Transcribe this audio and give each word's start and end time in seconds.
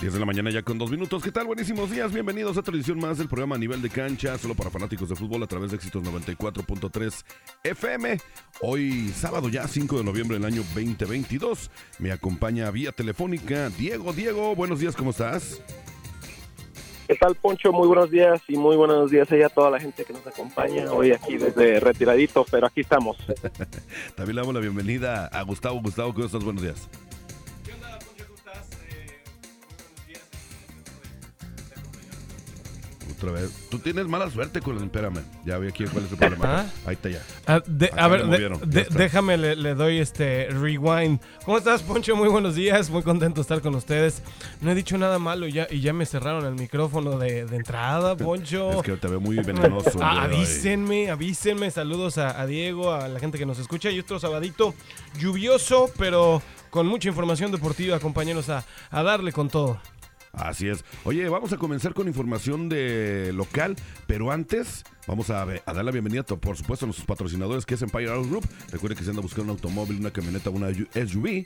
10 0.00 0.14
de 0.14 0.18
la 0.18 0.24
mañana 0.24 0.50
ya 0.50 0.62
con 0.62 0.78
dos 0.78 0.90
minutos. 0.90 1.22
¿Qué 1.22 1.30
tal? 1.30 1.46
Buenísimos 1.46 1.90
días. 1.90 2.10
Bienvenidos 2.10 2.56
a 2.56 2.60
otra 2.60 2.74
edición 2.74 2.98
más 2.98 3.18
del 3.18 3.28
programa 3.28 3.56
a 3.56 3.58
nivel 3.58 3.82
de 3.82 3.90
cancha, 3.90 4.38
solo 4.38 4.54
para 4.54 4.70
fanáticos 4.70 5.10
de 5.10 5.14
fútbol 5.14 5.42
a 5.42 5.46
través 5.46 5.72
de 5.72 5.76
éxitos 5.76 6.02
94.3 6.02 7.22
FM. 7.64 8.16
Hoy 8.62 9.08
sábado 9.14 9.50
ya 9.50 9.68
5 9.68 9.98
de 9.98 10.04
noviembre 10.04 10.38
del 10.38 10.46
año 10.46 10.62
2022. 10.74 11.70
Me 11.98 12.12
acompaña 12.12 12.70
vía 12.70 12.92
telefónica 12.92 13.68
Diego. 13.68 14.14
Diego, 14.14 14.56
buenos 14.56 14.80
días, 14.80 14.96
¿cómo 14.96 15.10
estás? 15.10 15.60
¿Qué 17.06 17.16
tal, 17.16 17.34
Poncho? 17.34 17.70
Muy 17.70 17.86
buenos 17.86 18.10
días 18.10 18.40
y 18.48 18.56
muy 18.56 18.76
buenos 18.76 19.10
días 19.10 19.30
a 19.30 19.48
toda 19.50 19.70
la 19.70 19.80
gente 19.80 20.06
que 20.06 20.14
nos 20.14 20.26
acompaña 20.26 20.90
hoy 20.92 21.12
aquí 21.12 21.36
desde 21.36 21.78
retiradito, 21.78 22.46
pero 22.50 22.68
aquí 22.68 22.80
estamos. 22.80 23.18
También 24.14 24.36
le 24.36 24.40
damos 24.40 24.54
la 24.54 24.60
bienvenida 24.60 25.26
a 25.26 25.42
Gustavo. 25.42 25.78
Gustavo, 25.82 26.14
¿cómo 26.14 26.24
estás? 26.24 26.42
Buenos 26.42 26.62
días. 26.62 26.88
Otra 33.20 33.32
vez. 33.32 33.68
Tú 33.70 33.78
tienes 33.78 34.06
mala 34.06 34.30
suerte 34.30 34.60
con 34.60 34.76
el 34.78 34.84
espérame. 34.84 35.22
Ya 35.44 35.58
vi 35.58 35.68
aquí 35.68 35.84
cuál 35.84 36.04
es 36.04 36.12
el 36.12 36.18
problema. 36.18 36.60
¿Ah? 36.60 36.66
Ahí 36.86 36.94
está 36.94 37.10
ya. 37.10 37.22
Ah, 37.46 37.62
de- 37.66 37.90
a 37.96 38.08
ver, 38.08 38.26
de- 38.26 38.48
de- 38.66 38.80
está. 38.82 38.98
déjame, 38.98 39.36
le, 39.36 39.56
le 39.56 39.74
doy 39.74 39.98
este 39.98 40.48
rewind. 40.50 41.20
¿Cómo 41.44 41.58
estás, 41.58 41.82
Poncho? 41.82 42.16
Muy 42.16 42.28
buenos 42.28 42.54
días, 42.54 42.88
muy 42.90 43.02
contento 43.02 43.36
de 43.36 43.42
estar 43.42 43.60
con 43.60 43.74
ustedes. 43.74 44.22
No 44.60 44.70
he 44.70 44.74
dicho 44.74 44.96
nada 44.96 45.18
malo 45.18 45.46
ya, 45.46 45.66
y 45.70 45.80
ya 45.80 45.92
me 45.92 46.06
cerraron 46.06 46.46
el 46.46 46.54
micrófono 46.54 47.18
de, 47.18 47.40
entrada, 47.40 48.16
Poncho. 48.16 48.70
Es 48.72 48.82
que 48.82 48.96
te 48.96 49.08
veo 49.08 49.20
muy 49.20 49.36
venenoso. 49.36 49.98
Ah, 50.00 50.26
hoy. 50.28 50.36
avísenme, 50.36 51.10
avísenme. 51.10 51.70
Saludos 51.70 52.16
a, 52.18 52.40
a 52.40 52.46
Diego, 52.46 52.92
a 52.92 53.08
la 53.08 53.20
gente 53.20 53.36
que 53.38 53.46
nos 53.46 53.58
escucha. 53.58 53.90
Y 53.90 53.98
otro 54.00 54.18
sabadito 54.18 54.74
lluvioso, 55.18 55.90
pero 55.98 56.42
con 56.70 56.86
mucha 56.86 57.08
información 57.08 57.50
deportiva, 57.52 57.98
compañeros, 57.98 58.48
a, 58.48 58.64
a 58.90 59.02
darle 59.02 59.32
con 59.32 59.48
todo. 59.48 59.78
Así 60.32 60.68
es. 60.68 60.84
Oye, 61.04 61.28
vamos 61.28 61.52
a 61.52 61.56
comenzar 61.56 61.92
con 61.92 62.06
información 62.06 62.68
de 62.68 63.32
local, 63.34 63.76
pero 64.06 64.30
antes 64.30 64.84
vamos 65.06 65.30
a, 65.30 65.42
a 65.42 65.72
dar 65.72 65.84
la 65.84 65.90
bienvenida, 65.90 66.22
por 66.22 66.56
supuesto, 66.56 66.84
a 66.84 66.88
nuestros 66.88 67.06
patrocinadores, 67.06 67.66
que 67.66 67.74
es 67.74 67.82
Empire 67.82 68.10
Auto 68.10 68.28
Group. 68.28 68.48
Recuerde 68.70 68.96
que 68.96 69.02
se 69.02 69.10
anda 69.10 69.22
buscando 69.22 69.52
un 69.52 69.58
automóvil, 69.58 69.98
una 69.98 70.12
camioneta, 70.12 70.50
una 70.50 70.68
SUV, 70.72 71.44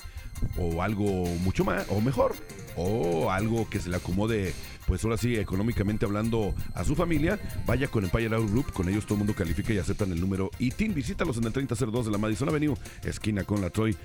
o 0.58 0.82
algo 0.82 1.04
mucho 1.40 1.64
más, 1.64 1.86
o 1.88 2.00
mejor, 2.00 2.34
o 2.76 3.30
algo 3.30 3.68
que 3.68 3.80
se 3.80 3.88
le 3.88 3.96
acomode, 3.96 4.52
pues 4.86 5.04
ahora 5.04 5.16
sí, 5.16 5.36
económicamente 5.36 6.04
hablando, 6.04 6.54
a 6.74 6.84
su 6.84 6.94
familia. 6.94 7.38
Vaya 7.66 7.88
con 7.88 8.04
Empire 8.04 8.34
Auto 8.34 8.48
Group, 8.48 8.72
con 8.72 8.88
ellos 8.88 9.04
todo 9.04 9.14
el 9.14 9.18
mundo 9.18 9.34
califica 9.34 9.72
y 9.72 9.78
aceptan 9.78 10.12
el 10.12 10.20
número 10.20 10.50
ITIN. 10.58 10.94
Visítalos 10.94 11.36
en 11.38 11.44
el 11.44 11.52
3002 11.52 12.06
de 12.06 12.12
la 12.12 12.18
Madison 12.18 12.48
Avenue, 12.48 12.76
esquina 13.04 13.44
con 13.44 13.60
la 13.60 13.70
Troy. 13.70 13.96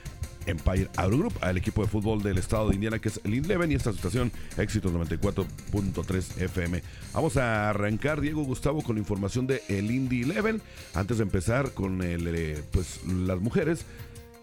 Empire 0.46 0.90
Auto 0.98 1.18
Group, 1.18 1.34
al 1.42 1.58
equipo 1.58 1.84
de 1.84 1.90
fútbol 1.90 2.24
del 2.24 2.38
estado 2.38 2.70
de 2.70 2.76
Indiana, 2.76 3.00
que 3.00 3.10
es 3.10 3.22
el 3.24 3.34
Eleven, 3.34 3.72
y 3.72 3.76
esta 3.76 3.94
situación, 3.94 4.32
Éxitos 4.58 4.92
94.3 4.94 6.42
FM. 6.42 6.82
Vamos 7.14 7.38
a 7.38 7.70
arrancar, 7.70 8.22
Diego 8.22 8.44
Gustavo, 8.44 8.82
con 8.82 8.96
la 8.96 9.00
información 9.00 9.46
de 9.46 9.62
el 9.68 9.92
Indy 9.92 10.24
Eleven. 10.24 10.62
Antes 10.96 11.18
de 11.18 11.24
empezar 11.24 11.72
con 11.74 12.02
el, 12.02 12.28
eh, 12.28 12.64
pues, 12.72 13.02
las 13.06 13.40
mujeres, 13.40 13.86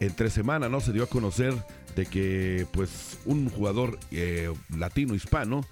entre 0.00 0.30
semana, 0.30 0.68
¿no? 0.68 0.80
Se 0.80 0.92
dio 0.92 1.04
a 1.04 1.06
conocer 1.06 1.54
de 1.96 2.06
que, 2.06 2.66
pues, 2.72 3.18
un 3.24 3.50
jugador 3.50 3.98
eh, 4.12 4.52
latino 4.76 5.14
hispano 5.14 5.64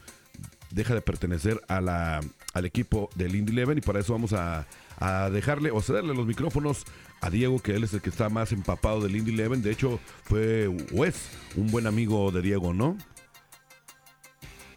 deja 0.70 0.94
de 0.94 1.02
pertenecer 1.02 1.60
a 1.68 1.80
la, 1.80 2.20
al 2.52 2.64
equipo 2.64 3.08
del 3.14 3.36
Indy 3.36 3.52
Eleven 3.52 3.78
y 3.78 3.80
para 3.80 4.00
eso 4.00 4.12
vamos 4.14 4.32
a, 4.32 4.66
a 4.98 5.30
dejarle 5.30 5.70
o 5.70 5.80
cederle 5.80 6.14
los 6.14 6.26
micrófonos 6.26 6.84
a 7.20 7.30
Diego, 7.30 7.60
que 7.60 7.76
él 7.76 7.84
es 7.84 7.94
el 7.94 8.00
que 8.02 8.10
está 8.10 8.28
más 8.28 8.50
empapado 8.50 9.00
del 9.00 9.14
Indy 9.14 9.32
Eleven. 9.32 9.62
De 9.62 9.70
hecho, 9.70 10.00
fue 10.24 10.68
o 10.92 11.04
es 11.04 11.30
un 11.56 11.70
buen 11.70 11.86
amigo 11.86 12.32
de 12.32 12.42
Diego, 12.42 12.74
¿no? 12.74 12.96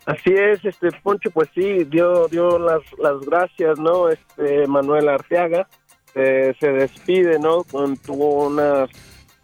Así 0.05 0.31
es, 0.31 0.63
este 0.63 0.89
Poncho, 1.03 1.29
pues 1.31 1.49
sí, 1.53 1.83
dio 1.85 2.27
dio 2.29 2.57
las, 2.59 2.81
las 2.97 3.19
gracias, 3.21 3.77
¿no? 3.77 4.09
Este 4.09 4.65
Manuel 4.67 5.09
Arteaga 5.09 5.67
eh, 6.15 6.53
se 6.59 6.67
despide, 6.71 7.39
¿no? 7.39 7.63
Con- 7.63 7.97
tuvo 7.97 8.47
unas 8.47 8.89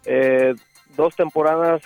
eh, 0.06 0.54
dos 0.96 1.14
temporadas, 1.16 1.82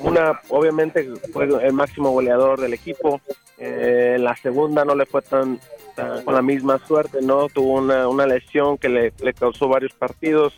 una 0.00 0.40
obviamente 0.48 1.08
fue 1.32 1.44
el 1.44 1.72
máximo 1.72 2.10
goleador 2.10 2.60
del 2.60 2.74
equipo, 2.74 3.20
eh, 3.58 4.16
la 4.18 4.34
segunda 4.36 4.84
no 4.84 4.94
le 4.94 5.06
fue 5.06 5.22
tan, 5.22 5.58
tan- 5.94 6.22
con 6.24 6.34
la 6.34 6.42
misma 6.42 6.78
suerte, 6.86 7.18
¿no? 7.22 7.48
Tuvo 7.48 7.74
una, 7.74 8.08
una 8.08 8.26
lesión 8.26 8.78
que 8.78 8.88
le, 8.88 9.12
le 9.22 9.34
causó 9.34 9.68
varios 9.68 9.92
partidos, 9.92 10.54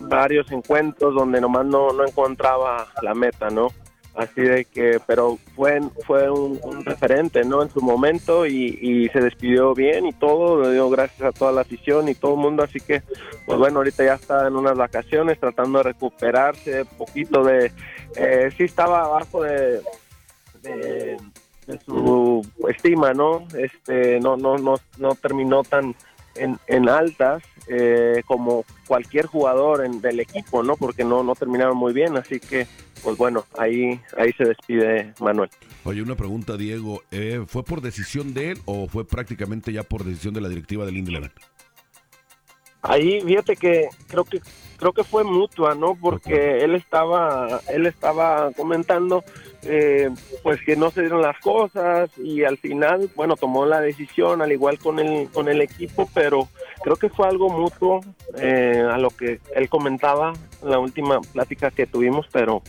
varios 0.00 0.50
encuentros 0.52 1.14
donde 1.14 1.40
nomás 1.40 1.66
no, 1.66 1.92
no 1.92 2.04
encontraba 2.06 2.86
la 3.02 3.14
meta, 3.14 3.50
¿no? 3.50 3.68
Así 4.16 4.40
de 4.40 4.64
que, 4.64 4.98
pero 5.06 5.38
fue, 5.54 5.78
fue 6.06 6.30
un, 6.30 6.58
referente, 6.86 7.44
¿no? 7.44 7.62
En 7.62 7.68
su 7.68 7.82
momento 7.82 8.46
y, 8.46 8.78
y 8.80 9.08
se 9.10 9.20
despidió 9.20 9.74
bien 9.74 10.06
y 10.06 10.12
todo, 10.14 10.62
le 10.62 10.72
dio 10.72 10.88
gracias 10.88 11.20
a 11.20 11.32
toda 11.32 11.52
la 11.52 11.60
afición 11.60 12.08
y 12.08 12.14
todo 12.14 12.32
el 12.32 12.40
mundo, 12.40 12.62
así 12.62 12.80
que, 12.80 13.02
pues 13.44 13.58
bueno, 13.58 13.78
ahorita 13.78 14.04
ya 14.04 14.14
está 14.14 14.48
en 14.48 14.56
unas 14.56 14.74
vacaciones 14.74 15.38
tratando 15.38 15.78
de 15.78 15.84
recuperarse 15.84 16.82
un 16.82 16.96
poquito 16.96 17.44
de, 17.44 17.70
eh, 18.16 18.50
sí 18.56 18.64
estaba 18.64 19.04
abajo 19.04 19.42
de, 19.42 19.82
de, 20.62 21.18
de 21.66 21.80
su 21.84 22.40
estima, 22.68 23.12
¿no? 23.12 23.46
Este, 23.58 24.18
no, 24.20 24.38
no, 24.38 24.56
no, 24.56 24.76
no 24.96 25.14
terminó 25.14 25.62
tan 25.62 25.94
en, 26.38 26.58
en 26.66 26.88
altas 26.88 27.42
eh, 27.68 28.22
como 28.26 28.64
cualquier 28.86 29.26
jugador 29.26 29.84
en- 29.84 30.00
del 30.00 30.20
equipo, 30.20 30.62
¿no? 30.62 30.76
Porque 30.76 31.04
no, 31.04 31.22
no 31.22 31.34
terminaron 31.34 31.76
muy 31.76 31.92
bien, 31.92 32.16
así 32.16 32.38
que, 32.40 32.66
pues 33.02 33.16
bueno, 33.16 33.44
ahí, 33.58 34.00
ahí 34.16 34.32
se 34.38 34.44
despide 34.44 35.12
Manuel. 35.20 35.50
Oye, 35.84 36.02
una 36.02 36.14
pregunta, 36.16 36.56
Diego. 36.56 37.02
eh, 37.10 37.44
¿Fue 37.46 37.62
por 37.64 37.80
decisión 37.80 38.34
de 38.34 38.52
él 38.52 38.58
o 38.66 38.86
fue 38.88 39.04
prácticamente 39.06 39.72
ya 39.72 39.82
por 39.82 40.04
decisión 40.04 40.34
de 40.34 40.40
la 40.40 40.48
directiva 40.48 40.84
del 40.86 40.96
Indy 40.96 41.12
Eleven? 41.12 41.32
Ahí, 42.88 43.20
fíjate 43.20 43.56
que 43.56 43.88
creo 44.08 44.24
que 44.24 44.40
creo 44.76 44.92
que 44.92 45.04
fue 45.04 45.24
mutua, 45.24 45.74
¿no? 45.74 45.94
Porque 45.94 46.62
él 46.62 46.74
estaba 46.74 47.60
él 47.68 47.86
estaba 47.86 48.50
comentando 48.52 49.24
eh, 49.62 50.10
pues 50.42 50.60
que 50.62 50.76
no 50.76 50.90
se 50.90 51.00
dieron 51.00 51.22
las 51.22 51.38
cosas 51.40 52.10
y 52.18 52.44
al 52.44 52.58
final, 52.58 53.10
bueno, 53.16 53.36
tomó 53.36 53.66
la 53.66 53.80
decisión 53.80 54.42
al 54.42 54.52
igual 54.52 54.78
con 54.78 54.98
el 54.98 55.28
con 55.30 55.48
el 55.48 55.60
equipo, 55.60 56.08
pero 56.14 56.48
creo 56.82 56.96
que 56.96 57.08
fue 57.08 57.26
algo 57.26 57.48
mutuo 57.48 58.00
eh, 58.38 58.82
a 58.88 58.98
lo 58.98 59.10
que 59.10 59.40
él 59.54 59.68
comentaba 59.68 60.32
en 60.62 60.70
la 60.70 60.78
última 60.78 61.20
plática 61.20 61.70
que 61.70 61.86
tuvimos, 61.86 62.26
pero 62.32 62.62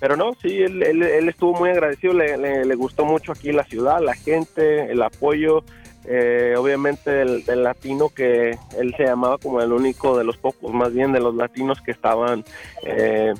pero 0.00 0.16
no, 0.16 0.32
sí, 0.42 0.60
él, 0.60 0.82
él, 0.82 1.00
él 1.02 1.28
estuvo 1.28 1.56
muy 1.56 1.70
agradecido, 1.70 2.12
le, 2.12 2.36
le, 2.36 2.64
le 2.64 2.74
gustó 2.74 3.04
mucho 3.04 3.30
aquí 3.30 3.52
la 3.52 3.62
ciudad, 3.62 4.00
la 4.00 4.14
gente, 4.14 4.90
el 4.90 5.00
apoyo, 5.00 5.62
eh, 6.04 6.54
obviamente 6.58 7.10
del, 7.10 7.62
latino 7.62 8.08
que 8.08 8.58
él 8.76 8.94
se 8.96 9.04
llamaba 9.04 9.38
como 9.38 9.60
el 9.60 9.72
único 9.72 10.16
de 10.18 10.24
los 10.24 10.36
pocos, 10.36 10.72
más 10.72 10.92
bien 10.92 11.12
de 11.12 11.20
los 11.20 11.34
latinos 11.34 11.80
que 11.80 11.92
estaban 11.92 12.44
eh, 12.84 13.32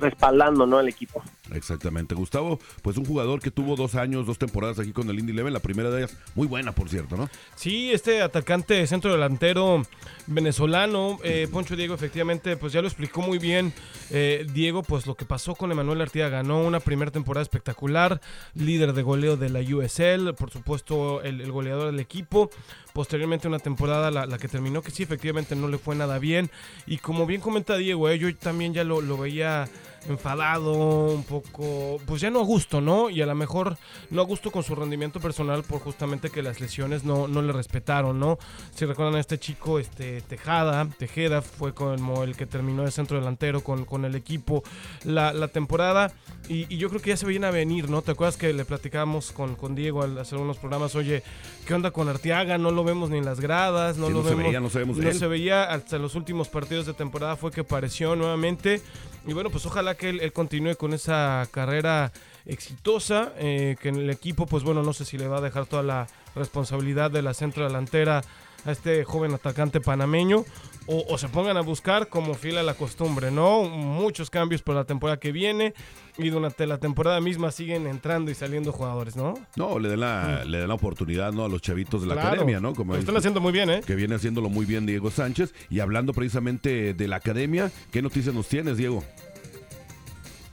respaldando 0.00 0.66
¿no? 0.66 0.78
al 0.78 0.88
equipo. 0.88 1.22
Exactamente. 1.52 2.14
Gustavo, 2.14 2.58
pues 2.82 2.96
un 2.96 3.04
jugador 3.04 3.40
que 3.40 3.50
tuvo 3.50 3.76
dos 3.76 3.94
años, 3.94 4.26
dos 4.26 4.38
temporadas 4.38 4.78
aquí 4.78 4.92
con 4.92 5.08
el 5.08 5.18
Indy 5.18 5.32
Eleven. 5.32 5.52
La 5.52 5.60
primera 5.60 5.90
de 5.90 6.02
ellas, 6.02 6.16
muy 6.34 6.46
buena, 6.46 6.72
por 6.72 6.88
cierto, 6.88 7.16
¿no? 7.16 7.28
Sí, 7.56 7.90
este 7.90 8.22
atacante 8.22 8.86
centro 8.86 9.12
delantero 9.12 9.82
venezolano, 10.26 11.18
eh, 11.24 11.48
Poncho 11.50 11.76
Diego, 11.76 11.94
efectivamente, 11.94 12.56
pues 12.56 12.72
ya 12.72 12.82
lo 12.82 12.88
explicó 12.88 13.22
muy 13.22 13.38
bien. 13.38 13.72
eh, 14.10 14.46
Diego, 14.52 14.82
pues 14.82 15.06
lo 15.06 15.14
que 15.14 15.24
pasó 15.24 15.54
con 15.54 15.72
Emanuel 15.72 16.00
Artiaga, 16.00 16.38
ganó 16.38 16.62
una 16.62 16.80
primera 16.80 17.10
temporada 17.10 17.42
espectacular, 17.42 18.20
líder 18.54 18.92
de 18.92 19.02
goleo 19.02 19.36
de 19.36 19.48
la 19.48 19.60
USL, 19.60 20.34
por 20.34 20.50
supuesto 20.50 21.22
el 21.22 21.50
goleador 21.50 21.86
del 21.90 22.00
equipo. 22.00 22.50
Posteriormente 22.98 23.46
una 23.46 23.60
temporada 23.60 24.10
la, 24.10 24.38
que 24.38 24.48
terminó 24.48 24.82
que 24.82 24.90
sí, 24.90 25.04
efectivamente 25.04 25.54
no 25.54 25.68
le 25.68 25.78
fue 25.78 25.94
nada 25.94 26.18
bien. 26.18 26.50
Y 26.84 26.98
como 26.98 27.26
bien 27.26 27.40
comenta 27.40 27.76
Diego, 27.76 28.08
eh, 28.08 28.18
yo 28.18 28.34
también 28.34 28.74
ya 28.74 28.82
lo, 28.82 29.00
lo 29.00 29.16
veía 29.16 29.68
enfadado, 30.08 30.72
un 30.72 31.22
poco, 31.22 32.00
pues 32.06 32.20
ya 32.20 32.30
no 32.30 32.40
a 32.40 32.44
gusto, 32.44 32.80
¿no? 32.80 33.08
Y 33.08 33.22
a 33.22 33.26
lo 33.26 33.36
mejor 33.36 33.76
no 34.10 34.22
a 34.22 34.24
gusto 34.24 34.50
con 34.50 34.64
su 34.64 34.74
rendimiento 34.74 35.20
personal 35.20 35.62
por 35.62 35.80
justamente 35.80 36.30
que 36.30 36.42
las 36.42 36.60
lesiones 36.60 37.04
no, 37.04 37.28
no 37.28 37.40
le 37.40 37.52
respetaron, 37.52 38.18
¿no? 38.18 38.38
Si 38.74 38.84
recuerdan 38.84 39.16
a 39.16 39.20
este 39.20 39.38
chico, 39.38 39.78
este 39.78 40.20
Tejada, 40.22 40.88
Tejeda 40.98 41.42
fue 41.42 41.74
como 41.74 42.24
el 42.24 42.36
que 42.36 42.46
terminó 42.46 42.84
de 42.84 42.90
centro 42.90 43.18
delantero 43.18 43.62
con, 43.62 43.84
con 43.84 44.04
el 44.04 44.14
equipo 44.14 44.62
la, 45.04 45.32
la 45.32 45.48
temporada 45.48 46.12
y, 46.48 46.78
yo 46.78 46.88
creo 46.88 47.02
que 47.02 47.10
ya 47.10 47.16
se 47.16 47.26
veían 47.26 47.44
a 47.44 47.50
venir, 47.50 47.90
¿no? 47.90 48.00
¿Te 48.02 48.12
acuerdas 48.12 48.36
que 48.36 48.52
le 48.52 48.64
platicábamos 48.64 49.32
con, 49.32 49.54
con 49.54 49.74
Diego 49.74 50.02
al 50.02 50.16
hacer 50.18 50.38
unos 50.38 50.58
programas? 50.58 50.94
Oye, 50.94 51.22
¿qué 51.66 51.74
onda 51.74 51.90
con 51.90 52.08
Arteaga? 52.08 52.56
No 52.56 52.70
lo 52.70 52.84
vemos 52.88 53.08
ni 53.10 53.18
en 53.18 53.24
las 53.24 53.40
gradas, 53.40 53.96
no 53.96 54.06
Sí, 54.08 54.12
lo 54.12 54.18
no 54.18 54.24
se 54.24 54.30
vemos. 54.30 54.44
veía, 54.46 54.60
no 54.60 54.70
sabemos 54.70 54.96
de 54.96 55.02
no 55.04 55.10
él. 55.10 55.18
se 55.18 55.26
veía 55.26 55.64
hasta 55.64 55.98
los 55.98 56.14
últimos 56.16 56.48
partidos 56.48 56.86
de 56.86 56.94
temporada 56.94 57.36
fue 57.36 57.50
que 57.52 57.60
apareció 57.60 58.16
nuevamente 58.16 58.82
Y 59.26 59.32
bueno, 59.34 59.50
pues 59.50 59.64
ojalá 59.66 59.94
que 59.94 60.08
él, 60.08 60.20
él 60.20 60.32
continúe 60.32 60.74
con 60.76 60.92
esa 60.94 61.46
carrera 61.50 62.12
exitosa, 62.46 63.32
eh, 63.38 63.76
que 63.80 63.90
en 63.90 63.96
el 63.96 64.10
equipo, 64.10 64.46
pues 64.46 64.62
bueno, 64.64 64.82
no 64.82 64.92
sé 64.92 65.04
si 65.04 65.18
le 65.18 65.28
va 65.28 65.38
a 65.38 65.40
dejar 65.42 65.66
toda 65.66 65.82
la 65.82 66.06
responsabilidad 66.34 67.10
de 67.10 67.22
la 67.22 67.34
centro 67.34 67.64
delantera 67.64 68.22
a 68.64 68.72
este 68.72 69.04
joven 69.04 69.34
atacante 69.34 69.80
panameño 69.80 70.44
o, 70.88 71.04
o 71.08 71.18
se 71.18 71.28
pongan 71.28 71.56
a 71.56 71.60
buscar 71.60 72.08
como 72.08 72.34
fiel 72.34 72.58
a 72.58 72.62
la 72.62 72.74
costumbre, 72.74 73.30
¿no? 73.30 73.64
Muchos 73.64 74.30
cambios 74.30 74.62
por 74.62 74.74
la 74.74 74.84
temporada 74.84 75.20
que 75.20 75.30
viene 75.30 75.74
y 76.16 76.30
durante 76.30 76.66
la 76.66 76.78
temporada 76.78 77.20
misma 77.20 77.50
siguen 77.52 77.86
entrando 77.86 78.30
y 78.30 78.34
saliendo 78.34 78.72
jugadores, 78.72 79.14
¿no? 79.14 79.34
No, 79.54 79.78
le 79.78 79.88
den 79.90 80.00
la, 80.00 80.44
le 80.44 80.58
den 80.58 80.68
la 80.68 80.74
oportunidad 80.74 81.32
¿no? 81.32 81.44
a 81.44 81.48
los 81.48 81.60
chavitos 81.62 82.00
de 82.02 82.08
la 82.08 82.14
Claro. 82.14 82.28
academia, 82.30 82.58
¿no? 82.58 82.74
Como 82.74 82.94
Lo 82.94 82.98
están 82.98 83.14
dice- 83.14 83.18
haciendo 83.20 83.40
muy 83.40 83.52
bien, 83.52 83.70
¿eh? 83.70 83.82
que 83.86 83.94
viene 83.94 84.14
haciéndolo 84.16 84.48
muy 84.48 84.64
bien 84.66 84.86
Diego 84.86 85.10
Sánchez. 85.10 85.54
Y 85.70 85.80
hablando 85.80 86.12
precisamente 86.12 86.94
de 86.94 87.06
la 87.08 87.16
academia, 87.16 87.70
¿qué 87.92 88.02
noticias 88.02 88.34
nos 88.34 88.48
tienes, 88.48 88.76
Diego? 88.78 89.04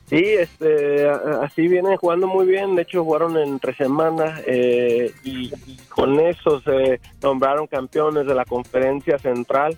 Sí, 0.07 0.17
este, 0.23 1.09
así 1.09 1.67
vienen 1.67 1.97
jugando 1.97 2.27
muy 2.27 2.45
bien. 2.45 2.75
De 2.75 2.83
hecho, 2.83 3.03
jugaron 3.03 3.37
en 3.37 3.57
tres 3.59 3.75
semanas 3.77 4.39
eh, 4.45 5.11
y, 5.23 5.47
y 5.65 5.77
con 5.89 6.19
eso 6.19 6.61
se 6.61 6.99
nombraron 7.23 7.65
campeones 7.65 8.27
de 8.27 8.35
la 8.35 8.45
conferencia 8.45 9.17
central, 9.17 9.75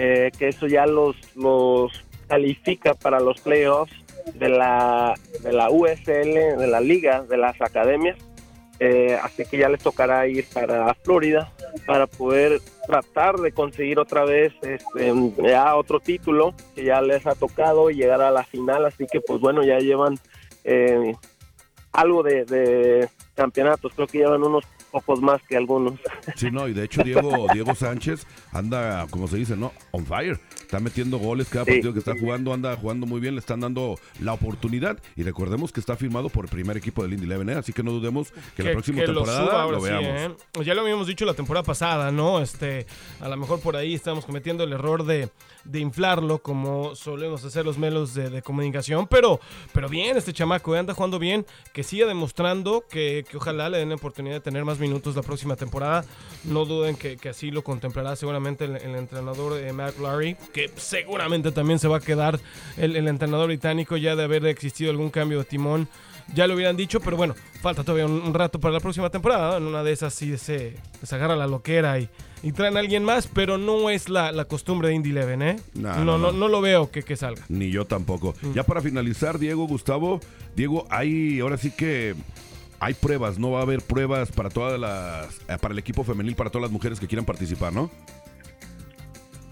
eh, 0.00 0.30
que 0.38 0.46
eso 0.46 0.68
ya 0.68 0.86
los, 0.86 1.16
los 1.34 2.04
califica 2.28 2.94
para 2.94 3.18
los 3.18 3.40
playoffs 3.40 3.92
de 4.34 4.48
la, 4.48 5.14
de 5.42 5.52
la 5.52 5.70
USL, 5.70 6.56
de 6.56 6.66
la 6.68 6.80
liga, 6.80 7.22
de 7.22 7.36
las 7.36 7.60
academias. 7.60 8.16
Eh, 8.78 9.18
así 9.20 9.44
que 9.44 9.58
ya 9.58 9.68
les 9.68 9.82
tocará 9.82 10.28
ir 10.28 10.46
para 10.54 10.94
Florida 10.94 11.52
para 11.84 12.06
poder 12.06 12.60
tratar 12.86 13.38
de 13.38 13.50
conseguir 13.50 13.98
otra 13.98 14.24
vez 14.24 14.52
este, 14.62 15.12
ya 15.42 15.74
otro 15.74 15.98
título 15.98 16.54
que 16.76 16.84
ya 16.84 17.00
les 17.00 17.26
ha 17.26 17.34
tocado 17.34 17.90
y 17.90 17.96
llegar 17.96 18.20
a 18.20 18.30
la 18.30 18.44
final. 18.44 18.86
Así 18.86 19.04
que, 19.10 19.20
pues 19.20 19.40
bueno, 19.40 19.64
ya 19.64 19.80
llevan 19.80 20.16
eh, 20.62 21.12
algo 21.90 22.22
de, 22.22 22.44
de 22.44 23.08
campeonatos. 23.38 23.92
Creo 23.94 24.06
que 24.08 24.18
llevan 24.18 24.42
unos 24.42 24.64
pocos 24.90 25.20
más 25.22 25.40
que 25.48 25.56
algunos. 25.56 25.94
Sí, 26.36 26.50
no, 26.50 26.66
y 26.66 26.72
de 26.72 26.84
hecho 26.84 27.02
Diego, 27.02 27.46
Diego 27.52 27.74
Sánchez 27.74 28.26
anda, 28.52 29.06
como 29.10 29.28
se 29.28 29.36
dice, 29.36 29.56
¿no? 29.56 29.72
On 29.92 30.04
fire. 30.04 30.38
Está 30.60 30.80
metiendo 30.80 31.18
goles 31.18 31.48
cada 31.48 31.64
Sí. 31.64 31.72
partido 31.72 31.92
que 31.92 31.98
está 32.00 32.14
jugando, 32.18 32.52
anda 32.52 32.76
jugando 32.76 33.06
muy 33.06 33.20
bien, 33.20 33.34
le 33.34 33.40
están 33.40 33.60
dando 33.60 33.96
la 34.20 34.32
oportunidad. 34.32 34.98
Y 35.16 35.22
recordemos 35.22 35.72
que 35.72 35.80
está 35.80 35.96
firmado 35.96 36.28
por 36.28 36.44
el 36.46 36.50
primer 36.50 36.76
equipo 36.76 37.02
del 37.02 37.12
Indy 37.14 37.24
Eleven, 37.26 37.50
¿eh? 37.50 37.54
así 37.54 37.72
que 37.72 37.82
no 37.82 37.92
dudemos 37.92 38.32
que, 38.56 38.62
la 38.64 38.72
próxima 38.72 39.00
que 39.00 39.06
lo 39.06 39.22
temporada 39.22 39.44
suba 39.46 39.66
lo, 39.72 39.80
sí, 39.80 39.86
veamos. 39.88 40.42
¿eh? 40.58 40.64
Ya 40.64 40.74
lo 40.74 40.80
habíamos 40.82 41.06
dicho 41.06 41.24
la 41.24 41.34
temporada 41.34 41.64
pasada, 41.64 42.10
¿no? 42.10 42.40
Este, 42.40 42.86
a 43.20 43.28
lo 43.28 43.36
mejor 43.36 43.60
por 43.60 43.76
ahí 43.76 43.94
estamos 43.94 44.24
cometiendo 44.24 44.64
el 44.64 44.72
error 44.72 45.04
de, 45.04 45.30
de 45.64 45.78
inflarlo 45.80 46.38
como 46.42 46.94
solemos 46.94 47.44
hacer 47.44 47.64
los 47.64 47.78
melos 47.78 48.14
de, 48.14 48.28
de 48.30 48.42
comunicación, 48.42 49.06
pero, 49.06 49.40
pero 49.72 49.88
bien, 49.88 50.16
este 50.16 50.32
chamaco 50.32 50.74
¿eh? 50.74 50.78
anda 50.78 50.94
jugando 50.94 51.18
bien, 51.18 51.46
que 51.72 51.82
siga 51.82 52.06
demostrando 52.06 52.84
que, 52.90 53.24
que 53.28 53.36
ojalá 53.36 53.68
le 53.68 53.78
den 53.78 53.90
la 53.90 53.94
oportunidad 53.96 54.34
de 54.36 54.40
tener 54.40 54.64
más 54.64 54.78
minutos 54.78 55.14
la 55.14 55.22
próxima 55.22 55.56
temporada. 55.56 56.04
No 56.44 56.64
duden 56.64 56.96
que, 56.96 57.16
que 57.16 57.28
así 57.28 57.50
lo 57.50 57.62
contemplará 57.62 58.16
seguramente 58.16 58.64
el, 58.64 58.76
el 58.76 58.94
entrenador 58.94 59.58
eh, 59.58 59.72
Matt 59.72 59.98
Larry, 59.98 60.36
que 60.52 60.70
seguramente 60.76 61.52
también 61.52 61.78
se 61.78 61.88
va 61.88 61.98
a 61.98 62.00
quedar 62.00 62.40
el, 62.76 62.96
el 62.96 63.08
entrenador 63.08 63.48
británico 63.48 63.96
ya 63.96 64.16
de 64.16 64.24
haber 64.24 64.46
existido 64.46 64.90
algún 64.90 65.10
cambio 65.10 65.38
de 65.38 65.44
timón 65.44 65.88
ya 66.34 66.46
lo 66.46 66.54
hubieran 66.56 66.76
dicho, 66.76 67.00
pero 67.00 67.16
bueno, 67.16 67.34
falta 67.62 67.82
todavía 67.82 68.04
un, 68.04 68.20
un 68.20 68.34
rato 68.34 68.60
para 68.60 68.74
la 68.74 68.80
próxima 68.80 69.08
temporada. 69.08 69.56
En 69.56 69.62
una 69.62 69.82
de 69.82 69.92
esas 69.92 70.12
sí 70.12 70.36
se, 70.36 70.76
se 71.02 71.14
agarra 71.14 71.34
la 71.34 71.46
loquera 71.46 71.98
y, 71.98 72.10
y 72.42 72.52
traen 72.52 72.76
a 72.76 72.80
alguien 72.80 73.02
más, 73.02 73.26
pero 73.26 73.56
no 73.56 73.88
es 73.88 74.10
la, 74.10 74.30
la 74.30 74.44
costumbre 74.44 74.88
de 74.88 74.94
Indy 74.96 75.08
Eleven, 75.08 75.40
¿eh? 75.40 75.56
No, 75.72 75.94
No, 75.94 76.04
no, 76.04 76.18
no, 76.18 76.32
no. 76.32 76.32
no 76.32 76.48
lo 76.48 76.60
veo 76.60 76.90
que, 76.90 77.02
que 77.02 77.16
salga. 77.16 77.42
Ni 77.48 77.70
yo 77.70 77.86
tampoco. 77.86 78.34
Mm. 78.42 78.52
Ya 78.52 78.62
para 78.64 78.82
finalizar, 78.82 79.38
Diego, 79.38 79.66
Gustavo, 79.66 80.20
Diego, 80.54 80.86
hay 80.90 81.40
ahora 81.40 81.56
sí 81.56 81.70
que 81.70 82.14
hay 82.80 82.94
pruebas, 82.94 83.38
no 83.38 83.50
va 83.52 83.60
a 83.60 83.62
haber 83.62 83.82
pruebas 83.82 84.30
para 84.30 84.50
todas 84.50 84.78
las, 84.78 85.38
eh, 85.48 85.58
para 85.60 85.72
el 85.72 85.78
equipo 85.78 86.04
femenil, 86.04 86.34
para 86.36 86.50
todas 86.50 86.62
las 86.62 86.70
mujeres 86.70 87.00
que 87.00 87.06
quieran 87.06 87.24
participar, 87.24 87.72
¿no? 87.72 87.90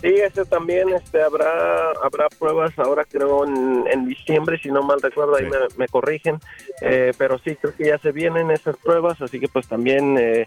Sí, 0.03 0.09
ese 0.09 0.45
también 0.45 0.91
este, 0.91 1.23
habrá 1.23 1.91
habrá 2.03 2.29
pruebas 2.39 2.79
ahora 2.79 3.05
creo 3.05 3.45
en, 3.47 3.85
en 3.91 4.07
diciembre, 4.07 4.59
si 4.63 4.69
no 4.69 4.83
mal 4.83 5.01
recuerdo, 5.01 5.37
ahí 5.37 5.45
me, 5.47 5.57
me 5.79 5.89
corrigen, 5.89 6.39
Eh, 6.83 7.13
pero 7.17 7.39
sí, 7.39 7.57
creo 7.57 7.75
que 7.75 7.87
ya 7.87 7.99
se 7.99 8.13
vienen 8.13 8.51
esas 8.51 8.77
pruebas, 8.77 9.21
así 9.23 9.41
que 9.41 9.49
pues 9.49 9.67
también, 9.67 10.19
eh, 10.19 10.47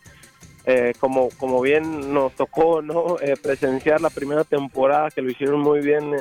eh, 0.66 0.94
como, 1.00 1.30
como 1.40 1.62
bien 1.62 2.14
nos 2.14 2.34
tocó 2.36 2.82
no 2.84 3.18
Eh, 3.20 3.34
presenciar 3.42 4.00
la 4.02 4.12
primera 4.12 4.44
temporada, 4.44 5.10
que 5.10 5.24
lo 5.24 5.32
hicieron 5.32 5.60
muy 5.62 5.82
bien 5.82 6.14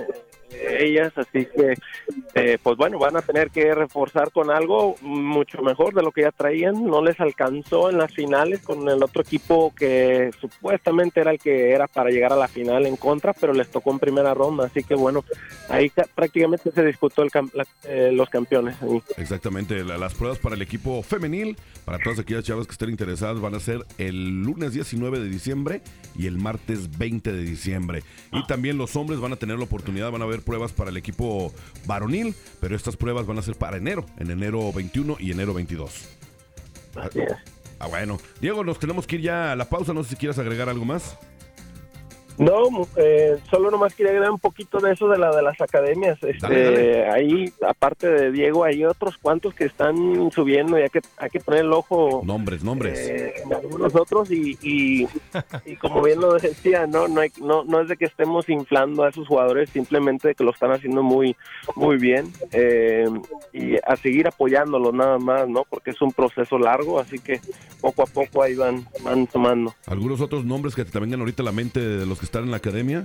ellas, 0.50 1.12
así 1.16 1.46
que 1.46 1.74
eh, 2.34 2.58
pues 2.62 2.76
bueno, 2.76 2.98
van 2.98 3.16
a 3.16 3.22
tener 3.22 3.50
que 3.50 3.74
reforzar 3.74 4.30
con 4.32 4.50
algo 4.50 4.96
mucho 5.02 5.62
mejor 5.62 5.92
de 5.94 6.02
lo 6.02 6.10
que 6.12 6.22
ya 6.22 6.32
traían, 6.32 6.86
no 6.86 7.02
les 7.02 7.18
alcanzó 7.20 7.90
en 7.90 7.98
las 7.98 8.12
finales 8.12 8.60
con 8.60 8.88
el 8.88 9.02
otro 9.02 9.22
equipo 9.22 9.74
que 9.74 10.30
supuestamente 10.40 11.20
era 11.20 11.32
el 11.32 11.38
que 11.38 11.70
era 11.72 11.86
para 11.86 12.10
llegar 12.10 12.32
a 12.32 12.36
la 12.36 12.48
final 12.48 12.86
en 12.86 12.96
contra, 12.96 13.32
pero 13.34 13.52
les 13.52 13.68
tocó 13.68 13.90
en 13.90 13.98
primera 13.98 14.32
ronda, 14.34 14.66
así 14.66 14.82
que 14.82 14.94
bueno, 14.94 15.24
ahí 15.68 15.90
ca- 15.90 16.06
prácticamente 16.14 16.70
se 16.70 16.84
disputó 16.84 17.22
el 17.22 17.30
cam- 17.30 17.50
la- 17.52 17.66
eh, 17.84 18.10
los 18.12 18.28
campeones. 18.30 18.76
ahí. 18.82 19.02
Exactamente, 19.16 19.84
la- 19.84 19.98
las 19.98 20.14
pruebas 20.14 20.38
para 20.38 20.54
el 20.54 20.62
equipo 20.62 21.02
femenil, 21.02 21.56
para 21.84 21.98
todas 21.98 22.18
aquellas 22.18 22.44
chavas 22.44 22.66
que 22.66 22.72
estén 22.72 22.90
interesadas, 22.90 23.40
van 23.40 23.54
a 23.54 23.60
ser 23.60 23.84
el 23.98 24.42
lunes 24.42 24.72
19 24.72 25.18
de 25.20 25.28
diciembre 25.28 25.80
y 26.16 26.26
el 26.26 26.38
martes 26.38 26.98
20 26.98 27.32
de 27.32 27.42
diciembre. 27.42 28.02
Y 28.32 28.46
también 28.46 28.78
los 28.78 28.96
hombres 28.96 29.20
van 29.20 29.32
a 29.32 29.36
tener 29.36 29.58
la 29.58 29.64
oportunidad, 29.64 30.10
van 30.10 30.22
a 30.22 30.26
haber 30.38 30.44
pruebas 30.44 30.72
para 30.72 30.90
el 30.90 30.96
equipo 30.96 31.52
varonil, 31.86 32.34
pero 32.60 32.76
estas 32.76 32.96
pruebas 32.96 33.26
van 33.26 33.38
a 33.38 33.42
ser 33.42 33.56
para 33.56 33.76
enero, 33.76 34.06
en 34.18 34.30
enero 34.30 34.72
21 34.72 35.16
y 35.20 35.32
enero 35.32 35.54
22. 35.54 36.08
Así 36.96 37.20
es. 37.20 37.32
Ah, 37.78 37.86
bueno. 37.86 38.18
Diego, 38.40 38.64
nos 38.64 38.78
tenemos 38.78 39.06
que 39.06 39.16
ir 39.16 39.22
ya 39.22 39.52
a 39.52 39.56
la 39.56 39.68
pausa, 39.68 39.92
no 39.92 40.02
sé 40.02 40.10
si 40.10 40.16
quieras 40.16 40.38
agregar 40.38 40.68
algo 40.68 40.84
más. 40.84 41.16
No, 42.38 42.86
eh, 42.96 43.36
solo 43.50 43.70
nomás 43.70 43.94
quería 43.94 44.12
agregar 44.12 44.30
un 44.30 44.38
poquito 44.38 44.78
de 44.78 44.92
eso 44.92 45.08
de 45.08 45.18
la 45.18 45.34
de 45.34 45.42
las 45.42 45.60
academias. 45.60 46.18
Este, 46.22 46.38
Dale, 46.40 46.64
dale. 46.64 47.10
Ahí, 47.10 47.52
aparte 47.66 48.08
de 48.08 48.30
Diego, 48.30 48.64
hay 48.64 48.84
otros 48.84 49.18
cuantos 49.18 49.54
que 49.54 49.64
están 49.64 50.30
subiendo 50.30 50.78
y 50.78 50.82
hay 50.82 50.88
que, 50.88 51.00
hay 51.16 51.30
que 51.30 51.40
poner 51.40 51.62
el 51.62 51.72
ojo 51.72 52.22
Nombres, 52.24 52.62
nombres. 52.62 52.98
eh, 52.98 53.34
en 53.44 53.52
algunos 53.54 53.94
otros 53.96 54.30
y, 54.30 54.56
y, 54.62 55.08
y 55.66 55.76
como 55.76 56.00
bien 56.02 56.20
lo 56.20 56.34
decía, 56.34 56.86
no 56.86 57.08
no, 57.08 57.20
hay- 57.22 57.32
no 57.42 57.64
no 57.64 57.80
es 57.80 57.88
de 57.88 57.96
que 57.96 58.04
estemos 58.04 58.48
inflando 58.48 59.02
a 59.02 59.08
esos 59.10 59.26
jugadores, 59.26 59.70
simplemente 59.70 60.34
que 60.34 60.44
lo 60.44 60.52
están 60.52 60.70
haciendo 60.70 61.02
muy 61.02 61.34
muy 61.74 61.96
bien 61.96 62.32
eh, 62.52 63.06
y 63.52 63.76
a 63.76 63.96
seguir 63.96 64.28
apoyándolos 64.28 64.94
nada 64.94 65.18
más, 65.18 65.48
¿no? 65.48 65.64
Porque 65.68 65.90
es 65.90 66.00
un 66.00 66.12
proceso 66.12 66.58
largo, 66.58 67.00
así 67.00 67.18
que 67.18 67.40
poco 67.80 68.02
a 68.02 68.06
poco 68.06 68.42
ahí 68.42 68.54
van 68.54 68.86
van 69.02 69.26
tomando. 69.26 69.74
¿Algunos 69.86 70.20
otros 70.20 70.44
nombres 70.44 70.74
que 70.76 70.84
te 70.84 70.98
vengan 71.00 71.20
ahorita 71.20 71.42
a 71.42 71.46
la 71.46 71.52
mente 71.52 71.80
de 71.80 72.06
los 72.06 72.18
que 72.18 72.27
están 72.28 72.44
en 72.44 72.50
la 72.50 72.58
academia? 72.58 73.04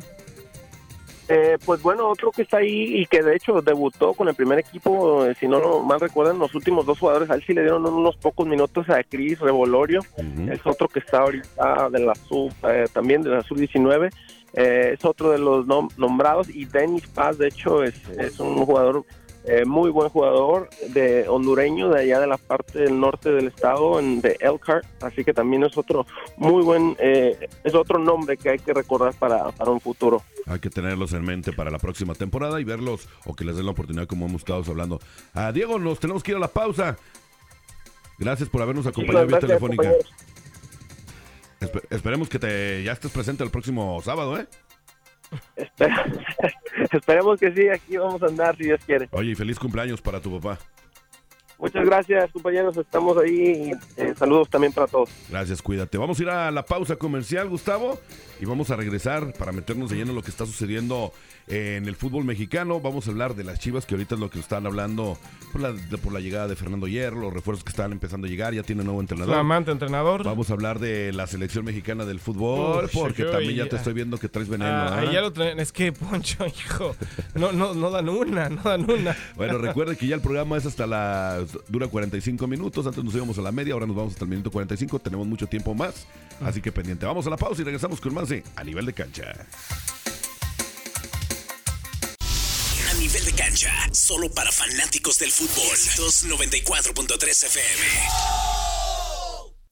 Eh, 1.29 1.57
pues 1.65 1.81
bueno, 1.81 2.09
otro 2.09 2.31
que 2.31 2.41
está 2.41 2.57
ahí 2.57 2.97
y 3.01 3.05
que 3.05 3.23
de 3.23 3.33
hecho 3.35 3.61
debutó 3.61 4.13
con 4.13 4.27
el 4.27 4.35
primer 4.35 4.59
equipo, 4.59 5.25
eh, 5.25 5.33
si 5.39 5.47
no 5.47 5.57
lo 5.59 5.79
mal 5.81 5.99
recuerdan, 6.01 6.37
los 6.37 6.53
últimos 6.53 6.85
dos 6.85 6.99
jugadores, 6.99 7.29
a 7.29 7.35
él 7.35 7.43
sí 7.47 7.53
le 7.53 7.61
dieron 7.61 7.85
unos 7.85 8.17
pocos 8.17 8.45
minutos 8.45 8.89
a 8.89 9.01
Cris 9.03 9.39
Revolorio, 9.39 10.01
es 10.51 10.59
otro 10.65 10.89
que 10.89 10.99
está 10.99 11.19
ahorita 11.19 11.89
de 11.89 11.99
la 11.99 12.13
sub, 12.15 12.51
eh, 12.67 12.85
también 12.91 13.21
de 13.23 13.29
la 13.29 13.41
sub 13.41 13.57
19, 13.57 14.09
eh, 14.55 14.91
es 14.95 15.05
otro 15.05 15.31
de 15.31 15.37
los 15.39 15.65
nom- 15.65 15.89
nombrados 15.97 16.49
y 16.49 16.65
Denis 16.65 17.07
Paz, 17.07 17.37
de 17.37 17.47
hecho, 17.47 17.83
es, 17.83 17.95
es 18.19 18.37
un 18.41 18.57
jugador 18.65 19.05
eh, 19.45 19.65
muy 19.65 19.89
buen 19.91 20.09
jugador 20.09 20.69
de 20.89 21.27
hondureño 21.27 21.89
de 21.89 22.01
allá 22.01 22.19
de 22.19 22.27
la 22.27 22.37
parte 22.37 22.79
del 22.79 22.99
norte 22.99 23.31
del 23.31 23.47
estado, 23.47 23.99
en, 23.99 24.21
de 24.21 24.37
Elkhart, 24.39 24.85
así 25.03 25.23
que 25.23 25.33
también 25.33 25.63
es 25.63 25.77
otro 25.77 26.05
muy 26.37 26.63
buen, 26.63 26.95
eh, 26.99 27.49
es 27.63 27.75
otro 27.75 27.99
nombre 27.99 28.37
que 28.37 28.49
hay 28.51 28.59
que 28.59 28.73
recordar 28.73 29.13
para, 29.15 29.51
para 29.51 29.71
un 29.71 29.79
futuro. 29.81 30.21
Hay 30.45 30.59
que 30.59 30.69
tenerlos 30.69 31.13
en 31.13 31.23
mente 31.23 31.51
para 31.53 31.71
la 31.71 31.79
próxima 31.79 32.13
temporada 32.15 32.59
y 32.59 32.63
verlos 32.63 33.07
o 33.25 33.33
que 33.35 33.43
les 33.45 33.55
den 33.55 33.65
la 33.65 33.71
oportunidad 33.71 34.07
como 34.07 34.25
hemos 34.27 34.41
estado 34.41 34.63
hablando. 34.67 34.99
Ah, 35.33 35.51
Diego, 35.51 35.79
nos 35.79 35.99
tenemos 35.99 36.23
que 36.23 36.31
ir 36.31 36.37
a 36.37 36.41
la 36.41 36.47
pausa. 36.49 36.97
Gracias 38.19 38.47
por 38.49 38.61
habernos 38.61 38.85
acompañado 38.85 39.25
vía 39.27 39.39
Gracias, 39.39 39.59
telefónica. 39.59 39.91
Espe- 41.59 41.83
esperemos 41.89 42.29
que 42.29 42.39
te 42.39 42.83
ya 42.83 42.91
estés 42.91 43.11
presente 43.11 43.43
el 43.43 43.49
próximo 43.49 44.01
sábado, 44.03 44.37
¿eh? 44.37 44.47
Esperemos 46.91 47.39
que 47.39 47.51
sí, 47.53 47.69
aquí 47.69 47.97
vamos 47.97 48.21
a 48.23 48.27
andar 48.27 48.55
si 48.55 48.65
Dios 48.65 48.81
quiere. 48.85 49.07
Oye, 49.11 49.31
y 49.31 49.35
feliz 49.35 49.59
cumpleaños 49.59 50.01
para 50.01 50.19
tu 50.19 50.39
papá. 50.39 50.59
Muchas 51.59 51.85
gracias, 51.85 52.31
compañeros. 52.31 52.75
Estamos 52.77 53.17
ahí. 53.17 53.71
Eh, 53.97 54.13
saludos 54.17 54.49
también 54.49 54.73
para 54.73 54.87
todos. 54.87 55.09
Gracias, 55.29 55.61
cuídate. 55.61 55.97
Vamos 55.97 56.19
a 56.19 56.23
ir 56.23 56.29
a 56.29 56.51
la 56.51 56.65
pausa 56.65 56.95
comercial, 56.97 57.47
Gustavo, 57.49 57.99
y 58.41 58.45
vamos 58.45 58.69
a 58.71 58.75
regresar 58.75 59.33
para 59.33 59.51
meternos 59.51 59.89
de 59.89 59.95
lleno 59.97 60.09
en 60.11 60.15
lo 60.17 60.23
que 60.23 60.31
está 60.31 60.45
sucediendo 60.45 61.13
en 61.47 61.87
el 61.87 61.95
fútbol 61.95 62.23
mexicano. 62.25 62.79
Vamos 62.81 63.07
a 63.07 63.11
hablar 63.11 63.35
de 63.35 63.43
las 63.43 63.59
Chivas, 63.59 63.85
que 63.85 63.95
ahorita 63.95 64.15
es 64.15 64.21
lo 64.21 64.29
que 64.29 64.39
están 64.39 64.65
hablando 64.65 65.17
por 65.51 65.61
la, 65.61 65.71
de- 65.73 65.97
por 65.97 66.11
la 66.13 66.19
llegada 66.19 66.47
de 66.47 66.55
Fernando 66.55 66.87
Hierro, 66.87 67.19
los 67.21 67.33
refuerzos 67.33 67.63
que 67.63 67.69
están 67.69 67.91
empezando 67.91 68.27
a 68.27 68.29
llegar, 68.29 68.53
ya 68.53 68.63
tiene 68.63 68.83
nuevo 68.83 68.99
entrenador. 68.99 69.33
Flamante 69.33 69.71
entrenador. 69.71 70.23
Vamos 70.23 70.49
a 70.49 70.53
hablar 70.53 70.79
de 70.79 71.13
la 71.13 71.27
selección 71.27 71.63
mexicana 71.65 72.05
del 72.05 72.19
fútbol, 72.19 72.85
Uy, 72.85 72.89
porque 72.93 73.23
también 73.25 73.55
ya 73.55 73.69
te 73.69 73.75
estoy 73.77 73.93
viendo 73.93 74.17
que 74.17 74.27
traes 74.29 74.49
veneno. 74.49 74.71
Ah, 74.71 74.99
ahí 74.99 75.13
ya 75.13 75.21
lo 75.21 75.31
traen. 75.31 75.59
Es 75.59 75.71
que, 75.71 75.91
Poncho, 75.93 76.45
hijo, 76.47 76.95
no, 77.35 77.51
no, 77.51 77.73
no 77.73 77.89
dan 77.91 78.09
una, 78.09 78.49
no 78.49 78.61
dan 78.63 78.89
una. 78.89 79.15
Bueno, 79.35 79.57
recuerden 79.57 79.95
que 79.95 80.07
ya 80.07 80.15
el 80.15 80.21
programa 80.21 80.57
es 80.57 80.65
hasta 80.65 80.87
las. 80.87 81.42
Dura 81.67 81.87
45 81.87 82.47
minutos. 82.47 82.85
Antes 82.87 83.03
nos 83.03 83.13
íbamos 83.13 83.37
a 83.37 83.41
la 83.41 83.51
media, 83.51 83.73
ahora 83.73 83.85
nos 83.85 83.95
vamos 83.95 84.13
hasta 84.13 84.25
el 84.25 84.29
minuto 84.29 84.51
45. 84.51 84.99
Tenemos 84.99 85.27
mucho 85.27 85.47
tiempo 85.47 85.73
más. 85.73 86.05
Así 86.41 86.61
que 86.61 86.71
pendiente. 86.71 87.05
Vamos 87.05 87.27
a 87.27 87.29
la 87.29 87.37
pausa 87.37 87.61
y 87.61 87.65
regresamos 87.65 87.99
con 88.01 88.13
más 88.13 88.29
de 88.29 88.43
A 88.55 88.63
Nivel 88.63 88.85
de 88.85 88.93
Cancha. 88.93 89.33
A 92.89 92.93
nivel 92.95 93.25
de 93.25 93.33
cancha, 93.33 93.71
solo 93.91 94.29
para 94.29 94.51
fanáticos 94.51 95.19
del 95.19 95.31
fútbol. 95.31 95.75
294.3 95.75 97.45
FM. 97.45 97.83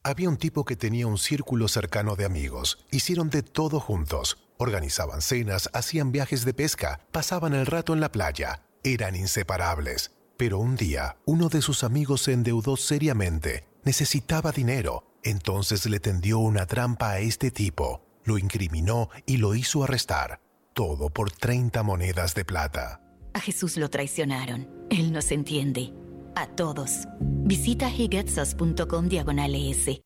Había 0.03 0.29
un 0.29 0.37
tipo 0.37 0.65
que 0.65 0.75
tenía 0.75 1.05
un 1.05 1.19
círculo 1.19 1.67
cercano 1.67 2.15
de 2.15 2.25
amigos. 2.25 2.85
Hicieron 2.89 3.29
de 3.29 3.43
todo 3.43 3.79
juntos. 3.79 4.39
Organizaban 4.57 5.21
cenas, 5.21 5.69
hacían 5.73 6.11
viajes 6.11 6.43
de 6.43 6.53
pesca, 6.53 7.01
pasaban 7.11 7.53
el 7.53 7.67
rato 7.67 7.93
en 7.93 7.99
la 7.99 8.11
playa. 8.11 8.63
Eran 8.83 9.15
inseparables. 9.15 10.11
Pero 10.41 10.57
un 10.57 10.75
día, 10.75 11.17
uno 11.27 11.49
de 11.49 11.61
sus 11.61 11.83
amigos 11.83 12.21
se 12.21 12.33
endeudó 12.33 12.75
seriamente. 12.75 13.67
Necesitaba 13.83 14.51
dinero. 14.51 15.03
Entonces 15.21 15.85
le 15.85 15.99
tendió 15.99 16.39
una 16.39 16.65
trampa 16.65 17.11
a 17.11 17.19
este 17.19 17.51
tipo. 17.51 18.01
Lo 18.23 18.39
incriminó 18.39 19.09
y 19.27 19.37
lo 19.37 19.53
hizo 19.53 19.83
arrestar. 19.83 20.41
Todo 20.73 21.11
por 21.11 21.31
30 21.31 21.83
monedas 21.83 22.33
de 22.33 22.43
plata. 22.43 23.01
A 23.35 23.39
Jesús 23.39 23.77
lo 23.77 23.91
traicionaron. 23.91 24.67
Él 24.89 25.13
nos 25.13 25.29
entiende. 25.29 25.93
A 26.35 26.47
todos. 26.47 27.07
Visita 27.19 27.87
higetsos.com 27.91 29.09
diagonal 29.09 29.53
ES. 29.53 30.01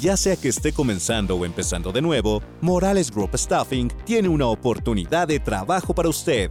Ya 0.00 0.16
sea 0.16 0.36
que 0.36 0.48
esté 0.48 0.72
comenzando 0.72 1.36
o 1.36 1.44
empezando 1.44 1.92
de 1.92 2.02
nuevo, 2.02 2.42
Morales 2.60 3.12
Group 3.12 3.36
Staffing 3.36 3.88
tiene 4.04 4.28
una 4.28 4.46
oportunidad 4.46 5.28
de 5.28 5.38
trabajo 5.38 5.94
para 5.94 6.08
usted. 6.08 6.50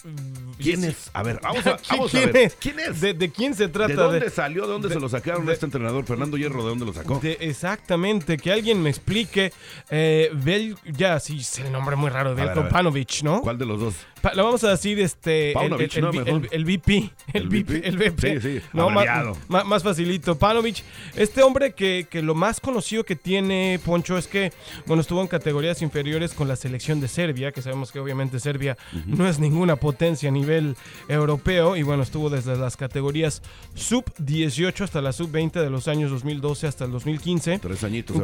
¿Quién 0.59 0.85
es? 0.85 1.11
A 1.15 1.23
ver, 1.23 1.41
vamos 1.43 1.67
a, 1.67 1.77
¿Quién- 1.79 1.99
vamos 1.99 2.15
a 2.15 2.19
quién 2.19 2.33
ver. 2.33 2.43
es? 2.45 2.55
¿Quién 2.57 2.79
es? 2.81 3.01
¿De, 3.01 3.15
de 3.15 3.31
quién 3.31 3.55
se 3.55 3.67
trata? 3.69 3.89
¿De 3.89 3.95
dónde 3.95 4.31
salió? 4.31 4.63
¿De 4.67 4.73
dónde 4.73 4.89
de- 4.89 4.95
se 4.95 5.01
lo 5.01 5.09
sacaron 5.09 5.47
de- 5.47 5.53
a 5.53 5.55
este 5.55 5.65
entrenador? 5.65 6.05
Fernando 6.05 6.37
Hierro, 6.37 6.63
¿de 6.63 6.69
dónde 6.69 6.85
lo 6.85 6.93
sacó? 6.93 7.19
De- 7.19 7.39
exactamente, 7.41 8.37
que 8.37 8.53
alguien 8.53 8.83
me 8.83 8.91
explique. 8.91 9.53
Eh, 9.91 10.31
Vel, 10.35 10.77
ya, 10.85 11.19
sí, 11.19 11.39
es 11.39 11.59
el 11.61 11.73
nombre 11.73 11.97
muy 11.97 12.11
raro, 12.11 12.35
ver. 12.35 12.53
Panovic, 12.69 13.23
¿no? 13.23 13.41
¿Cuál 13.41 13.57
de 13.59 13.65
los 13.67 13.81
dos? 13.81 13.95
Pa- 14.21 14.35
lo 14.35 14.45
vamos 14.45 14.63
a 14.65 14.71
decir 14.71 14.99
este 15.01 15.49
el, 15.49 15.55
Paunovic, 15.55 15.93
el, 15.93 15.99
el, 15.99 16.05
¿no? 16.05 16.11
vi- 16.11 16.19
Mejor. 16.19 16.43
el- 16.43 16.49
el 16.53 16.65
VP 16.65 16.97
el, 17.35 17.43
¿El 17.43 17.49
VP 17.49 17.89
el 17.89 17.97
VP 17.99 18.41
Sí, 18.41 18.59
sí, 18.61 18.67
no, 18.73 18.91
ma- 18.91 19.63
más 19.65 19.83
facilito 19.83 20.37
Panovic 20.39 20.83
este 21.15 21.43
hombre 21.43 21.75
que, 21.75 22.07
que 22.11 22.23
lo 22.23 22.35
más 22.35 22.59
conocido 22.59 23.05
que 23.05 23.15
tiene 23.15 23.79
Poncho 23.85 24.17
es 24.19 24.27
que 24.27 24.53
bueno 24.87 25.03
estuvo 25.03 25.21
en 25.21 25.29
categorías 25.29 25.83
inferiores 25.83 26.33
con 26.33 26.49
la 26.49 26.57
selección 26.57 26.99
de 27.01 27.09
Serbia 27.09 27.53
que 27.53 27.61
sabemos 27.63 27.93
que 27.93 28.01
obviamente 28.01 28.41
Serbia 28.41 28.77
no 29.07 29.29
es 29.29 29.39
ninguna 29.39 29.77
potencia 29.77 30.29
a 30.29 30.33
nivel 30.33 30.77
europeo 31.09 31.77
y 31.77 31.83
bueno 31.83 32.03
estuvo 32.03 32.29
desde 32.31 32.57
las 32.57 32.77
categorías 32.77 33.43
sub 33.75 34.05
18 34.19 34.85
hasta 34.85 35.01
la 35.01 35.13
sub 35.13 35.31
20 35.31 35.61
de 35.61 35.71
los 35.71 35.89
años 35.89 36.11
2012 36.11 36.67
hasta 36.67 36.85
el 36.85 36.93
2015 36.93 37.59
Tres 37.61 37.85
añitos. 37.85 38.17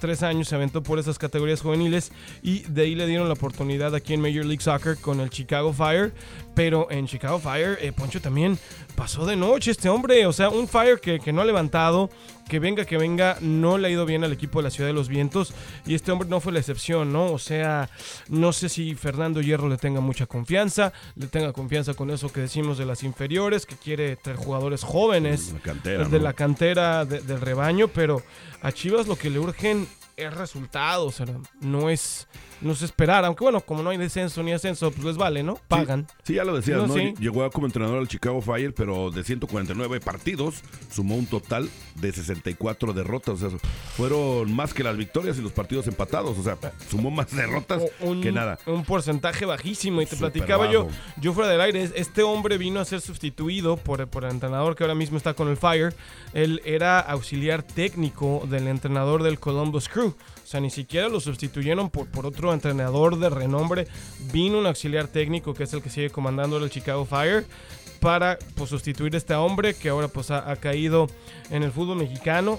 tres 0.00 0.22
años 0.22 0.48
se 0.48 0.54
aventó 0.54 0.82
por 0.82 0.98
esas 0.98 1.18
categorías 1.18 1.60
juveniles 1.60 2.12
y 2.42 2.60
de 2.60 2.82
ahí 2.82 2.94
le 2.94 3.06
dieron 3.06 3.28
la 3.28 3.34
oportunidad 3.34 3.94
aquí 3.94 4.14
en 4.14 4.20
Major 4.20 4.44
League 4.44 4.62
Soccer 4.62 4.96
con 4.96 5.20
el 5.20 5.30
Chicago 5.30 5.72
Fire. 5.72 6.12
Pero 6.60 6.88
en 6.90 7.06
Chicago 7.06 7.38
Fire, 7.38 7.78
eh, 7.80 7.90
Poncho 7.90 8.20
también 8.20 8.58
pasó 8.94 9.24
de 9.24 9.34
noche 9.34 9.70
este 9.70 9.88
hombre. 9.88 10.26
O 10.26 10.32
sea, 10.34 10.50
un 10.50 10.68
Fire 10.68 11.00
que, 11.00 11.18
que 11.18 11.32
no 11.32 11.40
ha 11.40 11.46
levantado, 11.46 12.10
que 12.50 12.58
venga, 12.58 12.84
que 12.84 12.98
venga, 12.98 13.38
no 13.40 13.78
le 13.78 13.88
ha 13.88 13.90
ido 13.90 14.04
bien 14.04 14.24
al 14.24 14.32
equipo 14.34 14.58
de 14.58 14.64
la 14.64 14.70
Ciudad 14.70 14.86
de 14.90 14.92
los 14.92 15.08
Vientos. 15.08 15.54
Y 15.86 15.94
este 15.94 16.12
hombre 16.12 16.28
no 16.28 16.38
fue 16.38 16.52
la 16.52 16.58
excepción, 16.58 17.14
¿no? 17.14 17.32
O 17.32 17.38
sea, 17.38 17.88
no 18.28 18.52
sé 18.52 18.68
si 18.68 18.94
Fernando 18.94 19.40
Hierro 19.40 19.70
le 19.70 19.78
tenga 19.78 20.00
mucha 20.02 20.26
confianza, 20.26 20.92
le 21.16 21.28
tenga 21.28 21.54
confianza 21.54 21.94
con 21.94 22.10
eso 22.10 22.30
que 22.30 22.40
decimos 22.42 22.76
de 22.76 22.84
las 22.84 23.04
inferiores, 23.04 23.64
que 23.64 23.76
quiere 23.76 24.16
traer 24.16 24.36
jugadores 24.38 24.82
jóvenes 24.82 25.54
La 25.54 25.60
cantera, 25.60 26.04
de 26.04 26.18
¿no? 26.18 26.24
la 26.24 26.32
cantera 26.34 27.04
de- 27.06 27.20
del 27.20 27.40
rebaño, 27.40 27.88
pero 27.88 28.22
a 28.60 28.70
Chivas 28.70 29.06
lo 29.06 29.16
que 29.16 29.30
le 29.30 29.38
urgen 29.38 29.88
es 30.26 30.34
resultados, 30.34 31.20
o 31.20 31.24
sea, 31.24 31.36
no 31.60 31.90
es, 31.90 32.26
no 32.60 32.72
es 32.72 32.82
esperar, 32.82 33.24
aunque 33.24 33.44
bueno, 33.44 33.60
como 33.60 33.82
no 33.82 33.90
hay 33.90 33.96
descenso 33.96 34.42
ni 34.42 34.52
ascenso, 34.52 34.90
pues 34.90 35.04
les 35.04 35.16
vale, 35.16 35.42
¿no? 35.42 35.58
Pagan. 35.68 36.06
Sí, 36.24 36.34
ya 36.34 36.44
lo 36.44 36.54
decías, 36.54 36.78
No, 36.78 36.86
¿no? 36.86 36.94
sí. 36.94 37.14
Llegó 37.18 37.48
como 37.50 37.66
entrenador 37.66 37.98
al 37.98 38.08
Chicago 38.08 38.40
Fire, 38.40 38.74
pero 38.74 39.10
de 39.10 39.24
149 39.24 40.00
partidos 40.00 40.62
sumó 40.90 41.16
un 41.16 41.26
total 41.26 41.68
de 41.96 42.12
64 42.12 42.92
derrotas. 42.92 43.42
O 43.42 43.50
sea, 43.50 43.58
fueron 43.96 44.52
más 44.54 44.74
que 44.74 44.82
las 44.82 44.96
victorias 44.96 45.38
y 45.38 45.42
los 45.42 45.52
partidos 45.52 45.86
empatados. 45.86 46.38
O 46.38 46.42
sea, 46.42 46.56
sumó 46.88 47.10
más 47.10 47.34
derrotas 47.34 47.82
un, 48.00 48.20
que 48.20 48.32
nada. 48.32 48.58
un 48.66 48.84
porcentaje 48.84 49.44
bajísimo. 49.44 50.02
Y 50.02 50.06
te 50.06 50.16
platicaba 50.16 50.70
yo, 50.70 50.88
yo 51.20 51.32
fuera 51.32 51.50
del 51.50 51.60
aire, 51.60 51.90
este 51.94 52.22
hombre 52.22 52.58
vino 52.58 52.80
a 52.80 52.84
ser 52.84 53.00
sustituido 53.00 53.76
por, 53.76 54.06
por 54.08 54.24
el 54.24 54.30
entrenador 54.30 54.76
que 54.76 54.84
ahora 54.84 54.94
mismo 54.94 55.16
está 55.16 55.34
con 55.34 55.48
el 55.48 55.56
Fire. 55.56 55.94
Él 56.34 56.60
era 56.64 57.00
auxiliar 57.00 57.62
técnico 57.62 58.46
del 58.48 58.68
entrenador 58.68 59.22
del 59.22 59.38
Columbus 59.38 59.88
Crew. 59.88 60.09
O 60.10 60.46
sea, 60.46 60.60
ni 60.60 60.70
siquiera 60.70 61.08
lo 61.08 61.20
sustituyeron 61.20 61.90
por, 61.90 62.08
por 62.08 62.26
otro 62.26 62.52
entrenador 62.52 63.18
de 63.18 63.30
renombre. 63.30 63.86
Vino 64.32 64.58
un 64.58 64.66
auxiliar 64.66 65.08
técnico 65.08 65.54
que 65.54 65.64
es 65.64 65.72
el 65.72 65.82
que 65.82 65.90
sigue 65.90 66.10
comandando 66.10 66.56
el 66.58 66.70
Chicago 66.70 67.04
Fire 67.04 67.46
para 68.00 68.38
pues, 68.56 68.70
sustituir 68.70 69.14
a 69.14 69.18
este 69.18 69.34
hombre 69.34 69.74
que 69.74 69.90
ahora 69.90 70.08
pues 70.08 70.30
ha, 70.30 70.50
ha 70.50 70.56
caído 70.56 71.06
en 71.50 71.62
el 71.62 71.72
fútbol 71.72 71.98
mexicano. 71.98 72.58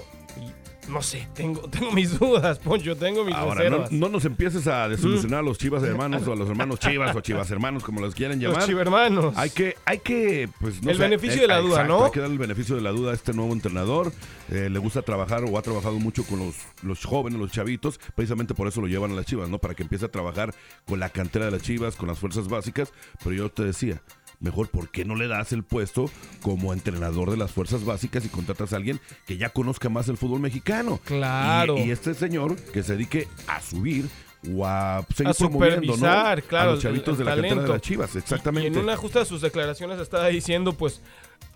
No 0.88 1.00
sé, 1.00 1.28
tengo, 1.32 1.60
tengo 1.70 1.92
mis 1.92 2.18
dudas, 2.18 2.58
Poncho, 2.58 2.96
tengo 2.96 3.24
mis 3.24 3.34
Ahora, 3.34 3.70
no, 3.70 3.84
no 3.90 4.08
nos 4.08 4.24
empieces 4.24 4.66
a 4.66 4.88
desilusionar 4.88 5.40
a 5.40 5.42
los 5.42 5.56
chivas 5.56 5.82
hermanos 5.84 6.26
o 6.26 6.32
a 6.32 6.36
los 6.36 6.48
hermanos 6.48 6.78
chivas 6.80 7.14
o 7.14 7.20
chivas 7.20 7.50
hermanos, 7.50 7.84
como 7.84 8.00
los 8.00 8.14
quieran 8.14 8.40
llamar. 8.40 8.58
Los 8.58 8.66
chivermanos. 8.66 9.34
Hay 9.36 9.50
que, 9.50 9.76
hay 9.84 9.98
que, 9.98 10.48
pues, 10.60 10.82
no 10.82 10.90
El 10.90 10.96
sé, 10.96 11.02
beneficio 11.02 11.38
eh, 11.38 11.42
de 11.42 11.46
la 11.46 11.58
duda, 11.58 11.82
exacto, 11.82 11.98
¿no? 11.98 12.04
Hay 12.06 12.10
que 12.10 12.20
darle 12.20 12.34
el 12.34 12.38
beneficio 12.40 12.74
de 12.74 12.82
la 12.82 12.90
duda 12.90 13.12
a 13.12 13.14
este 13.14 13.32
nuevo 13.32 13.52
entrenador. 13.52 14.12
Eh, 14.50 14.68
le 14.70 14.78
gusta 14.80 15.02
trabajar 15.02 15.44
o 15.44 15.56
ha 15.56 15.62
trabajado 15.62 15.98
mucho 16.00 16.24
con 16.24 16.40
los, 16.40 16.56
los 16.82 17.04
jóvenes, 17.04 17.38
los 17.38 17.52
chavitos. 17.52 18.00
Precisamente 18.16 18.54
por 18.54 18.66
eso 18.66 18.80
lo 18.80 18.88
llevan 18.88 19.12
a 19.12 19.14
las 19.14 19.26
chivas, 19.26 19.48
¿no? 19.48 19.58
Para 19.58 19.74
que 19.74 19.84
empiece 19.84 20.06
a 20.06 20.10
trabajar 20.10 20.52
con 20.84 20.98
la 20.98 21.10
cantera 21.10 21.44
de 21.44 21.52
las 21.52 21.62
chivas, 21.62 21.94
con 21.94 22.08
las 22.08 22.18
fuerzas 22.18 22.48
básicas. 22.48 22.92
Pero 23.22 23.36
yo 23.36 23.48
te 23.50 23.62
decía, 23.62 24.02
mejor, 24.42 24.68
¿por 24.68 24.90
qué 24.90 25.04
no 25.06 25.14
le 25.14 25.28
das 25.28 25.52
el 25.52 25.62
puesto 25.62 26.10
como 26.42 26.72
entrenador 26.74 27.30
de 27.30 27.36
las 27.38 27.50
fuerzas 27.52 27.84
básicas 27.84 28.24
y 28.26 28.28
contratas 28.28 28.72
a 28.72 28.76
alguien 28.76 29.00
que 29.26 29.36
ya 29.38 29.48
conozca 29.48 29.88
más 29.88 30.08
el 30.08 30.16
fútbol 30.18 30.40
mexicano? 30.40 31.00
Claro. 31.04 31.78
Y, 31.78 31.82
y 31.84 31.90
este 31.92 32.12
señor 32.12 32.56
que 32.56 32.82
se 32.82 32.92
dedique 32.92 33.28
a 33.46 33.60
subir 33.62 34.06
o 34.54 34.66
a 34.66 35.06
seguir 35.14 35.30
a 35.30 35.34
supervisar, 35.34 36.42
claro, 36.42 36.70
a 36.70 36.72
los 36.74 36.82
chavitos 36.82 37.12
el- 37.14 37.18
de 37.18 37.24
la 37.24 37.30
el 37.34 37.36
cantera 37.36 37.54
de 37.54 37.60
talento. 37.60 37.72
las 37.72 37.82
chivas, 37.82 38.16
exactamente. 38.16 38.68
Y 38.68 38.72
en 38.72 38.78
una 38.78 38.96
justa 38.96 39.20
de 39.20 39.24
sus 39.24 39.40
declaraciones 39.40 40.00
estaba 40.00 40.26
diciendo, 40.28 40.72
pues, 40.72 41.00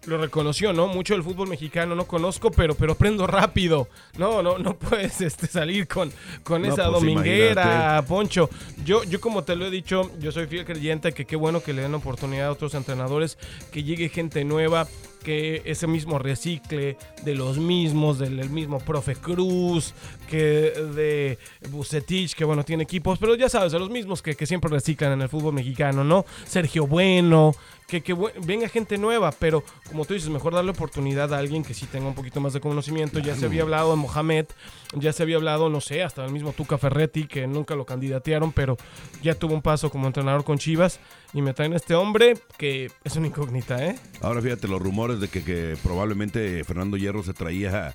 lo 0.06 0.18
reconoció, 0.18 0.72
¿no? 0.72 0.86
Mucho 0.86 1.14
del 1.14 1.22
fútbol 1.22 1.48
mexicano 1.48 1.94
no 1.94 2.06
conozco, 2.06 2.50
pero, 2.50 2.74
pero 2.74 2.92
aprendo 2.92 3.26
rápido. 3.26 3.88
No, 4.18 4.42
no, 4.42 4.58
no 4.58 4.76
puedes 4.76 5.20
este, 5.20 5.46
salir 5.46 5.86
con, 5.88 6.12
con 6.42 6.62
No, 6.62 6.68
esa 6.68 6.88
pues, 6.88 7.00
dominguera, 7.00 7.62
imagínate. 7.62 8.08
Poncho. 8.08 8.50
Yo, 8.84 9.04
yo, 9.04 9.20
como 9.20 9.44
te 9.44 9.56
lo 9.56 9.66
he 9.66 9.70
dicho, 9.70 10.10
yo 10.18 10.32
soy 10.32 10.46
fiel 10.46 10.64
creyente 10.64 11.12
que 11.12 11.24
qué 11.24 11.36
bueno 11.36 11.62
que 11.62 11.72
le 11.72 11.82
den 11.82 11.94
oportunidad 11.94 12.48
a 12.48 12.52
otros 12.52 12.74
entrenadores, 12.74 13.38
que 13.72 13.82
llegue 13.82 14.08
gente 14.08 14.44
nueva, 14.44 14.86
que 15.26 15.62
ese 15.64 15.88
mismo 15.88 16.20
recicle 16.20 16.96
de 17.24 17.34
los 17.34 17.58
mismos, 17.58 18.20
del 18.20 18.38
el 18.38 18.48
mismo 18.48 18.78
profe 18.78 19.16
Cruz, 19.16 19.92
que 20.30 20.70
de 20.94 21.36
Bucetich, 21.68 22.36
que 22.36 22.44
bueno, 22.44 22.64
tiene 22.64 22.84
equipos, 22.84 23.18
pero 23.18 23.34
ya 23.34 23.48
sabes, 23.48 23.72
de 23.72 23.80
los 23.80 23.90
mismos 23.90 24.22
que, 24.22 24.36
que 24.36 24.46
siempre 24.46 24.70
reciclan 24.70 25.14
en 25.14 25.22
el 25.22 25.28
fútbol 25.28 25.52
mexicano, 25.52 26.04
¿no? 26.04 26.24
Sergio 26.46 26.86
Bueno, 26.86 27.56
que, 27.88 28.04
que 28.04 28.16
venga 28.44 28.68
gente 28.68 28.98
nueva, 28.98 29.32
pero 29.32 29.64
como 29.88 30.04
tú 30.04 30.14
dices, 30.14 30.28
mejor 30.28 30.54
darle 30.54 30.70
oportunidad 30.70 31.34
a 31.34 31.38
alguien 31.38 31.64
que 31.64 31.74
sí 31.74 31.86
tenga 31.86 32.06
un 32.06 32.14
poquito 32.14 32.40
más 32.40 32.52
de 32.52 32.60
conocimiento. 32.60 33.18
Ya 33.18 33.34
se 33.34 33.46
había 33.46 33.62
hablado 33.62 33.90
de 33.90 33.96
Mohamed, 33.96 34.46
ya 34.94 35.12
se 35.12 35.22
había 35.22 35.36
hablado, 35.36 35.68
no 35.68 35.80
sé, 35.80 36.02
hasta 36.02 36.24
el 36.24 36.32
mismo 36.32 36.52
Tuca 36.52 36.78
Ferretti, 36.78 37.26
que 37.26 37.46
nunca 37.46 37.74
lo 37.74 37.84
candidatearon, 37.86 38.52
pero 38.52 38.76
ya 39.22 39.34
tuvo 39.34 39.54
un 39.54 39.62
paso 39.62 39.90
como 39.90 40.06
entrenador 40.06 40.44
con 40.44 40.58
Chivas. 40.58 41.00
Y 41.34 41.42
me 41.42 41.52
traen 41.54 41.72
a 41.72 41.76
este 41.76 41.94
hombre 41.94 42.34
que 42.56 42.90
es 43.04 43.16
una 43.16 43.26
incógnita, 43.26 43.84
¿eh? 43.84 43.98
Ahora 44.22 44.40
fíjate 44.40 44.68
los 44.68 44.80
rumores 44.80 45.20
de 45.20 45.28
que, 45.28 45.42
que 45.42 45.76
probablemente 45.82 46.62
Fernando 46.64 46.96
Hierro 46.96 47.22
se 47.22 47.34
traía 47.34 47.88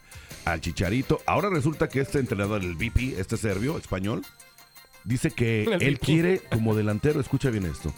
a- 0.46 0.52
al 0.52 0.62
Chicharito. 0.62 1.22
Ahora 1.26 1.50
resulta 1.50 1.88
que 1.90 2.02
este 2.02 2.20
entrenador, 2.20 2.62
el 2.62 2.76
VP, 2.76 3.20
este 3.20 3.38
serbio, 3.38 3.78
español, 3.78 4.24
dice 5.04 5.32
que 5.32 5.64
El 5.64 5.82
él 5.82 5.94
VP. 5.96 6.00
quiere 6.06 6.40
como 6.52 6.76
delantero, 6.76 7.20
escucha 7.22 7.50
bien 7.50 7.66
esto, 7.66 7.94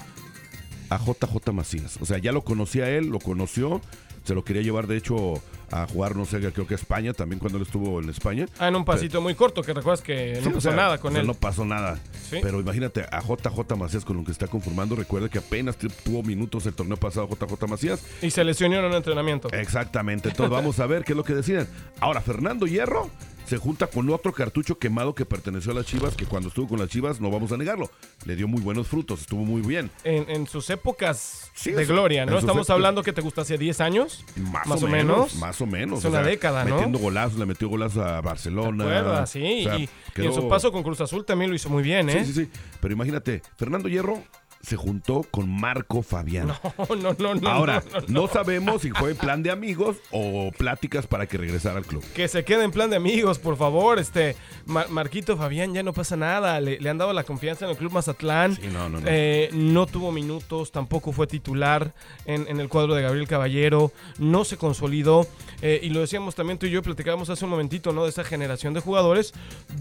a 0.90 0.98
JJ 0.98 1.52
Macías. 1.52 1.98
O 2.02 2.06
sea, 2.06 2.18
ya 2.20 2.32
lo 2.32 2.44
conocía 2.44 2.90
él, 2.90 3.08
lo 3.08 3.20
conoció, 3.20 3.82
se 4.24 4.34
lo 4.34 4.44
quería 4.44 4.62
llevar 4.62 4.88
de 4.88 4.98
hecho 4.98 5.34
a 5.72 5.88
jugar, 5.88 6.16
no 6.16 6.24
sé, 6.26 6.40
creo 6.52 6.68
que 6.68 6.76
a 6.76 6.78
España, 6.78 7.14
también 7.14 7.40
cuando 7.40 7.58
él 7.58 7.64
estuvo 7.64 8.00
en 8.00 8.08
España. 8.10 8.46
Ah, 8.60 8.68
en 8.68 8.76
un 8.76 8.86
pasito 8.86 9.22
muy 9.22 9.34
corto, 9.34 9.64
que 9.64 9.74
recuerdas 9.74 10.02
que 10.04 10.36
Sí, 10.36 10.42
no 10.44 10.50
o 10.52 10.54
pasó 10.54 10.62
sea, 10.70 10.76
nada 10.76 10.98
con 11.00 11.10
o 11.10 11.14
sea, 11.14 11.22
él. 11.22 11.28
No 11.28 11.34
pasó 11.34 11.66
nada. 11.66 12.00
Sí. 12.30 12.38
Pero 12.42 12.60
imagínate 12.60 13.06
a 13.12 13.22
JJ 13.22 13.76
Macías 13.76 14.06
con 14.06 14.18
lo 14.18 14.24
que 14.24 14.32
está 14.32 14.46
conformando. 14.48 14.96
Recuerda 14.96 15.30
que 15.30 15.40
apenas 15.40 15.76
tu- 15.78 15.88
tuvo 15.88 16.22
minutos 16.22 16.66
el 16.68 16.74
torneo 16.76 16.98
pasado 16.98 17.28
JJ 17.28 17.68
Macías. 17.68 18.04
Y 18.22 18.30
se 18.30 18.44
lesionó 18.44 18.78
en 18.78 18.86
un 18.86 18.94
entrenamiento. 18.94 19.50
Exactamente. 19.52 20.30
Entonces 20.30 20.52
vamos 20.52 20.80
a 20.80 20.86
ver 20.86 21.04
qué 21.04 21.14
es 21.14 21.18
lo 21.18 21.24
que 21.24 21.34
deciden. 21.34 21.68
Ahora, 22.00 22.22
Fernando 22.22 22.68
Hierro 22.68 23.10
se 23.54 23.60
junta 23.60 23.86
con 23.86 24.10
otro 24.10 24.34
cartucho 24.34 24.80
quemado 24.80 25.14
que 25.14 25.26
perteneció 25.26 25.74
a 25.74 25.76
las 25.76 25.86
Chivas, 25.86 26.16
que 26.16 26.26
cuando 26.26 26.50
estuvo 26.50 26.68
con 26.70 26.80
las 26.80 26.90
Chivas, 26.90 27.22
no 27.22 27.30
vamos 27.30 27.52
a 27.52 27.58
negarlo, 27.58 27.92
le 28.26 28.36
dio 28.36 28.48
muy 28.48 28.60
buenos 28.62 28.88
frutos, 28.88 29.22
estuvo 29.22 29.46
muy 29.46 29.62
bien. 29.62 29.92
En, 30.04 30.28
en 30.28 30.48
sus 30.48 30.72
épocas 30.72 31.52
Sí, 31.54 31.72
de 31.72 31.86
gloria, 31.86 32.26
¿no? 32.26 32.40
Estamos 32.40 32.72
hablando 32.72 33.04
que 33.04 33.14
te 33.14 33.22
gusta 33.22 33.42
hace 33.42 33.60
10 33.60 33.80
años. 33.82 34.26
Más, 34.36 34.82
o, 34.82 34.88
menos, 34.88 35.36
Más 35.36 35.62
o 35.62 35.68
menos. 35.68 36.00
Es 36.00 36.06
una 36.06 36.24
década, 36.24 36.66
¿no? 36.66 36.76
Metiendo 36.76 36.98
golazos, 36.98 37.38
le 37.38 37.46
metió 37.46 37.70
golazos 37.70 38.04
a 38.04 38.22
Barcelona. 38.22 39.28
Sí. 39.28 39.66
O 39.68 39.70
sea, 39.70 39.78
y, 39.78 39.90
y 40.18 40.26
en 40.26 40.34
su 40.34 40.50
paso 40.50 40.72
con 40.72 40.82
Cruz 40.82 41.00
Azul 41.02 41.24
también 41.24 41.52
lo 41.52 41.56
hizo 41.56 41.70
muy 41.70 41.84
bien, 41.84 42.10
¿eh? 42.10 42.26
Sí, 42.26 42.34
sí, 42.34 42.46
sí. 42.46 42.50
Pero 42.82 42.92
imagínate, 42.96 43.44
Fernando 43.56 43.88
Hierro 43.88 44.24
se 44.64 44.78
juntó 44.78 45.24
con 45.30 45.50
Marco 45.50 46.02
Fabián. 46.02 46.48
No, 46.48 46.96
no, 46.96 47.14
no, 47.20 47.36
no. 47.36 47.50
Ahora, 47.50 47.84
no, 47.94 48.00
no, 48.00 48.08
no 48.22 48.28
sabemos 48.30 48.82
si 48.82 48.92
fue 48.92 49.14
plan 49.14 49.44
de 49.44 49.52
amigos 49.52 49.98
o 50.10 50.52
pláticas 50.58 51.06
para 51.06 51.28
que 51.28 51.38
regresara 51.38 51.78
al 51.80 51.86
club. 51.86 52.02
Que 52.16 52.30
se 52.30 52.46
quede 52.46 52.64
en 52.64 52.72
plan 52.72 52.90
de 52.90 52.96
amigos, 52.96 53.40
por 53.40 53.58
favor. 53.58 54.00
Este 54.00 54.38
Mar- 54.66 54.90
Marquito 54.90 55.36
Fabián 55.36 55.74
ya 55.74 55.84
no 55.84 55.92
pasa 55.92 56.16
nada. 56.16 56.62
Le, 56.62 56.80
le 56.80 56.90
han 56.90 56.98
dado 56.98 57.12
la 57.12 57.26
confianza 57.26 57.66
en 57.66 57.72
el 57.72 57.78
Club 57.78 57.92
Mazatlán. 57.92 58.56
Sí, 58.56 58.68
no, 58.72 58.88
no, 58.88 59.02
no. 59.02 59.06
Eh, 59.08 59.50
no 59.52 59.86
tuvo 59.86 60.14
minutos, 60.14 60.72
tampoco 60.72 61.12
fue 61.12 61.28
titular 61.28 61.94
en, 62.26 62.48
en 62.48 62.62
el 62.62 62.70
cuadro 62.70 62.96
de 62.96 63.02
Gabriel 63.02 63.28
Caballero. 63.28 63.92
No 64.18 64.46
se 64.46 64.56
consolidó. 64.56 65.28
Eh, 65.62 65.82
y 65.84 65.90
lo 65.90 66.00
decíamos 66.00 66.36
también 66.36 66.58
tú 66.58 66.68
y 66.68 66.72
yo, 66.72 66.82
platicábamos 66.82 67.30
hace 67.30 67.44
un 67.44 67.52
momentito, 67.52 67.92
¿no? 67.92 68.06
De 68.06 68.10
esa 68.12 68.24
generación 68.24 68.74
de 68.74 68.80
jugadores 68.80 69.34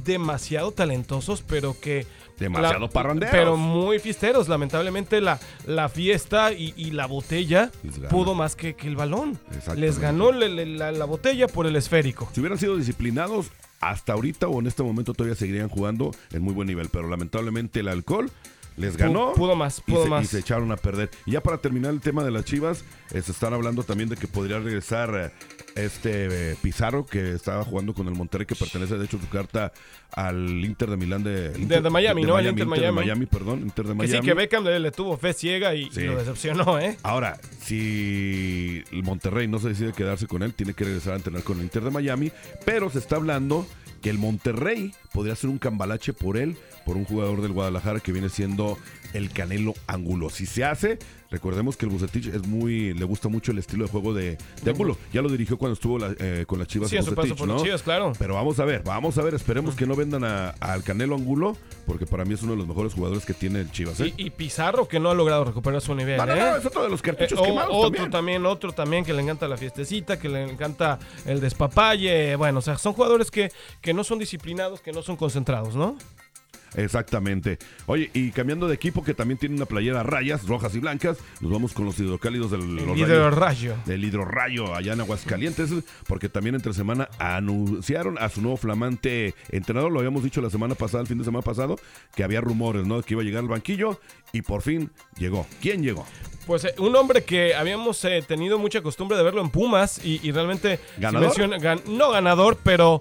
demasiado 0.05 0.73
talentosos, 0.73 1.43
pero 1.43 1.77
que. 1.81 2.05
Demasiado 2.43 2.89
parranderos. 2.91 3.33
Pero 3.33 3.57
muy 3.57 3.99
fiesteros. 3.99 4.49
Lamentablemente 4.49 5.21
la, 5.21 5.39
la 5.67 5.89
fiesta 5.89 6.53
y, 6.53 6.75
y 6.77 6.91
la 6.93 7.07
botella 7.07 7.71
pudo 8.11 8.35
más 8.35 8.57
que, 8.57 8.75
que 8.75 8.89
el 8.89 8.97
balón. 8.97 9.39
Les 9.77 9.99
ganó 9.99 10.33
le- 10.33 10.49
le- 10.49 10.67
la, 10.67 10.93
la 10.93 11.05
botella 11.05 11.47
por 11.49 11.67
el 11.67 11.77
esférico. 11.77 12.29
Si 12.33 12.41
hubieran 12.41 12.59
sido 12.59 12.77
disciplinados, 12.77 13.47
hasta 13.81 14.13
ahorita 14.13 14.47
o 14.49 14.61
en 14.61 14.67
este 14.69 14.83
momento 14.83 15.13
todavía 15.13 15.35
seguirían 15.35 15.69
jugando 15.69 16.13
en 16.33 16.43
muy 16.43 16.55
buen 16.55 16.69
nivel. 16.69 16.89
Pero 16.91 17.09
lamentablemente 17.09 17.81
el 17.81 17.89
alcohol 17.89 18.31
les 18.77 18.97
ganó. 18.97 19.33
Pudo 19.35 19.57
más, 19.57 19.83
y 19.87 19.91
pudo 19.93 20.05
se, 20.05 20.09
más. 20.11 20.25
y 20.25 20.27
se 20.27 20.39
echaron 20.41 20.71
a 20.73 20.77
perder. 20.77 21.11
Y 21.27 21.33
ya 21.33 21.43
para 21.43 21.59
terminar 21.59 21.93
el 21.93 22.01
tema 22.01 22.25
de 22.25 22.31
las 22.31 22.45
Chivas, 22.45 22.85
eh, 23.13 23.21
se 23.23 23.33
están 23.33 23.53
hablando 23.55 23.83
también 23.83 24.09
de 24.09 24.17
que 24.17 24.27
podría 24.27 24.59
regresar 24.59 25.15
eh, 25.15 25.31
este 25.75 26.53
eh, 26.53 26.57
Pizarro, 26.63 27.07
que 27.07 27.33
estaba 27.33 27.65
jugando 27.65 27.95
con 27.95 28.07
el 28.09 28.15
Monterrey, 28.15 28.47
que 28.47 28.55
pertenece 28.55 28.97
de 28.99 29.05
hecho 29.05 29.19
su 29.19 29.29
carta 29.29 29.73
al 30.13 30.63
Inter 30.65 30.91
de 30.91 30.97
Milán 30.97 31.23
de, 31.25 31.51
de 31.51 31.91
Miami, 31.91 32.23
¿no? 32.23 32.39
El 32.39 32.47
Inter 32.49 32.67
de 32.67 32.71
Miami. 32.71 32.97
Miami, 32.97 33.27
perdón, 33.27 33.61
Inter 33.63 33.87
de 33.87 33.93
Que 33.93 33.97
Miami. 33.99 34.19
sí, 34.19 34.21
que 34.27 34.35
Beckham 34.35 34.65
le, 34.65 34.79
le 34.79 34.91
tuvo 34.91 35.17
fe 35.17 35.33
ciega 35.33 35.75
y, 35.75 35.89
y 35.95 36.01
lo 36.01 36.17
decepcionó, 36.19 36.79
¿eh? 36.79 36.97
Ahora, 37.03 37.39
si 37.61 38.83
el 38.93 39.03
Monterrey 39.03 39.49
no 39.49 39.59
se 39.59 39.69
decide 39.69 39.93
quedarse 39.93 40.27
con 40.27 40.43
él, 40.43 40.53
tiene 40.55 40.75
que 40.75 40.85
regresar 40.85 41.15
a 41.15 41.17
entrenar 41.17 41.43
con 41.43 41.59
el 41.59 41.65
Inter 41.65 41.83
de 41.85 41.91
Miami, 41.91 42.31
pero 42.65 42.91
se 42.91 42.99
está 42.99 43.17
hablando 43.17 43.67
que 44.03 44.11
el 44.11 44.19
Monterrey 44.19 44.93
podría 45.13 45.33
hacer 45.33 45.49
un 45.49 45.59
cambalache 45.59 46.13
por 46.13 46.37
él, 46.37 46.57
por 46.85 46.97
un 46.97 47.05
jugador 47.05 47.41
del 47.41 47.53
Guadalajara 47.53 48.01
que 48.01 48.13
viene 48.13 48.29
siendo 48.29 48.77
el 49.15 49.31
Canelo 49.31 49.73
Angulo. 49.87 50.29
Si 50.29 50.45
se 50.45 50.65
hace, 50.65 50.99
recordemos 51.33 51.77
que 51.77 51.87
el 51.87 51.91
Bucetich 51.93 52.27
es 52.29 52.47
muy, 52.47 52.95
le 52.95 53.05
gusta 53.05 53.29
mucho 53.29 53.51
el 53.51 53.59
estilo 53.59 53.85
de 53.85 53.91
juego 53.91 54.15
de, 54.15 54.39
de 54.63 54.71
Angulo. 54.71 54.97
Ya 55.13 55.23
lo 55.23 55.29
dirigió 55.29 55.59
cuando 55.59 55.73
estuvo 55.75 55.99
la- 55.99 56.15
eh, 56.19 56.45
con 56.47 56.59
las 56.59 56.69
Chivas. 56.69 56.91
Sí, 56.91 56.97
paso 56.99 57.35
por 57.35 57.49
¿no? 57.49 57.55
las 57.55 57.63
Chivas, 57.65 57.83
claro. 57.83 58.13
Pero 58.19 58.35
vamos 58.35 58.61
a 58.61 58.65
ver, 58.65 58.83
vamos 58.85 59.19
a 59.19 59.23
ver, 59.23 59.35
esperemos 59.35 59.75
que 59.75 59.87
no 59.87 59.97
vendan 59.97 60.23
a- 60.25 60.51
al 60.61 60.85
Canelo 60.85 61.17
Angulo, 61.17 61.57
porque 61.87 62.07
para 62.07 62.25
mí 62.25 62.35
es 62.35 62.43
uno 62.43 62.53
de 62.53 62.59
los 62.59 62.69
mejores 62.69 62.95
jugadores 62.95 63.25
que 63.25 63.35
tiene 63.35 63.61
el 63.61 63.73
Chivas. 63.73 63.99
¿eh? 64.01 64.13
Y, 64.17 64.27
y 64.27 64.31
Pizarro 64.31 64.87
que 64.87 65.01
no 65.01 65.11
ha 65.11 65.15
logrado 65.15 65.45
recuperar 65.45 65.81
su 65.81 65.95
nivel, 65.95 66.17
No, 66.19 66.27
no, 66.27 66.33
¿eh? 66.35 66.39
no, 66.41 66.57
es 66.57 66.67
otro 66.67 66.83
de 66.85 66.91
los 66.91 67.03
cartuchos 67.03 67.39
o- 67.39 67.43
quemados 67.43 67.71
Otro 67.73 67.83
también. 67.91 68.11
también. 68.11 68.47
otro 68.47 68.73
también 68.73 69.05
que 69.05 69.13
le 69.13 69.23
encanta 69.23 69.49
la 69.49 69.57
fiestecita, 69.57 70.19
que 70.19 70.29
le 70.29 70.43
encanta 70.51 70.99
el 71.27 71.41
despapalle. 71.41 72.37
Bueno, 72.37 72.59
o 72.59 72.63
sea, 72.63 72.77
son 72.79 72.93
jugadores 72.93 73.31
que, 73.31 73.51
que 73.81 73.95
no 73.95 74.05
son 74.05 74.19
disciplinados, 74.19 74.81
que 74.81 74.93
no 74.93 75.03
son 75.03 75.17
concentrados, 75.17 75.75
¿no? 75.75 75.97
Exactamente. 76.77 77.59
Oye, 77.87 78.11
y 78.15 78.31
cambiando 78.31 78.67
de 78.69 78.75
equipo, 78.75 79.03
que 79.05 79.15
también 79.15 79.39
tiene 79.39 79.57
una 79.57 79.67
playera 79.67 80.01
a 80.01 80.03
rayas, 80.03 80.47
rojas 80.47 80.75
y 80.75 80.79
blancas, 80.79 81.19
nos 81.41 81.51
vamos 81.53 81.73
con 81.73 81.85
los 81.85 81.99
hidrocálidos 81.99 82.51
del 82.51 82.77
los 82.77 82.97
hidrorrayo. 82.97 83.31
rayos- 83.77 83.85
del 83.85 84.05
hidrorrayo 84.05 84.75
allá 84.75 84.93
en 84.95 85.01
Aguascalientes, 85.01 85.71
porque 86.07 86.29
también 86.29 86.55
entre 86.55 86.73
semana 86.73 87.09
anunciaron 87.19 88.19
a 88.19 88.29
su 88.29 88.41
nuevo 88.41 88.57
flamante 88.57 89.35
entrenador, 89.51 89.93
lo 89.93 89.99
habíamos 89.99 90.23
dicho 90.25 90.41
la 90.41 90.51
semana 90.51 90.75
pasada, 90.75 91.03
el 91.03 91.07
fin 91.09 91.19
de 91.19 91.25
semana 91.25 91.43
pasado, 91.43 91.77
que 92.15 92.25
había 92.25 92.41
rumores, 92.41 92.87
¿no? 92.87 93.03
Que 93.03 93.15
iba 93.15 93.23
a 93.23 93.25
llegar 93.25 93.43
al 93.43 93.49
banquillo 93.49 94.01
y 94.33 94.43
por 94.43 94.63
fin 94.63 94.91
llegó. 95.19 95.47
¿Quién 95.61 95.83
llegó? 95.83 96.07
Pues 96.47 96.65
eh, 96.65 96.75
un 96.79 96.97
hombre 96.97 97.23
que 97.25 97.55
habíamos 97.55 98.05
eh, 98.05 98.25
tenido 98.27 98.59
mucha 98.59 98.81
costumbre 98.83 99.17
de 99.17 99.23
verlo 99.23 99.43
en 99.43 99.51
Pumas 99.51 100.05
y, 100.05 100.21
y 100.27 100.33
realmente... 100.33 100.79
si 100.97 101.01
¿Ganador? 101.01 101.29
menciona- 101.29 101.59
gan- 101.59 101.85
no 101.87 102.11
ganador, 102.11 102.59
pero... 102.63 103.01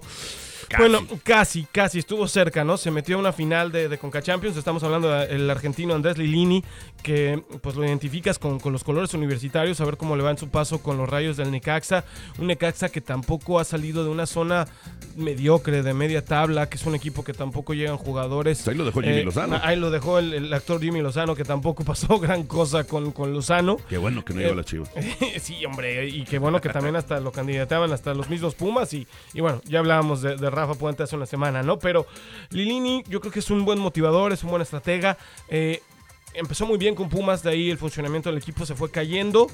Bueno, 0.78 1.00
casi, 1.24 1.66
casi, 1.70 1.98
estuvo 1.98 2.26
cerca, 2.28 2.64
¿no? 2.64 2.76
Se 2.76 2.90
metió 2.90 3.16
a 3.16 3.18
una 3.20 3.32
final 3.32 3.72
de, 3.72 3.88
de 3.88 3.98
Conca 3.98 4.22
Champions. 4.22 4.56
Estamos 4.56 4.82
hablando 4.82 5.10
del 5.10 5.48
argentino 5.50 5.94
Andrés 5.94 6.18
Lilini, 6.18 6.64
que 7.02 7.42
pues 7.62 7.76
lo 7.76 7.84
identificas 7.84 8.38
con, 8.38 8.58
con 8.60 8.72
los 8.72 8.84
colores 8.84 9.14
universitarios, 9.14 9.80
a 9.80 9.84
ver 9.84 9.96
cómo 9.96 10.16
le 10.16 10.22
va 10.22 10.30
en 10.30 10.38
su 10.38 10.48
paso 10.48 10.82
con 10.82 10.96
los 10.96 11.08
rayos 11.08 11.36
del 11.36 11.50
Necaxa. 11.50 12.04
Un 12.38 12.46
Necaxa 12.48 12.88
que 12.88 13.00
tampoco 13.00 13.58
ha 13.60 13.64
salido 13.64 14.04
de 14.04 14.10
una 14.10 14.26
zona 14.26 14.66
mediocre, 15.16 15.82
de 15.82 15.94
media 15.94 16.24
tabla, 16.24 16.68
que 16.68 16.76
es 16.76 16.86
un 16.86 16.94
equipo 16.94 17.24
que 17.24 17.32
tampoco 17.34 17.74
llegan 17.74 17.96
jugadores. 17.96 18.58
Pues 18.58 18.68
ahí 18.68 18.74
lo 18.76 18.84
dejó 18.84 19.00
Jimmy 19.02 19.16
Eh, 19.18 19.24
Lozano. 19.24 19.60
Ahí 19.62 19.76
lo 19.76 19.90
dejó 19.90 20.18
el, 20.18 20.32
el 20.34 20.52
actor 20.52 20.80
Jimmy 20.80 21.00
Lozano, 21.02 21.34
que 21.34 21.44
tampoco 21.44 21.84
pasó 21.84 22.18
gran 22.18 22.44
cosa 22.44 22.84
con, 22.84 23.12
con 23.12 23.32
Lozano. 23.32 23.76
Qué 23.88 23.98
bueno 23.98 24.24
que 24.24 24.32
no 24.34 24.40
Eh, 24.40 24.44
llegó 24.44 24.54
la 24.56 24.64
Chivas. 24.64 24.90
sí, 25.40 25.64
hombre, 25.64 26.08
y 26.08 26.24
qué 26.24 26.38
bueno 26.38 26.60
que 26.60 26.68
también 26.70 26.96
hasta 26.96 27.20
lo 27.20 27.32
candidataban 27.32 27.92
hasta 27.92 28.14
los 28.14 28.28
mismos 28.28 28.54
Pumas 28.54 28.92
y, 28.94 29.06
y 29.34 29.40
bueno, 29.40 29.60
ya 29.64 29.78
hablábamos 29.80 30.22
de, 30.22 30.36
de 30.36 30.50
Rafa 30.66 30.78
Puente 30.78 31.02
hace 31.02 31.16
una 31.16 31.26
semana, 31.26 31.62
¿no? 31.62 31.78
Pero 31.78 32.06
Lilini 32.50 33.04
yo 33.08 33.20
creo 33.20 33.32
que 33.32 33.40
es 33.40 33.50
un 33.50 33.64
buen 33.64 33.78
motivador, 33.78 34.32
es 34.32 34.42
un 34.44 34.50
buen 34.50 34.62
estratega. 34.62 35.18
eh, 35.48 35.82
empezó 36.34 36.66
muy 36.66 36.78
bien 36.78 36.94
con 36.94 37.08
Pumas, 37.08 37.42
de 37.42 37.50
ahí 37.50 37.70
el 37.70 37.78
funcionamiento 37.78 38.30
del 38.30 38.38
equipo 38.38 38.64
se 38.66 38.74
fue 38.74 38.90
cayendo. 38.90 39.48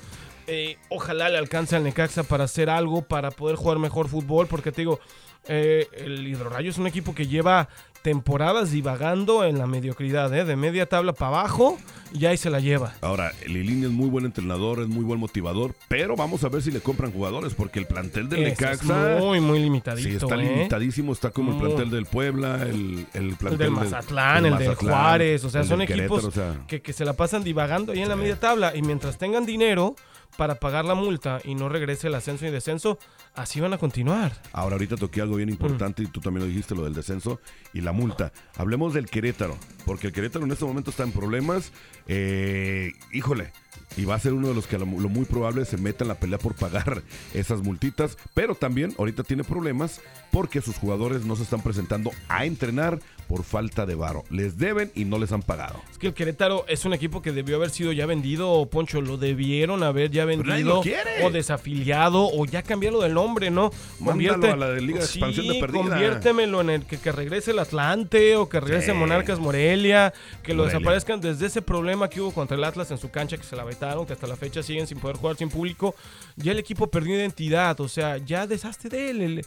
Eh, 0.46 0.78
ojalá 0.88 1.28
le 1.28 1.36
alcance 1.36 1.76
al 1.76 1.84
Necaxa 1.84 2.22
para 2.22 2.44
hacer 2.44 2.70
algo, 2.70 3.02
para 3.02 3.30
poder 3.30 3.56
jugar 3.56 3.78
mejor 3.78 4.08
fútbol, 4.08 4.46
porque 4.46 4.72
te 4.72 4.80
digo, 4.82 4.98
eh, 5.48 5.88
el 5.96 6.26
Hidrorayo 6.26 6.70
es 6.70 6.78
un 6.78 6.86
equipo 6.86 7.14
que 7.14 7.26
lleva 7.26 7.68
temporadas 8.02 8.70
divagando 8.70 9.44
en 9.44 9.58
la 9.58 9.66
mediocridad, 9.66 10.32
¿eh? 10.32 10.44
de 10.44 10.54
media 10.56 10.86
tabla 10.86 11.12
para 11.12 11.28
abajo, 11.40 11.76
y 12.14 12.24
ahí 12.26 12.36
se 12.36 12.48
la 12.48 12.60
lleva. 12.60 12.94
Ahora, 13.02 13.32
Lilini 13.46 13.86
es 13.86 13.90
muy 13.90 14.08
buen 14.08 14.24
entrenador, 14.24 14.80
es 14.80 14.86
muy 14.88 15.04
buen 15.04 15.18
motivador, 15.18 15.74
pero 15.88 16.14
vamos 16.14 16.44
a 16.44 16.48
ver 16.48 16.62
si 16.62 16.70
le 16.70 16.80
compran 16.80 17.10
jugadores, 17.10 17.54
porque 17.54 17.80
el 17.80 17.86
plantel 17.86 18.28
del 18.28 18.44
Ese 18.44 18.52
es 18.52 18.60
Necaxa... 18.60 19.18
muy, 19.18 19.40
muy 19.40 19.58
limitadito. 19.58 20.08
Sí, 20.08 20.14
está 20.14 20.36
¿eh? 20.36 20.38
limitadísimo, 20.38 21.12
está 21.12 21.30
como 21.30 21.50
el 21.50 21.56
Muy. 21.58 21.66
plantel 21.66 21.90
del 21.90 22.06
Puebla, 22.06 22.62
el, 22.62 23.04
el 23.14 23.34
plantel 23.36 23.52
El 23.52 23.58
del 23.58 23.58
de- 23.58 23.70
Mazatlán, 23.70 24.42
del 24.44 24.52
el 24.52 24.58
del 24.58 24.68
Mazatlán, 24.68 24.92
Juárez, 24.94 25.44
o 25.44 25.50
sea, 25.50 25.64
son 25.64 25.82
equipos 25.82 26.22
Querétaro, 26.22 26.28
o 26.28 26.30
sea, 26.30 26.66
que, 26.68 26.80
que 26.80 26.92
se 26.92 27.04
la 27.04 27.14
pasan 27.14 27.42
divagando 27.42 27.92
ahí 27.92 28.00
en 28.00 28.08
la 28.08 28.16
media 28.16 28.38
tabla 28.38 28.74
y 28.76 28.80
mientras 28.82 29.18
tengan 29.18 29.44
dinero 29.44 29.96
para 30.36 30.56
pagar 30.56 30.84
la 30.84 30.94
multa 30.94 31.40
y 31.44 31.54
no 31.54 31.68
regrese 31.68 32.08
el 32.08 32.14
ascenso 32.14 32.46
y 32.46 32.50
descenso, 32.50 32.98
así 33.34 33.60
van 33.60 33.72
a 33.72 33.78
continuar. 33.78 34.32
Ahora, 34.52 34.74
ahorita 34.74 34.96
toqué 34.96 35.20
algo 35.20 35.36
bien 35.36 35.48
importante 35.48 36.02
y 36.02 36.06
tú 36.06 36.20
también 36.20 36.44
lo 36.44 36.48
dijiste, 36.48 36.74
lo 36.74 36.84
del 36.84 36.94
descenso 36.94 37.40
y 37.72 37.80
la 37.80 37.92
multa. 37.92 38.32
Hablemos 38.56 38.94
del 38.94 39.06
Querétaro, 39.06 39.56
porque 39.84 40.08
el 40.08 40.12
Querétaro 40.12 40.44
en 40.44 40.52
este 40.52 40.64
momento 40.64 40.90
está 40.90 41.02
en 41.02 41.12
problemas. 41.12 41.72
Eh, 42.06 42.92
híjole, 43.12 43.52
y 43.96 44.04
va 44.04 44.14
a 44.14 44.20
ser 44.20 44.32
uno 44.32 44.48
de 44.48 44.54
los 44.54 44.66
que 44.66 44.78
lo 44.78 44.86
muy 44.86 45.24
probable 45.24 45.64
se 45.64 45.76
meta 45.76 46.04
en 46.04 46.08
la 46.08 46.14
pelea 46.14 46.38
por 46.38 46.54
pagar 46.54 47.02
esas 47.34 47.62
multitas, 47.62 48.16
pero 48.34 48.54
también 48.54 48.94
ahorita 48.98 49.24
tiene 49.24 49.44
problemas 49.44 50.00
porque 50.30 50.60
sus 50.60 50.76
jugadores 50.76 51.24
no 51.24 51.36
se 51.36 51.42
están 51.42 51.62
presentando 51.62 52.12
a 52.28 52.44
entrenar 52.44 53.00
por 53.28 53.44
falta 53.44 53.86
de 53.86 53.94
varo. 53.94 54.24
Les 54.30 54.58
deben 54.58 54.90
y 54.94 55.04
no 55.04 55.18
les 55.18 55.30
han 55.32 55.42
pagado. 55.42 55.80
Es 55.90 55.98
que 55.98 56.06
el 56.08 56.14
Querétaro 56.14 56.64
es 56.66 56.84
un 56.84 56.94
equipo 56.94 57.22
que 57.22 57.30
debió 57.32 57.56
haber 57.56 57.70
sido 57.70 57.92
ya 57.92 58.06
vendido, 58.06 58.66
Poncho, 58.70 59.00
lo 59.02 59.18
debieron 59.18 59.82
haber 59.82 60.10
ya 60.10 60.24
vendido 60.24 60.82
o 61.22 61.30
desafiliado 61.30 62.26
o 62.32 62.46
ya 62.46 62.62
cambiarlo 62.62 63.00
del 63.02 63.14
nombre, 63.14 63.50
¿no? 63.50 63.70
Mándalo 64.00 64.52
a 64.52 64.56
la 64.56 64.70
de 64.70 64.80
Liga 64.80 65.00
de 65.00 65.06
Sí, 65.06 65.18
Expansión 65.18 65.48
de 65.48 65.60
perdida. 65.60 65.80
conviértemelo 65.82 66.60
en 66.62 66.70
el 66.70 66.86
que, 66.86 66.98
que 66.98 67.12
regrese 67.12 67.50
el 67.50 67.58
Atlante 67.58 68.36
o 68.36 68.48
que 68.48 68.60
regrese 68.60 68.92
Sí. 68.92 68.96
Monarcas 68.96 69.38
Morelia, 69.38 70.14
que 70.42 70.54
lo 70.54 70.62
Morelia. 70.62 70.78
desaparezcan 70.78 71.20
desde 71.20 71.46
ese 71.46 71.60
problema 71.60 72.08
que 72.08 72.20
hubo 72.22 72.32
contra 72.32 72.56
el 72.56 72.64
Atlas 72.64 72.90
en 72.90 72.96
su 72.98 73.10
cancha 73.10 73.36
que 73.36 73.44
se 73.44 73.54
la 73.56 73.64
vetaron, 73.64 74.06
que 74.06 74.14
hasta 74.14 74.26
la 74.26 74.36
fecha 74.36 74.62
siguen 74.62 74.86
sin 74.86 74.98
poder 74.98 75.16
jugar 75.18 75.36
sin 75.36 75.50
público. 75.50 75.94
Ya 76.36 76.52
el 76.52 76.58
equipo 76.58 76.86
perdió 76.86 77.14
identidad, 77.16 77.78
o 77.80 77.88
sea, 77.88 78.16
ya 78.16 78.46
deshazte 78.46 78.88
de 78.88 79.10
él. 79.10 79.20
El- 79.20 79.38
eh, 79.40 79.44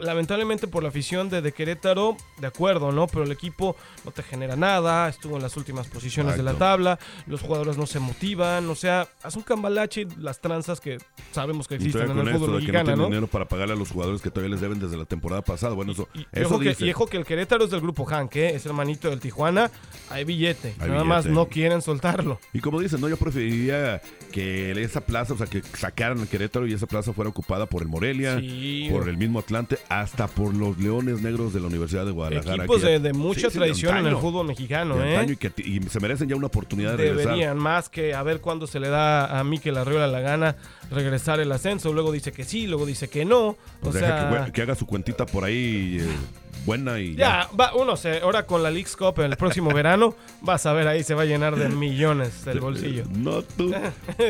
lamentablemente 0.00 0.68
por 0.68 0.84
la 0.84 0.90
afición 0.90 1.28
de, 1.28 1.42
de 1.42 1.50
Querétaro, 1.52 2.16
de 2.40 2.46
acuerdo, 2.46 2.92
¿no? 2.92 3.07
Pero 3.08 3.24
el 3.24 3.32
equipo 3.32 3.76
no 4.04 4.10
te 4.10 4.22
genera 4.22 4.56
nada, 4.56 5.08
estuvo 5.08 5.36
en 5.36 5.42
las 5.42 5.56
últimas 5.56 5.86
posiciones 5.88 6.36
de 6.36 6.42
la 6.42 6.54
tabla, 6.54 6.98
los 7.26 7.40
jugadores 7.40 7.76
no 7.76 7.86
se 7.86 7.98
motivan, 8.00 8.68
o 8.68 8.74
sea, 8.74 9.08
haz 9.22 9.36
un 9.36 9.42
cambalache 9.42 10.02
y 10.02 10.06
las 10.20 10.40
tranzas 10.40 10.80
que 10.80 10.98
sabemos 11.32 11.66
que 11.68 11.74
Y 11.74 11.78
existen 11.78 12.02
en 12.02 12.08
con 12.08 12.18
el 12.20 12.28
esto 12.28 12.38
fútbol 12.46 12.60
de 12.60 12.66
que 12.66 12.72
no 12.72 12.78
mexicano, 12.78 12.96
¿no? 13.02 13.04
dinero 13.08 13.26
para 13.26 13.46
pagarle 13.48 13.74
a 13.74 13.76
los 13.76 13.90
jugadores 13.90 14.20
que 14.22 14.30
todavía 14.30 14.52
les 14.54 14.60
deben 14.60 14.78
desde 14.78 14.96
la 14.96 15.04
temporada 15.04 15.42
pasada. 15.42 15.74
Bueno, 15.74 15.92
eso, 15.92 16.08
Y 16.14 16.26
eso 16.32 16.46
ojo, 16.54 16.58
que, 16.60 16.68
dice. 16.70 16.86
y 16.86 16.90
ojo 16.92 17.06
que 17.06 17.16
el 17.16 17.24
Querétaro 17.24 17.64
es 17.64 17.70
del 17.70 17.80
grupo 17.80 18.04
Hank, 18.04 18.36
¿eh? 18.36 18.54
es 18.54 18.64
hermanito 18.66 19.10
del 19.10 19.20
Tijuana, 19.20 19.70
hay 20.10 20.24
billete, 20.24 20.74
Hay 20.78 20.90
nada 20.90 21.04
más 21.04 21.26
no 21.26 21.46
quieren 21.46 21.82
soltarlo. 21.82 22.38
Y 22.52 22.60
como 22.60 22.80
dicen, 22.80 23.00
no, 23.00 23.08
yo 23.08 23.16
preferiría 23.16 24.00
que 24.32 24.70
esa 24.82 25.00
plaza, 25.00 25.34
o 25.34 25.36
sea, 25.36 25.46
que 25.46 25.62
sacaran 25.62 26.18
el 26.20 26.28
Querétaro 26.28 26.66
y 26.66 26.72
esa 26.72 26.86
plaza 26.86 27.12
fuera 27.12 27.28
ocupada 27.30 27.66
por 27.66 27.82
el 27.82 27.88
Morelia, 27.88 28.38
Sí. 28.38 28.88
por 28.90 29.08
el 29.08 29.16
mismo 29.16 29.38
Atlante, 29.38 29.78
hasta 29.88 30.26
por 30.28 30.54
los 30.54 30.78
Leones 30.78 31.20
Negros 31.22 31.52
de 31.52 31.60
la 31.60 31.66
Universidad 31.66 32.04
de 32.06 32.12
Guadalajara. 32.12 32.56
Equipos 32.64 32.82
que 32.82 32.97
de, 33.02 33.12
mucha 33.12 33.50
Sí, 33.50 33.58
de 33.58 33.68
en 33.68 34.06
el 34.06 34.16
fútbol 34.16 34.46
mexicano, 34.46 35.02
¿eh? 35.02 35.26
y, 35.28 35.36
que, 35.36 35.52
y 35.62 35.80
se 35.88 36.00
merecen 36.00 36.28
ya 36.28 36.36
una 36.36 36.46
oportunidad 36.46 36.92
de 36.92 36.96
regresar. 36.98 37.32
Deberían 37.32 37.58
más 37.58 37.88
que 37.88 38.14
a 38.14 38.22
ver 38.22 38.40
cuándo 38.40 38.66
se 38.66 38.80
le 38.80 38.88
da 38.88 39.38
a 39.38 39.44
Mikel 39.44 39.76
Arriola 39.76 40.06
la 40.06 40.20
gana 40.20 40.56
regresar 40.90 41.40
el 41.40 41.50
ascenso. 41.52 41.92
Luego 41.92 42.12
dice 42.12 42.32
que 42.32 42.44
sí, 42.44 42.66
luego 42.66 42.86
dice 42.86 43.08
que 43.08 43.24
no. 43.24 43.48
O 43.48 43.56
Pues 43.80 43.94
deja 43.94 44.30
sea, 44.30 44.52
que 44.52 44.62
haga 44.62 44.74
su 44.74 44.86
cuentita 44.86 45.26
por 45.26 45.44
ahí 45.44 45.98
eh, 46.00 46.06
buena 46.64 47.00
y 47.00 47.14
ya. 47.14 47.48
ya, 47.50 47.56
va, 47.56 47.74
uno 47.74 47.96
se, 47.96 48.20
ahora 48.20 48.46
con 48.46 48.62
la 48.62 48.70
League's 48.70 48.96
Cup 48.96 49.20
el 49.20 49.36
próximo 49.36 49.72
verano, 49.72 50.14
vas 50.40 50.66
a 50.66 50.72
ver 50.72 50.88
ahí 50.88 51.02
se 51.02 51.14
va 51.14 51.22
a 51.22 51.24
llenar 51.24 51.56
de 51.56 51.68
millones 51.68 52.46
el 52.46 52.60
bolsillo. 52.60 53.04
No 53.18 53.42
tú. 53.42 53.74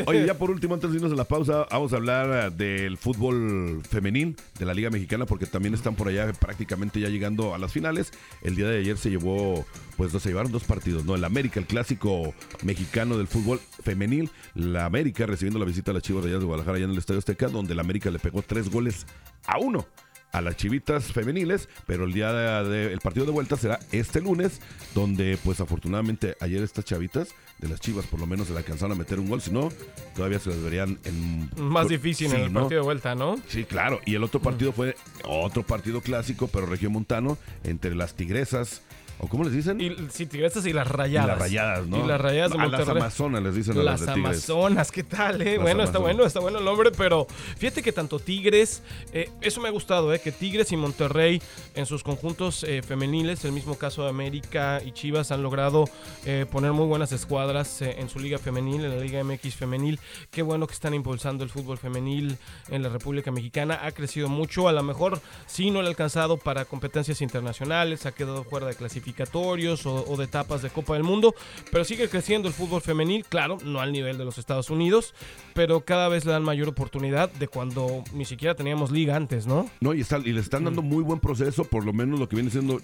Oye, 0.07 0.25
ya 0.25 0.33
por 0.33 0.49
último, 0.49 0.73
antes 0.73 0.89
de 0.89 0.97
irnos 0.97 1.11
a 1.11 1.15
la 1.15 1.25
pausa, 1.25 1.65
vamos 1.69 1.93
a 1.93 1.97
hablar 1.97 2.47
eh, 2.47 2.55
del 2.55 2.97
fútbol 2.97 3.81
femenil 3.87 4.35
de 4.57 4.65
la 4.65 4.73
Liga 4.73 4.89
Mexicana, 4.89 5.25
porque 5.25 5.45
también 5.45 5.73
están 5.73 5.95
por 5.95 6.07
allá 6.07 6.31
prácticamente 6.33 6.99
ya 6.99 7.09
llegando 7.09 7.53
a 7.53 7.57
las 7.57 7.71
finales. 7.71 8.11
El 8.41 8.55
día 8.55 8.67
de 8.67 8.79
ayer 8.79 8.97
se 8.97 9.09
llevó, 9.09 9.65
pues 9.97 10.11
se 10.11 10.29
llevaron 10.29 10.51
dos 10.51 10.63
partidos, 10.63 11.05
¿no? 11.05 11.15
El 11.15 11.23
América, 11.23 11.59
el 11.59 11.67
clásico 11.67 12.33
mexicano 12.63 13.17
del 13.17 13.27
fútbol 13.27 13.59
femenil. 13.83 14.29
La 14.55 14.85
América 14.85 15.25
recibiendo 15.25 15.59
la 15.59 15.65
visita 15.65 15.91
a 15.91 15.93
las 15.93 16.03
Chivas 16.03 16.23
Rayadas 16.23 16.41
de 16.41 16.47
Guadalajara 16.47 16.77
allá 16.77 16.85
en 16.85 16.91
el 16.91 16.97
Estadio 16.97 17.19
Azteca, 17.19 17.47
donde 17.47 17.75
la 17.75 17.81
América 17.81 18.09
le 18.09 18.19
pegó 18.19 18.41
tres 18.41 18.69
goles 18.69 19.05
a 19.45 19.59
uno 19.59 19.85
a 20.31 20.41
las 20.41 20.55
chivitas 20.57 21.05
femeniles, 21.11 21.69
pero 21.87 22.03
el 22.05 22.13
día 22.13 22.31
de, 22.31 22.69
de- 22.69 22.93
el 22.93 22.99
partido 22.99 23.25
de 23.25 23.31
vuelta 23.31 23.57
será 23.57 23.79
este 23.91 24.21
lunes, 24.21 24.61
donde 24.93 25.37
pues 25.43 25.59
afortunadamente 25.59 26.35
ayer 26.39 26.61
estas 26.63 26.85
chavitas 26.85 27.29
de 27.59 27.67
las 27.67 27.79
chivas 27.79 28.05
por 28.05 28.19
lo 28.19 28.25
menos 28.27 28.47
se 28.47 28.53
le 28.53 28.59
alcanzaron 28.59 28.91
a 28.93 28.95
meter 28.95 29.19
un 29.19 29.27
gol, 29.27 29.41
si 29.41 29.51
no, 29.51 29.69
todavía 30.15 30.39
se 30.39 30.49
las 30.49 30.61
verían 30.61 30.99
en... 31.03 31.49
Más 31.57 31.87
difícil 31.89 32.29
Sí, 32.29 32.35
en 32.35 32.41
el 32.43 32.53
¿no? 32.53 32.61
partido 32.61 32.81
de 32.81 32.85
vuelta, 32.85 33.15
¿no? 33.15 33.37
Sí, 33.47 33.63
claro, 33.65 33.99
y 34.05 34.15
el 34.15 34.23
otro 34.23 34.39
partido 34.39 34.71
fue 34.71 34.95
otro 35.25 35.63
partido 35.63 36.01
clásico, 36.01 36.47
pero 36.47 36.65
regiomontano, 36.67 37.37
entre 37.63 37.95
las 37.95 38.13
tigresas 38.15 38.81
¿O 39.21 39.27
cómo 39.27 39.43
les 39.43 39.53
dicen? 39.53 39.81
Y, 39.81 39.95
sí, 40.11 40.25
tigresas 40.25 40.65
y 40.65 40.71
las 40.71 40.87
rayadas. 40.87 41.27
Y 41.27 41.29
las 41.29 41.39
rayadas, 41.39 41.87
¿no? 41.87 42.03
Y 42.03 42.07
las 42.07 42.21
rayadas 42.21 42.51
de 42.51 42.57
A 42.57 42.61
Monterrey. 42.61 42.85
las 42.87 42.95
amazonas 42.95 43.43
les 43.43 43.55
dicen 43.55 43.73
a 43.73 43.83
las 43.83 43.85
Las 43.85 43.99
de 44.01 44.13
Tigres. 44.13 44.49
Amazonas, 44.49 44.91
¿qué 44.91 45.03
tal, 45.03 45.41
eh? 45.41 45.55
Las 45.55 45.63
bueno, 45.63 45.83
está 45.83 45.99
bueno, 45.99 46.25
está 46.25 46.39
bueno 46.39 46.59
el 46.59 46.65
nombre, 46.65 46.91
pero 46.91 47.27
fíjate 47.57 47.83
que 47.83 47.91
tanto 47.91 48.19
Tigres, 48.19 48.81
eh, 49.11 49.29
eso 49.41 49.59
me 49.59 49.67
ha 49.67 49.71
gustado, 49.71 50.13
eh, 50.13 50.21
que 50.21 50.31
Tigres 50.31 50.71
y 50.71 50.77
Monterrey 50.77 51.41
en 51.75 51.85
sus 51.85 52.01
conjuntos 52.03 52.63
eh, 52.63 52.81
femeniles, 52.81 53.43
el 53.43 53.51
mismo 53.51 53.75
caso 53.77 54.03
de 54.03 54.09
América 54.09 54.81
y 54.85 54.93
Chivas, 54.93 55.31
han 55.31 55.43
logrado 55.43 55.85
eh, 56.25 56.45
poner 56.49 56.71
muy 56.71 56.85
buenas 56.85 57.11
escuadras 57.11 57.81
en 57.81 58.07
su 58.09 58.19
liga 58.19 58.37
femenil, 58.37 58.85
en 58.85 58.97
la 58.97 59.03
Liga 59.03 59.23
MX 59.23 59.55
femenil. 59.55 59.99
Qué 60.31 60.41
bueno 60.43 60.65
que 60.65 60.73
están 60.73 60.93
impulsando 60.93 61.43
el 61.43 61.49
fútbol 61.49 61.77
femenil 61.77 62.37
en 62.69 62.83
la 62.83 62.89
República 62.89 63.31
Mexicana. 63.31 63.81
Ha 63.83 63.91
crecido 63.91 64.29
mucho, 64.29 64.69
a 64.69 64.71
lo 64.71 64.83
mejor 64.83 65.19
sí 65.45 65.71
no 65.71 65.81
le 65.81 65.87
ha 65.87 65.89
alcanzado 65.89 66.37
para 66.37 66.65
competencias 66.65 67.21
internacionales, 67.21 68.05
ha 68.05 68.13
quedado 68.13 68.43
fuera 68.43 68.67
de 68.67 68.75
clasificatorios 69.13 69.85
o, 69.85 70.05
o 70.07 70.17
de 70.17 70.25
etapas 70.25 70.61
de 70.61 70.69
Copa 70.69 70.93
del 70.93 71.03
Mundo, 71.03 71.33
pero 71.71 71.83
sigue 71.83 72.09
creciendo 72.09 72.47
el 72.47 72.53
fútbol 72.53 72.81
femenil, 72.81 73.25
claro, 73.27 73.57
no 73.63 73.79
al 73.79 73.91
nivel 73.91 74.17
de 74.17 74.25
los 74.25 74.37
Estados 74.37 74.69
Unidos, 74.69 75.13
pero 75.53 75.81
cada 75.81 76.09
vez 76.09 76.25
le 76.25 76.31
dan 76.31 76.43
mayor 76.43 76.67
oportunidad 76.69 77.29
de 77.31 77.47
cuando 77.47 78.03
ni 78.13 78.25
siquiera 78.25 78.55
teníamos 78.55 78.91
liga 78.91 79.15
antes, 79.15 79.47
¿no? 79.47 79.69
No, 79.81 79.93
y, 79.93 80.01
está- 80.01 80.19
y 80.23 80.31
le 80.33 80.41
están 80.41 80.63
dando 80.65 80.81
muy 80.81 81.03
buen 81.03 81.19
proceso, 81.19 81.63
por 81.63 81.85
lo 81.85 81.93
menos 81.93 82.19
lo 82.19 82.27
que 82.29 82.35
viene 82.35 82.51
siendo 82.51 82.79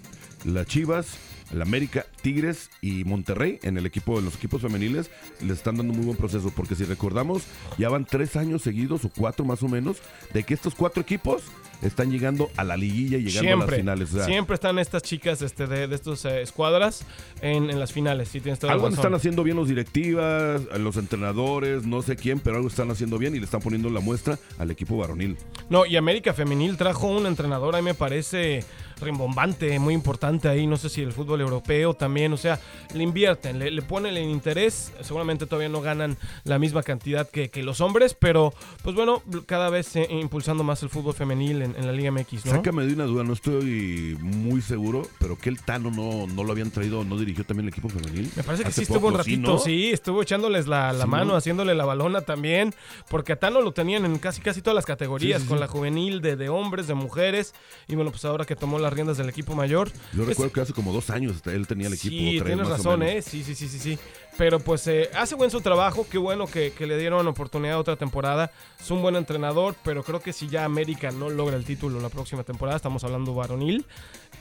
las 0.46 0.66
Chivas, 0.68 1.18
la 1.52 1.64
América, 1.64 2.06
Tigres 2.22 2.70
y 2.82 3.04
Monterrey 3.04 3.60
en 3.64 3.78
el 3.78 3.86
equipo, 3.86 4.20
en 4.20 4.26
los 4.26 4.36
equipos 4.36 4.62
femeniles, 4.62 5.10
le 5.42 5.54
están 5.54 5.78
dando 5.78 5.94
muy 5.94 6.06
buen 6.06 6.18
proceso, 6.18 6.52
porque 6.56 6.76
si 6.76 6.84
recordamos, 6.86 7.44
ya 7.78 7.90
van 7.90 8.06
tres 8.06 8.36
años 8.36 8.62
seguidos 8.62 9.06
o 9.06 9.10
cuatro 9.16 9.46
más 9.46 9.64
o 9.64 9.68
menos, 9.68 9.98
de 10.34 10.44
que 10.44 10.54
estos 10.54 10.76
cuatro 10.76 11.02
equipos 11.02 11.44
están 11.82 12.10
llegando 12.10 12.50
a 12.56 12.64
la 12.64 12.78
liguilla 12.78 13.18
y 13.18 13.24
llegando 13.24 13.40
a 13.40 13.44
Siempre, 13.44 13.68
las 13.68 13.76
finales. 13.76 14.14
O 14.14 14.18
sea, 14.18 14.26
siempre 14.26 14.56
están 14.56 14.80
estas 14.80 15.04
chicas 15.04 15.42
este, 15.42 15.68
de, 15.68 15.88
de 15.88 15.96
estos 15.96 16.26
eh, 16.26 16.42
escuadras 16.42 17.06
en, 17.42 17.70
en 17.70 17.80
las 17.80 17.92
finales, 17.92 18.30
si 18.30 18.40
tienes 18.42 18.60
toda 18.60 18.74
algo 18.74 18.88
están 18.88 19.14
haciendo 19.14 19.44
bien 19.44 19.58
los 19.58 19.68
directivas, 19.68 20.62
los 20.80 20.98
entrenadores, 20.98 21.86
no 21.86 22.02
sé 22.02 22.16
quién, 22.16 22.40
pero 22.40 22.58
algo 22.58 22.70
están 22.70 22.90
haciendo 22.92 23.18
bien 23.18 23.36
y 23.36 23.40
le 23.40 23.46
están 23.46 23.62
poniendo 23.62 23.90
la 23.90 24.00
muestra 24.00 24.40
al 24.58 24.72
equipo 24.72 24.98
varonil. 24.98 25.38
No, 25.70 25.86
y 25.86 25.96
América 25.98 26.34
Femenil 26.34 26.78
trajo 26.78 27.08
un 27.08 27.26
entrenador, 27.26 27.76
ahí 27.76 27.82
me 27.82 27.94
parece 27.94 28.64
rimbombante, 29.02 29.78
muy 29.80 29.94
importante 29.94 30.48
ahí, 30.48 30.68
no 30.68 30.78
sé 30.78 30.90
si 30.90 31.02
el 31.02 31.12
fútbol 31.12 31.42
europeo 31.42 31.94
también, 31.94 32.34
o 32.34 32.38
sea, 32.38 32.60
le 32.94 33.04
invierten, 33.04 33.60
le, 33.60 33.72
le 33.72 33.82
ponen 33.82 34.16
el 34.18 34.24
interés, 34.30 34.92
seguramente 35.02 35.46
todavía 35.46 35.70
no 35.70 35.82
ganan 35.82 36.18
la 36.44 36.60
misma 36.60 36.84
cantidad 36.84 37.30
que, 37.30 37.50
que 37.50 37.64
los 37.64 37.82
hombres, 37.82 38.16
pero 38.18 38.54
pues 38.84 38.96
bueno, 38.96 39.22
cada 39.46 39.70
vez 39.70 39.96
eh, 39.96 40.08
impulsando 40.10 40.64
más 40.64 40.82
el 40.84 40.90
fútbol 40.90 41.14
femenil 41.14 41.62
en, 41.62 41.76
en 41.76 41.86
la 41.86 41.92
Liga 41.92 42.12
MX, 42.12 42.46
¿no? 42.46 42.52
Sácame 42.54 42.86
de 42.86 42.94
una 42.94 43.06
duda, 43.06 43.24
no 43.24 43.34
estoy 43.34 44.18
muy 44.20 44.62
seguro, 44.62 45.08
pero 45.20 45.38
que 45.38 45.50
el 45.50 45.62
Tano 45.62 45.92
no, 45.92 46.28
no 46.28 46.44
lo 46.44 46.52
habían 46.52 46.72
traído, 46.72 47.04
no 47.04 47.18
dirigió 47.18 47.44
también 47.46 47.66
el 47.68 47.70
equipo 47.74 47.90
femenil. 47.90 48.30
Me 48.36 48.44
parece 48.44 48.64
que 48.64 48.70
Hace 48.70 48.86
sí 48.86 48.92
estuvo 48.92 49.08
un 49.08 49.16
ratito, 49.16 49.54
¿no? 49.54 49.58
sí, 49.60 49.92
estuvo 49.92 50.22
echándoles 50.22 50.68
la, 50.68 50.94
la 50.94 51.04
Sí, 51.06 51.10
mano, 51.10 51.26
¿no? 51.26 51.36
haciéndole 51.36 51.76
la 51.76 51.86
balona 51.86 52.22
también, 52.22 52.74
porque 53.10 53.34
a 53.34 53.36
Tano 53.38 53.62
lo 53.62 53.72
tenían 53.74 54.06
en 54.06 54.18
casi 54.20 54.42
casi 54.42 54.62
todas 54.62 54.76
las 54.76 54.86
categorías, 54.86 55.42
Sí, 55.42 55.48
con 55.48 55.60
la 55.60 55.68
juvenil 55.68 56.22
de, 56.22 56.36
de 56.36 56.50
hombres, 56.50 56.88
de 56.88 56.94
mujeres, 56.94 57.54
y 57.88 57.96
bueno, 57.96 58.12
pues 58.12 58.24
ahora 58.26 58.46
que 58.46 58.56
tomó 58.56 58.80
las 58.86 58.94
riendas 58.94 59.18
del 59.18 59.30
equipo 59.30 59.54
mayor. 59.56 59.92
Yo 60.14 60.24
es- 60.24 60.30
recuerdo 60.30 60.54
que 60.54 60.62
hace 60.62 60.74
como 60.74 60.94
dos 60.94 61.10
años 61.10 61.42
él 61.46 61.68
tenía 61.68 61.88
el 61.88 61.94
equipo. 61.94 62.16
Sí, 62.16 62.36
tres, 62.40 62.46
tienes 62.48 62.68
razón. 62.70 63.04
¿eh? 63.04 63.22
Sí, 63.22 63.44
sí, 63.44 63.54
sí, 63.56 63.68
sí, 63.68 63.80
sí. 63.80 64.00
Pero 64.38 64.60
pues 64.60 64.86
eh, 64.88 65.10
hace 65.16 65.36
buen 65.36 65.50
su 65.50 65.62
trabajo, 65.62 66.06
qué 66.12 66.18
bueno 66.18 66.46
que, 66.46 66.72
que 66.74 66.86
le 66.88 66.98
dieron 66.98 67.26
oportunidad 67.28 67.76
a 67.76 67.80
otra 67.80 67.96
temporada. 67.96 68.52
Es 68.80 68.92
un 68.92 69.02
buen 69.02 69.16
entrenador, 69.16 69.76
pero 69.84 70.04
creo 70.04 70.20
que 70.20 70.34
si 70.34 70.48
ya 70.50 70.66
América 70.66 71.12
no 71.12 71.30
logra 71.30 71.56
el 71.56 71.64
título 71.64 72.00
la 72.02 72.10
próxima 72.10 72.44
temporada, 72.44 72.76
estamos 72.76 73.04
hablando 73.06 73.34
varonil, 73.34 73.86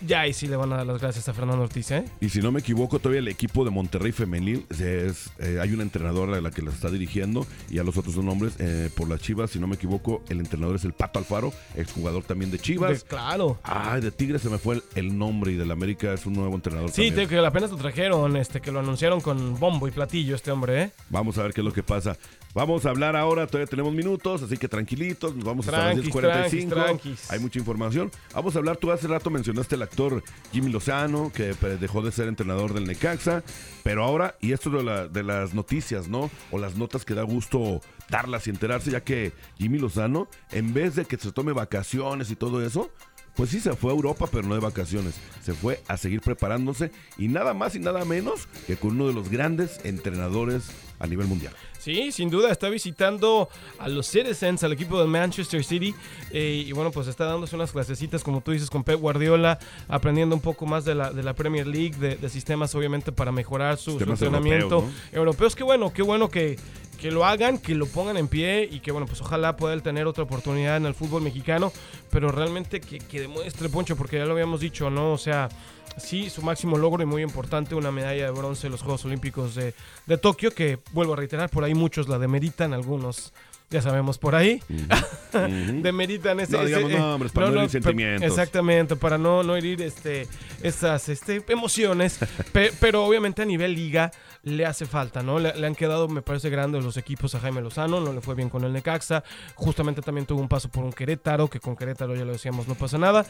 ya 0.00 0.20
ahí 0.20 0.32
sí 0.32 0.46
le 0.46 0.56
van 0.56 0.72
a 0.72 0.76
dar 0.78 0.86
las 0.86 1.00
gracias 1.00 1.28
a 1.28 1.34
Fernando 1.34 1.62
Ortiz, 1.62 1.90
¿eh? 1.90 2.04
Y 2.20 2.28
si 2.28 2.40
no 2.40 2.52
me 2.52 2.60
equivoco, 2.60 2.98
todavía 2.98 3.20
el 3.20 3.28
equipo 3.28 3.64
de 3.64 3.70
Monterrey 3.70 4.12
femenil 4.12 4.66
es, 4.70 5.30
eh, 5.38 5.58
hay 5.60 5.72
una 5.72 5.82
entrenadora 5.82 6.36
a 6.36 6.40
la 6.40 6.50
que 6.50 6.62
la 6.62 6.70
está 6.70 6.90
dirigiendo 6.90 7.46
y 7.70 7.78
a 7.78 7.84
los 7.84 7.96
otros 7.96 8.14
dos 8.14 8.24
nombres 8.24 8.54
eh, 8.58 8.90
por 8.94 9.08
las 9.08 9.20
Chivas, 9.20 9.50
si 9.50 9.58
no 9.58 9.66
me 9.66 9.76
equivoco, 9.76 10.22
el 10.28 10.40
entrenador 10.40 10.76
es 10.76 10.84
el 10.84 10.92
Pato 10.92 11.18
Alfaro, 11.18 11.52
exjugador 11.76 12.22
también 12.24 12.50
de 12.50 12.58
Chivas. 12.58 13.02
De- 13.02 13.08
claro. 13.08 13.58
Ay, 13.62 14.00
de 14.00 14.10
Tigres 14.10 14.42
se 14.42 14.50
me 14.50 14.58
fue 14.58 14.76
el, 14.76 14.82
el 14.94 15.18
nombre 15.18 15.52
y 15.52 15.56
del 15.56 15.70
América 15.70 16.12
es 16.12 16.26
un 16.26 16.34
nuevo 16.34 16.54
entrenador. 16.54 16.90
Sí, 16.90 17.08
también. 17.08 17.28
que 17.28 17.38
apenas 17.38 17.70
lo 17.70 17.76
trajeron, 17.76 18.36
este, 18.36 18.60
que 18.60 18.70
lo 18.72 18.80
anunciaron 18.80 19.20
con 19.20 19.58
bombo 19.58 19.88
y 19.88 19.90
platillo 19.90 20.34
este 20.34 20.50
hombre, 20.50 20.82
¿eh? 20.82 20.90
Vamos 21.10 21.38
a 21.38 21.42
ver 21.42 21.52
qué 21.54 21.60
es 21.60 21.64
lo 21.64 21.72
que 21.72 21.82
pasa. 21.82 22.16
Vamos 22.54 22.86
a 22.86 22.90
hablar 22.90 23.16
ahora, 23.16 23.48
todavía 23.48 23.66
tenemos 23.68 23.92
minutos, 23.92 24.42
así 24.42 24.56
que 24.56 24.68
tranquilitos, 24.68 25.34
nos 25.34 25.44
vamos 25.44 25.66
hasta 25.66 25.86
las 25.92 25.94
Tranquis, 25.96 26.14
10.45. 26.14 26.20
tranquis, 26.20 26.68
tranquis. 26.68 27.30
Hay 27.32 27.40
mucha 27.40 27.58
información. 27.58 28.12
Vamos 28.32 28.54
a 28.54 28.58
hablar, 28.60 28.76
tú 28.76 28.92
hace 28.92 29.08
rato 29.08 29.28
mencionaste 29.28 29.74
el 29.74 29.82
actor 29.82 30.22
Jimmy 30.52 30.70
Lozano, 30.70 31.32
que 31.34 31.54
pues, 31.54 31.80
dejó 31.80 32.00
de 32.02 32.12
ser 32.12 32.28
entrenador 32.28 32.72
del 32.72 32.84
Necaxa, 32.84 33.42
pero 33.82 34.04
ahora, 34.04 34.36
y 34.40 34.52
esto 34.52 34.70
de, 34.70 34.84
la- 34.84 35.08
de 35.08 35.24
las 35.24 35.52
noticias, 35.52 36.06
¿no? 36.06 36.30
O 36.52 36.58
las 36.58 36.76
notas 36.76 37.04
que 37.04 37.14
da 37.14 37.22
gusto 37.22 37.80
darlas 38.08 38.46
y 38.46 38.50
enterarse, 38.50 38.92
ya 38.92 39.02
que 39.02 39.32
Jimmy 39.58 39.78
Lozano, 39.80 40.28
en 40.52 40.72
vez 40.72 40.94
de 40.94 41.06
que 41.06 41.16
se 41.16 41.32
tome 41.32 41.52
vacaciones 41.52 42.30
y 42.30 42.36
todo 42.36 42.64
eso, 42.64 42.88
pues 43.36 43.50
sí, 43.50 43.60
se 43.60 43.74
fue 43.74 43.90
a 43.90 43.94
Europa, 43.94 44.26
pero 44.30 44.46
no 44.46 44.54
de 44.54 44.60
vacaciones. 44.60 45.14
Se 45.42 45.52
fue 45.52 45.82
a 45.88 45.96
seguir 45.96 46.20
preparándose 46.20 46.90
y 47.18 47.28
nada 47.28 47.52
más 47.54 47.74
y 47.74 47.80
nada 47.80 48.04
menos 48.04 48.48
que 48.66 48.76
con 48.76 48.92
uno 48.92 49.08
de 49.08 49.14
los 49.14 49.28
grandes 49.28 49.80
entrenadores 49.84 50.68
a 51.00 51.06
nivel 51.06 51.26
mundial. 51.26 51.52
Sí, 51.78 52.12
sin 52.12 52.30
duda 52.30 52.50
está 52.50 52.70
visitando 52.70 53.50
a 53.78 53.88
los 53.88 54.06
Citizens, 54.06 54.62
al 54.64 54.72
equipo 54.72 54.98
del 54.98 55.08
Manchester 55.08 55.62
City. 55.64 55.94
eh, 56.30 56.64
y 56.66 56.72
bueno, 56.72 56.90
pues 56.90 57.08
está 57.08 57.26
dándose 57.26 57.56
unas 57.56 57.72
clasecitas, 57.72 58.22
como 58.24 58.40
tú 58.40 58.52
dices, 58.52 58.70
con 58.70 58.84
Pep 58.84 58.98
Guardiola, 58.98 59.58
aprendiendo 59.88 60.34
un 60.34 60.40
poco 60.40 60.64
más 60.64 60.86
de 60.86 60.94
la, 60.94 61.12
de 61.12 61.22
la 61.22 61.34
Premier 61.34 61.66
League, 61.66 61.96
de, 61.98 62.16
de 62.16 62.28
sistemas 62.30 62.74
obviamente 62.74 63.12
para 63.12 63.32
mejorar 63.32 63.76
su, 63.76 63.98
su 63.98 64.04
entrenamiento. 64.04 64.76
europeos, 64.76 65.12
Europeos, 65.12 65.56
qué 65.56 65.64
bueno, 65.64 65.92
qué 65.92 66.02
bueno 66.02 66.30
que, 66.30 66.56
que 66.94 67.10
lo 67.10 67.24
hagan, 67.24 67.58
que 67.58 67.74
lo 67.74 67.86
pongan 67.86 68.16
en 68.16 68.28
pie 68.28 68.68
y 68.70 68.80
que 68.80 68.90
bueno, 68.92 69.06
pues 69.06 69.20
ojalá 69.20 69.56
pueda 69.56 69.74
él 69.74 69.82
tener 69.82 70.06
otra 70.06 70.24
oportunidad 70.24 70.76
en 70.76 70.86
el 70.86 70.94
fútbol 70.94 71.22
mexicano, 71.22 71.72
pero 72.10 72.30
realmente 72.30 72.80
que, 72.80 72.98
que 72.98 73.20
demuestre, 73.20 73.68
Poncho, 73.68 73.96
porque 73.96 74.18
ya 74.18 74.24
lo 74.24 74.32
habíamos 74.32 74.60
dicho, 74.60 74.90
¿no? 74.90 75.12
O 75.12 75.18
sea, 75.18 75.48
sí, 75.96 76.30
su 76.30 76.42
máximo 76.42 76.76
logro 76.78 77.02
y 77.02 77.06
muy 77.06 77.22
importante, 77.22 77.74
una 77.74 77.90
medalla 77.90 78.24
de 78.24 78.30
bronce 78.30 78.66
en 78.66 78.72
los 78.72 78.82
Juegos 78.82 79.04
Olímpicos 79.04 79.54
de, 79.54 79.74
de 80.06 80.18
Tokio, 80.18 80.50
que 80.52 80.78
vuelvo 80.92 81.12
a 81.12 81.16
reiterar, 81.16 81.50
por 81.50 81.64
ahí 81.64 81.74
muchos 81.74 82.08
la 82.08 82.18
demeritan, 82.18 82.72
algunos 82.74 83.32
ya 83.70 83.80
sabemos 83.82 84.18
por 84.18 84.34
ahí, 84.34 84.62
demeritan 85.82 86.38
ese... 86.40 86.56
No 86.56 86.64
digamos 86.64 86.90
eh, 86.92 86.98
nombres, 86.98 87.32
para 87.32 87.50
no 87.50 87.62
pe- 87.62 87.68
sentimientos. 87.68 88.28
Exactamente, 88.30 88.96
para 88.96 89.18
no, 89.18 89.42
no 89.42 89.56
herir 89.56 89.82
este, 89.82 90.28
esas 90.62 91.08
este, 91.08 91.42
emociones, 91.48 92.18
pe- 92.52 92.72
pero 92.80 93.04
obviamente 93.04 93.42
a 93.42 93.44
nivel 93.44 93.74
liga 93.74 94.12
le 94.44 94.66
hace 94.66 94.86
falta, 94.86 95.22
¿no? 95.22 95.38
Le, 95.38 95.54
le 95.54 95.66
han 95.66 95.74
quedado, 95.74 96.08
me 96.08 96.22
parece, 96.22 96.50
grandes 96.50 96.84
los 96.84 96.96
equipos 96.96 97.34
a 97.34 97.40
Jaime 97.40 97.60
Lozano, 97.60 98.00
no 98.00 98.12
le 98.12 98.20
fue 98.20 98.34
bien 98.34 98.48
con 98.48 98.64
el 98.64 98.72
Necaxa, 98.72 99.24
justamente 99.54 100.02
también 100.02 100.26
tuvo 100.26 100.40
un 100.40 100.48
paso 100.48 100.68
por 100.68 100.84
un 100.84 100.92
Querétaro, 100.92 101.48
que 101.48 101.60
con 101.60 101.76
Querétaro 101.76 102.14
ya 102.14 102.24
lo 102.24 102.32
decíamos, 102.32 102.68
no 102.68 102.74
pasa 102.74 102.98
nada. 102.98 103.26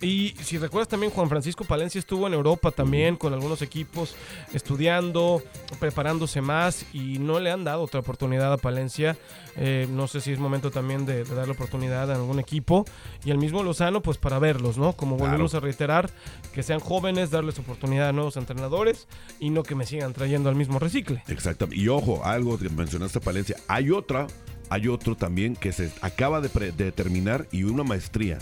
Y 0.00 0.34
si 0.40 0.58
recuerdas 0.58 0.88
también, 0.88 1.12
Juan 1.12 1.28
Francisco 1.28 1.64
Palencia 1.64 1.98
estuvo 1.98 2.26
en 2.26 2.34
Europa 2.34 2.70
también 2.70 3.16
con 3.16 3.32
algunos 3.32 3.62
equipos 3.62 4.14
estudiando, 4.52 5.42
preparándose 5.80 6.40
más 6.40 6.84
y 6.92 7.18
no 7.18 7.40
le 7.40 7.50
han 7.50 7.64
dado 7.64 7.82
otra 7.82 8.00
oportunidad 8.00 8.52
a 8.52 8.58
Palencia. 8.58 9.16
Eh, 9.56 9.88
no 9.90 10.06
sé 10.06 10.20
si 10.20 10.32
es 10.32 10.38
momento 10.38 10.70
también 10.70 11.04
de, 11.04 11.24
de 11.24 11.34
darle 11.34 11.52
oportunidad 11.52 12.10
a 12.10 12.14
algún 12.14 12.38
equipo. 12.38 12.84
Y 13.24 13.30
el 13.30 13.38
mismo 13.38 13.62
Lozano, 13.62 14.02
pues 14.02 14.18
para 14.18 14.38
verlos, 14.38 14.78
¿no? 14.78 14.92
Como 14.92 15.16
volvemos 15.16 15.54
a 15.54 15.60
reiterar, 15.60 16.10
que 16.52 16.62
sean 16.62 16.80
jóvenes, 16.80 17.30
darles 17.30 17.58
oportunidad 17.58 18.08
a 18.08 18.12
nuevos 18.12 18.36
entrenadores 18.36 19.08
y 19.40 19.50
no 19.50 19.62
que 19.62 19.74
me 19.74 19.86
sigan 19.86 20.12
trayendo 20.12 20.48
al 20.48 20.54
mismo 20.58 20.78
recicle. 20.78 21.22
Exactamente. 21.28 21.80
Y 21.80 21.88
ojo, 21.88 22.24
algo 22.24 22.58
que 22.58 22.68
mencionaste 22.68 23.20
Palencia. 23.20 23.56
Hay 23.68 23.90
otra, 23.90 24.26
hay 24.68 24.88
otro 24.88 25.16
también 25.16 25.56
que 25.56 25.72
se 25.72 25.90
acaba 26.02 26.40
de, 26.40 26.48
pre- 26.50 26.72
de 26.72 26.92
terminar 26.92 27.46
y 27.52 27.62
una 27.62 27.84
maestría. 27.84 28.38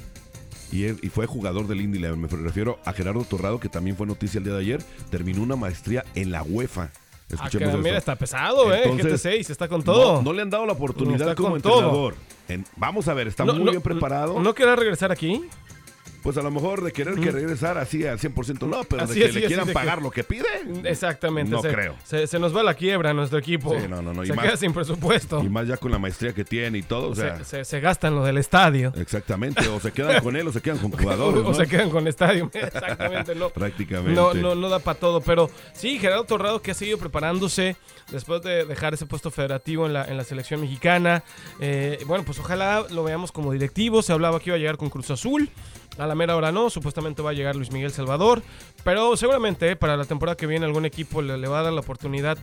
Y, 0.73 0.85
él- 0.85 0.99
y 1.03 1.09
fue 1.11 1.27
jugador 1.27 1.69
del 1.69 1.81
Indy. 1.81 2.01
Me 2.01 2.27
refiero 2.29 2.81
a 2.85 2.93
Gerardo 2.93 3.23
Torrado, 3.23 3.61
que 3.61 3.69
también 3.69 3.97
fue 3.97 4.07
noticia 4.07 4.39
el 4.39 4.45
día 4.45 4.55
de 4.55 4.61
ayer. 4.61 4.83
Terminó 5.11 5.43
una 5.43 5.55
maestría 5.55 6.05
en 6.17 6.33
la 6.33 6.43
UEFA. 6.43 6.91
Ah, 6.93 7.35
Escuchemos 7.35 7.75
que, 7.77 7.83
mira, 7.83 7.99
está 7.99 8.15
pesado, 8.17 8.73
¿eh? 8.73 8.83
Entonces, 8.85 9.25
GT6, 9.25 9.51
está 9.51 9.67
con 9.69 9.83
todo. 9.83 10.15
No, 10.17 10.23
no 10.23 10.33
le 10.33 10.43
han 10.43 10.51
dado 10.51 10.65
la 10.67 10.73
oportunidad 10.75 11.35
como 11.37 11.57
entrenador. 11.57 12.15
En- 12.49 12.65
vamos 12.77 13.09
a 13.09 13.15
ver, 13.15 13.27
está 13.29 13.45
No, 13.45 13.55
muy 13.55 13.71
bien 13.71 13.83
preparado. 13.83 14.39
¿No 14.41 14.55
querrá 14.55 14.77
regresar 14.77 15.11
aquí? 15.11 15.43
Pues 16.27 16.37
a 16.39 16.43
lo 16.43 16.51
mejor 16.51 16.83
de 16.83 16.91
querer 16.93 17.15
que 17.15 17.31
regresar 17.31 17.79
así 17.79 18.05
al 18.05 18.19
100% 18.19 18.67
no, 18.69 18.83
pero 18.83 19.03
Así, 19.05 19.21
de 19.21 19.27
que 19.27 19.33
le 19.41 19.47
quieran 19.47 19.67
que- 19.67 19.73
pagar 19.73 20.03
lo 20.03 20.11
que 20.11 20.25
pide. 20.25 20.45
Exactamente. 20.85 21.53
No 21.53 21.63
se, 21.63 21.69
creo. 21.73 21.95
Se, 22.05 22.27
se 22.27 22.39
nos 22.41 22.55
va 22.55 22.65
la 22.65 22.75
quiebra 22.75 23.13
nuestro 23.15 23.39
equipo. 23.39 23.73
Sí, 23.79 23.87
no, 23.89 24.03
no, 24.03 24.13
no, 24.13 24.25
y 24.25 24.27
Se 24.27 24.33
más- 24.33 24.45
queda 24.45 24.57
sin 24.57 24.73
presupuesto. 24.73 25.41
Y 25.43 25.49
más 25.49 25.69
ya 25.69 25.77
con 25.77 25.93
la 25.93 25.99
maestría 26.01 26.33
que 26.33 26.45
tiene 26.45 26.79
y 26.79 26.83
todo, 26.83 27.11
o 27.11 27.15
se, 27.15 27.23
sea, 27.23 27.45
se, 27.45 27.65
se 27.65 27.81
gastan 27.81 28.15
lo 28.17 28.25
del 28.25 28.39
estadio. 28.39 28.93
exactamente, 28.97 29.69
o 29.69 29.79
se 29.79 29.93
quedan 29.93 30.21
con 30.21 30.35
él 30.37 30.49
o 30.49 30.53
se 30.53 30.61
quedan 30.61 30.79
con 30.79 30.91
jugadores, 30.99 31.43
o 31.45 31.55
se 31.55 31.67
quedan 31.69 31.91
con 31.91 32.09
estadio. 32.09 32.51
Exactamente, 32.55 33.35
no. 33.37 33.51
Prácticamente. 33.51 34.15
No, 34.21 34.35
no, 34.35 34.55
no 34.57 34.69
da 34.69 34.81
para 34.81 34.99
todo, 34.99 35.21
pero 35.21 35.49
sí, 35.75 35.99
Gerardo 36.01 36.25
Torrado 36.25 36.61
que 36.61 36.73
ha 36.73 36.75
seguido 36.75 36.99
preparándose 36.99 37.77
después 38.11 38.43
de 38.43 38.65
dejar 38.65 38.95
ese 38.95 39.07
puesto 39.07 39.31
federativo 39.31 39.87
en 39.87 39.93
la, 39.93 40.05
en 40.07 40.17
la 40.17 40.25
selección 40.25 40.61
mexicana. 40.61 41.23
Eh, 41.61 42.01
bueno, 42.07 42.25
pues 42.25 42.39
ojalá 42.41 42.85
lo 42.91 43.05
veamos 43.05 43.31
como 43.33 43.53
directivo. 43.53 44.03
Se 44.03 44.13
hablaba 44.13 44.41
que 44.41 44.51
iba 44.51 44.57
a 44.57 44.59
llegar 44.59 44.77
con 44.77 44.91
Cruz 44.91 45.11
Azul. 45.11 45.49
A 45.99 46.07
la 46.07 46.15
mera 46.15 46.37
hora 46.37 46.53
no, 46.53 46.69
supuestamente 46.69 47.23
va 47.23 47.31
a 47.31 47.33
llegar 47.33 47.57
Luis 47.57 47.73
Miguel 47.73 47.91
Salvador, 47.91 48.43
pero 48.85 49.17
seguramente 49.17 49.71
eh, 49.71 49.77
para 49.77 49.97
la 49.97 50.05
temporada 50.05 50.37
que 50.37 50.47
viene 50.47 50.67
algún 50.67 50.85
equipo 50.85 51.23
le, 51.23 51.39
le 51.39 51.49
va 51.49 51.61
a 51.61 51.63
dar 51.63 51.73
la 51.73 51.81
oportunidad, 51.81 52.37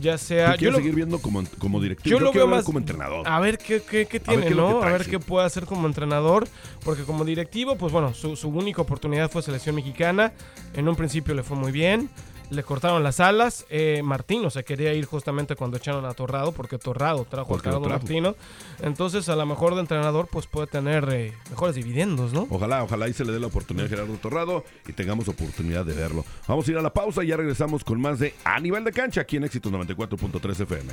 ya 0.00 0.16
sea... 0.16 0.52
¿Tú 0.52 0.58
quieres 0.58 0.72
lo- 0.74 0.78
seguir 0.78 0.94
viendo 0.94 1.18
como, 1.20 1.42
como 1.58 1.80
directivo? 1.80 2.18
yo 2.18 2.24
lo 2.24 2.32
veo 2.32 2.46
más 2.46 2.64
como 2.64 2.78
entrenador. 2.78 3.26
A 3.26 3.40
ver 3.40 3.58
qué, 3.58 3.82
qué, 3.82 4.06
qué 4.06 4.18
A 4.26 4.30
ver 4.30 4.40
tiene, 4.40 4.46
qué 4.48 4.54
¿no? 4.54 4.82
a 4.82 4.90
ver 4.92 5.04
sí. 5.04 5.10
qué 5.10 5.18
puede 5.18 5.44
hacer 5.46 5.64
como 5.66 5.86
entrenador. 5.88 6.46
Porque 6.84 7.02
como 7.02 7.24
directivo, 7.24 7.76
pues 7.76 7.92
bueno, 7.92 8.14
su, 8.14 8.36
su 8.36 8.48
única 8.48 8.80
oportunidad 8.82 9.30
fue 9.30 9.42
selección 9.42 9.74
mexicana. 9.74 10.32
En 10.74 10.88
un 10.88 10.94
principio 10.96 11.34
le 11.34 11.42
fue 11.42 11.56
muy 11.56 11.72
bien. 11.72 12.08
Le 12.50 12.62
cortaron 12.64 13.02
las 13.02 13.20
alas. 13.20 13.64
Eh, 13.70 14.02
Martino 14.04 14.50
se 14.50 14.64
quería 14.64 14.92
ir 14.92 15.04
justamente 15.06 15.54
cuando 15.54 15.76
echaron 15.76 16.04
a 16.04 16.14
Torrado, 16.14 16.52
porque 16.52 16.78
Torrado 16.78 17.24
trajo 17.24 17.48
Porque 17.48 17.68
a 17.68 17.72
trajo. 17.72 17.88
Martino. 17.88 18.34
Entonces, 18.80 19.28
a 19.28 19.36
lo 19.36 19.46
mejor 19.46 19.74
de 19.74 19.80
entrenador, 19.82 20.26
pues 20.30 20.46
puede 20.46 20.66
tener 20.66 21.08
eh, 21.12 21.32
mejores 21.50 21.76
dividendos, 21.76 22.32
¿no? 22.32 22.46
Ojalá, 22.50 22.82
ojalá 22.82 23.08
y 23.08 23.12
se 23.12 23.24
le 23.24 23.32
dé 23.32 23.40
la 23.40 23.46
oportunidad 23.46 23.86
a 23.86 23.90
Gerardo 23.90 24.14
Torrado 24.14 24.64
y 24.86 24.92
tengamos 24.92 25.28
oportunidad 25.28 25.84
de 25.84 25.94
verlo. 25.94 26.24
Vamos 26.48 26.66
a 26.66 26.70
ir 26.72 26.78
a 26.78 26.82
la 26.82 26.92
pausa 26.92 27.22
y 27.22 27.28
ya 27.28 27.36
regresamos 27.36 27.84
con 27.84 28.00
más 28.00 28.18
de 28.18 28.34
A 28.44 28.58
Nivel 28.58 28.82
de 28.84 28.92
Cancha 28.92 29.20
aquí 29.20 29.36
en 29.36 29.44
Éxitos 29.44 29.72
94.3 29.72 30.60
FM. 30.62 30.92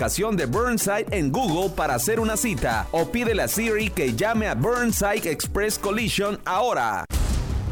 de 0.00 0.46
Burnside 0.46 1.06
en 1.10 1.30
Google 1.30 1.68
para 1.76 1.94
hacer 1.94 2.20
una 2.20 2.34
cita 2.34 2.86
o 2.90 3.04
pídele 3.04 3.42
a 3.42 3.48
Siri 3.48 3.90
que 3.90 4.14
llame 4.14 4.48
a 4.48 4.54
Burnside 4.54 5.30
Express 5.30 5.78
Collision 5.78 6.40
ahora. 6.46 7.04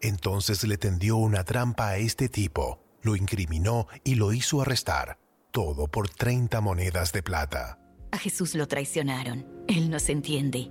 Entonces 0.00 0.62
le 0.64 0.78
tendió 0.78 1.16
una 1.16 1.44
trampa 1.44 1.88
a 1.88 1.96
este 1.98 2.28
tipo. 2.28 2.80
Lo 3.02 3.16
incriminó 3.16 3.86
y 4.04 4.16
lo 4.16 4.32
hizo 4.32 4.62
arrestar. 4.62 5.18
Todo 5.50 5.88
por 5.88 6.08
30 6.08 6.60
monedas 6.60 7.12
de 7.12 7.22
plata. 7.22 7.78
A 8.10 8.18
Jesús 8.18 8.54
lo 8.54 8.66
traicionaron. 8.68 9.46
Él 9.68 9.90
nos 9.90 10.08
entiende. 10.08 10.70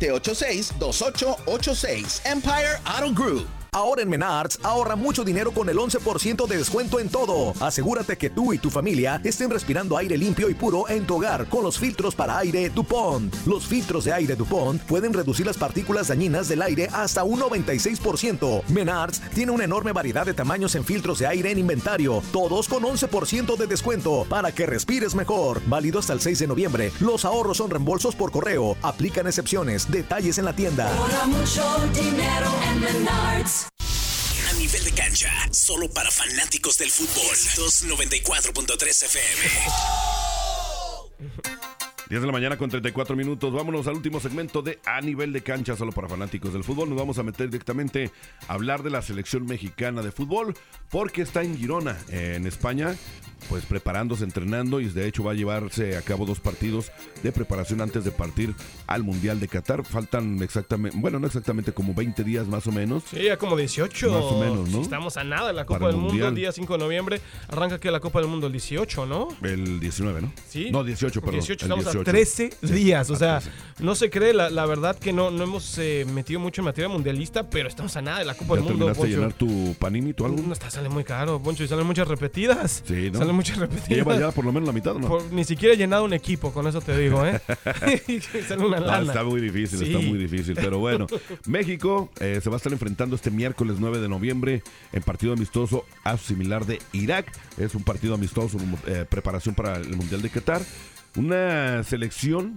317-786-2886. 0.00 2.26
Empire 2.26 2.80
Auto 2.86 3.12
Group. 3.12 3.57
Ahora 3.72 4.02
en 4.02 4.08
Menards 4.08 4.58
ahorra 4.62 4.96
mucho 4.96 5.24
dinero 5.24 5.52
con 5.52 5.68
el 5.68 5.76
11% 5.76 6.46
de 6.46 6.56
descuento 6.56 6.98
en 7.00 7.08
todo. 7.08 7.52
Asegúrate 7.60 8.16
que 8.16 8.30
tú 8.30 8.52
y 8.52 8.58
tu 8.58 8.70
familia 8.70 9.20
estén 9.24 9.50
respirando 9.50 9.96
aire 9.96 10.16
limpio 10.16 10.48
y 10.48 10.54
puro 10.54 10.88
en 10.88 11.06
tu 11.06 11.16
hogar 11.16 11.48
con 11.48 11.62
los 11.62 11.78
filtros 11.78 12.14
para 12.14 12.38
aire 12.38 12.70
DuPont. 12.70 13.34
Los 13.46 13.66
filtros 13.66 14.04
de 14.04 14.12
aire 14.12 14.36
DuPont 14.36 14.82
pueden 14.82 15.12
reducir 15.12 15.46
las 15.46 15.58
partículas 15.58 16.08
dañinas 16.08 16.48
del 16.48 16.62
aire 16.62 16.88
hasta 16.92 17.24
un 17.24 17.40
96%. 17.40 18.62
Menards 18.68 19.20
tiene 19.34 19.52
una 19.52 19.64
enorme 19.64 19.92
variedad 19.92 20.24
de 20.24 20.34
tamaños 20.34 20.74
en 20.74 20.84
filtros 20.84 21.18
de 21.18 21.26
aire 21.26 21.50
en 21.50 21.58
inventario, 21.58 22.22
todos 22.32 22.68
con 22.68 22.82
11% 22.82 23.56
de 23.56 23.66
descuento 23.66 24.26
para 24.28 24.52
que 24.52 24.66
respires 24.66 25.14
mejor. 25.14 25.60
Válido 25.66 25.98
hasta 25.98 26.12
el 26.12 26.20
6 26.20 26.38
de 26.38 26.46
noviembre. 26.46 26.92
Los 27.00 27.24
ahorros 27.24 27.58
son 27.58 27.70
reembolsos 27.70 28.14
por 28.14 28.30
correo. 28.30 28.76
Aplican 28.82 29.26
excepciones. 29.26 29.90
Detalles 29.90 30.38
en 30.38 30.44
la 30.46 30.54
tienda. 30.54 30.90
Ahorra 30.96 31.26
mucho 31.26 31.62
dinero 31.92 32.50
en 32.70 32.80
Menards. 32.80 33.57
A 34.48 34.52
nivel 34.54 34.82
de 34.82 34.92
cancha, 34.92 35.30
solo 35.50 35.90
para 35.90 36.10
fanáticos 36.10 36.78
del 36.78 36.90
fútbol. 36.90 37.26
Éxitos 37.32 37.84
94.3 37.84 39.04
FM. 39.04 39.42
10 42.08 42.20
de 42.22 42.26
la 42.26 42.32
mañana 42.32 42.56
con 42.56 42.70
34 42.70 43.14
minutos. 43.14 43.52
Vámonos 43.52 43.86
al 43.86 43.96
último 43.96 44.20
segmento 44.20 44.62
de 44.62 44.78
A 44.86 45.02
Nivel 45.02 45.34
de 45.34 45.42
Cancha, 45.42 45.76
solo 45.76 45.92
para 45.92 46.08
fanáticos 46.08 46.54
del 46.54 46.64
fútbol. 46.64 46.88
Nos 46.88 46.98
vamos 46.98 47.18
a 47.18 47.22
meter 47.22 47.50
directamente 47.50 48.10
a 48.46 48.54
hablar 48.54 48.82
de 48.82 48.88
la 48.88 49.02
selección 49.02 49.44
mexicana 49.44 50.00
de 50.00 50.12
fútbol, 50.12 50.54
porque 50.88 51.20
está 51.20 51.42
en 51.42 51.58
Girona, 51.58 51.98
en 52.08 52.46
España, 52.46 52.96
pues 53.48 53.64
preparándose, 53.64 54.24
entrenando, 54.24 54.80
y 54.80 54.88
de 54.88 55.06
hecho 55.06 55.24
va 55.24 55.32
a 55.32 55.34
llevarse 55.34 55.96
a 55.96 56.02
cabo 56.02 56.26
dos 56.26 56.40
partidos 56.40 56.90
de 57.22 57.32
preparación 57.32 57.80
antes 57.80 58.04
de 58.04 58.10
partir 58.10 58.54
al 58.86 59.02
Mundial 59.02 59.40
de 59.40 59.48
Qatar. 59.48 59.84
Faltan 59.84 60.42
exactamente, 60.42 60.96
bueno, 61.00 61.18
no 61.18 61.26
exactamente, 61.26 61.72
como 61.72 61.94
20 61.94 62.24
días 62.24 62.46
más 62.46 62.66
o 62.66 62.72
menos. 62.72 63.04
Sí, 63.10 63.22
ya 63.24 63.36
como 63.36 63.56
18. 63.56 64.10
Más 64.10 64.22
o 64.22 64.40
menos, 64.40 64.68
¿no? 64.68 64.80
Estamos 64.82 65.16
a 65.16 65.24
nada 65.24 65.48
de 65.48 65.52
la 65.54 65.64
Copa 65.64 65.80
Para 65.80 65.90
el 65.90 65.96
del 65.96 66.00
Mundo 66.00 66.14
Mundial. 66.14 66.28
el 66.30 66.34
día 66.34 66.52
5 66.52 66.72
de 66.74 66.78
noviembre. 66.78 67.20
Arranca 67.48 67.78
que 67.78 67.90
la 67.90 68.00
Copa 68.00 68.20
del 68.20 68.28
Mundo 68.28 68.46
el 68.46 68.52
18, 68.52 69.06
¿no? 69.06 69.28
El 69.42 69.80
19, 69.80 70.22
¿no? 70.22 70.32
Sí. 70.48 70.70
No, 70.70 70.84
18, 70.84 71.20
perdón. 71.20 71.40
18, 71.40 71.66
el 71.66 71.72
estamos 71.72 71.84
18. 71.84 72.00
a 72.00 72.12
13 72.12 72.50
días. 72.74 73.10
O 73.10 73.16
sea, 73.16 73.40
13. 73.40 73.56
no 73.84 73.94
se 73.94 74.10
cree, 74.10 74.34
la, 74.34 74.50
la 74.50 74.66
verdad 74.66 74.96
que 74.98 75.12
no, 75.12 75.30
no 75.30 75.44
hemos 75.44 75.78
eh, 75.78 76.06
metido 76.12 76.40
mucho 76.40 76.60
en 76.60 76.66
materia 76.66 76.88
mundialista, 76.88 77.48
pero 77.48 77.68
estamos 77.68 77.96
a 77.96 78.02
nada 78.02 78.18
de 78.20 78.24
la 78.24 78.34
Copa 78.34 78.54
¿Ya 78.56 78.62
del 78.62 78.64
Mundo. 78.70 78.86
terminaste 78.86 79.08
llenar 79.08 79.32
tu 79.32 79.74
panini, 79.78 80.12
tu 80.12 80.24
álbum? 80.24 80.46
No 80.46 80.52
está, 80.52 80.70
sale 80.70 80.88
muy 80.88 81.04
caro, 81.04 81.42
Poncho, 81.42 81.64
y 81.64 81.68
salen 81.68 81.86
muchas 81.86 82.08
repetidas. 82.08 82.82
Sí, 82.86 83.10
¿no? 83.10 83.18
Salen 83.18 83.34
muchas 83.38 83.56
repetidas. 83.64 83.88
Lleva 83.88 84.18
ya 84.18 84.30
por 84.32 84.44
lo 84.44 84.52
menos 84.52 84.66
la 84.66 84.72
mitad, 84.72 84.94
¿o 84.96 84.98
¿no? 84.98 85.08
Por- 85.08 85.32
ni 85.32 85.44
siquiera 85.44 85.74
he 85.74 85.76
llenado 85.78 86.04
un 86.04 86.12
equipo, 86.12 86.52
con 86.52 86.66
eso 86.66 86.80
te 86.80 86.96
digo, 86.98 87.24
¿eh? 87.26 87.40
No, 88.58 89.00
está 89.02 89.24
muy 89.24 89.40
difícil, 89.40 89.78
Sí. 89.78 89.84
está 89.86 89.98
muy 89.98 90.18
difícil. 90.18 90.54
Pero 90.54 90.78
bueno, 90.78 91.06
México 91.46 92.10
eh, 92.20 92.40
se 92.42 92.50
va 92.50 92.56
a 92.56 92.58
estar 92.58 92.72
enfrentando 92.72 93.16
este 93.16 93.30
miércoles 93.30 93.76
9 93.78 93.98
de 94.00 94.08
noviembre 94.08 94.62
en 94.92 95.02
partido 95.02 95.32
amistoso 95.32 95.84
a 96.04 96.16
similar 96.18 96.66
de 96.66 96.80
Irak. 96.92 97.32
Es 97.56 97.74
un 97.74 97.82
partido 97.82 98.14
amistoso, 98.14 98.58
eh, 98.86 99.04
preparación 99.08 99.54
para 99.54 99.76
el 99.76 99.96
Mundial 99.96 100.20
de 100.22 100.30
Qatar. 100.30 100.62
Una 101.16 101.82
selección. 101.84 102.54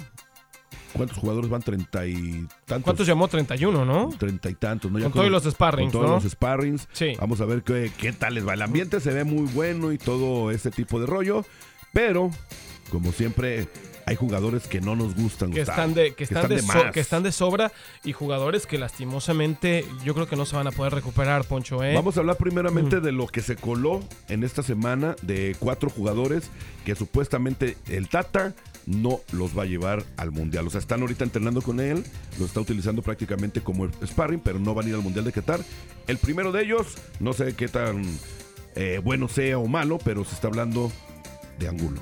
¿Cuántos 0.94 1.18
jugadores 1.18 1.50
van? 1.50 1.62
Treinta 1.62 2.06
y 2.06 2.48
tantos. 2.66 2.84
¿Cuántos 2.84 3.08
llamó? 3.08 3.28
31, 3.28 3.86
¿no? 3.86 4.10
Treinta 4.18 4.50
y 4.50 4.56
tantos, 4.56 4.92
¿no? 4.92 5.00
Ya 5.00 5.06
Con 5.06 5.14
todos 5.14 5.32
los 5.32 5.44
sparrings, 5.44 5.92
Con 5.92 6.02
todos 6.02 6.10
¿no? 6.18 6.24
los 6.24 6.32
sparrings. 6.32 6.88
Sí. 6.92 7.14
Vamos 7.20 7.40
a 7.42 7.46
ver 7.46 7.64
qué, 7.64 7.92
qué 7.98 8.12
tal 8.14 8.36
les 8.36 8.48
va. 8.48 8.54
El 8.54 8.62
ambiente 8.62 9.00
se 9.00 9.12
ve 9.12 9.24
muy 9.24 9.48
bueno 9.54 9.92
y 9.92 9.98
todo 9.98 10.52
ese 10.52 10.72
tipo 10.72 11.00
de 11.00 11.06
rollo. 11.06 11.46
Pero, 11.94 12.30
como 12.90 13.12
siempre, 13.12 13.68
hay 14.12 14.18
jugadores 14.18 14.68
que 14.68 14.82
no 14.82 14.96
nos 14.98 15.16
gustan. 15.16 15.52
que 15.52 15.60
Gustavo, 15.60 15.80
están 15.82 15.94
de 15.94 16.14
que 16.14 16.24
están, 16.26 16.50
de, 16.50 16.60
so- 16.60 16.68
más. 16.68 16.92
que 16.92 17.00
están 17.00 17.24
de 17.24 17.32
sobra 17.32 17.72
y 18.04 18.12
jugadores 18.12 18.66
que 18.68 18.78
lastimosamente 18.78 19.86
yo 20.04 20.14
creo 20.14 20.28
que 20.28 20.36
no 20.36 20.46
se 20.46 20.58
van 20.58 20.68
a 20.68 20.72
poder 20.72 20.94
recuperar, 20.94 21.46
Poncho, 21.46 21.82
¿eh? 21.82 21.94
Vamos 21.96 22.18
a 22.18 22.20
hablar 22.20 22.36
primeramente 22.36 23.00
de 23.00 23.14
lo 23.14 23.28
que 23.28 23.42
se 23.42 23.56
coló 23.56 24.02
en 24.28 24.44
esta 24.44 24.64
semana 24.64 25.16
de 25.22 25.56
cuatro 25.60 25.90
jugadores 25.90 26.50
que 26.86 26.94
supuestamente 26.96 27.78
el 27.88 28.10
Tata 28.10 28.54
no 28.86 29.22
los 29.32 29.58
va 29.58 29.64
a 29.64 29.66
llevar 29.66 30.04
al 30.18 30.32
Mundial. 30.32 30.68
O 30.68 30.70
sea, 30.70 30.80
están 30.80 31.00
ahorita 31.02 31.24
entrenando 31.24 31.62
con 31.62 31.80
él, 31.80 32.04
lo 32.38 32.46
está 32.46 32.60
utilizando 32.60 33.02
prácticamente 33.02 33.62
como 33.62 33.88
sparring, 34.06 34.42
pero 34.42 34.60
no 34.60 34.74
van 34.74 34.88
a 34.88 34.90
ir 34.90 34.96
al 34.96 35.02
Mundial 35.02 35.24
de 35.24 35.32
Qatar. 35.32 35.62
El 36.08 36.18
primero 36.18 36.52
de 36.52 36.64
ellos, 36.64 36.98
no 37.22 37.32
sé 37.32 37.56
qué 37.56 37.70
tan 37.70 38.04
eh, 38.76 39.00
bueno 39.02 39.30
sea 39.30 39.58
o 39.58 39.68
malo, 39.68 40.00
pero 40.04 40.26
se 40.26 40.36
está 40.36 40.48
hablando 40.50 40.92
de 41.60 41.70
Angulo. 41.70 42.02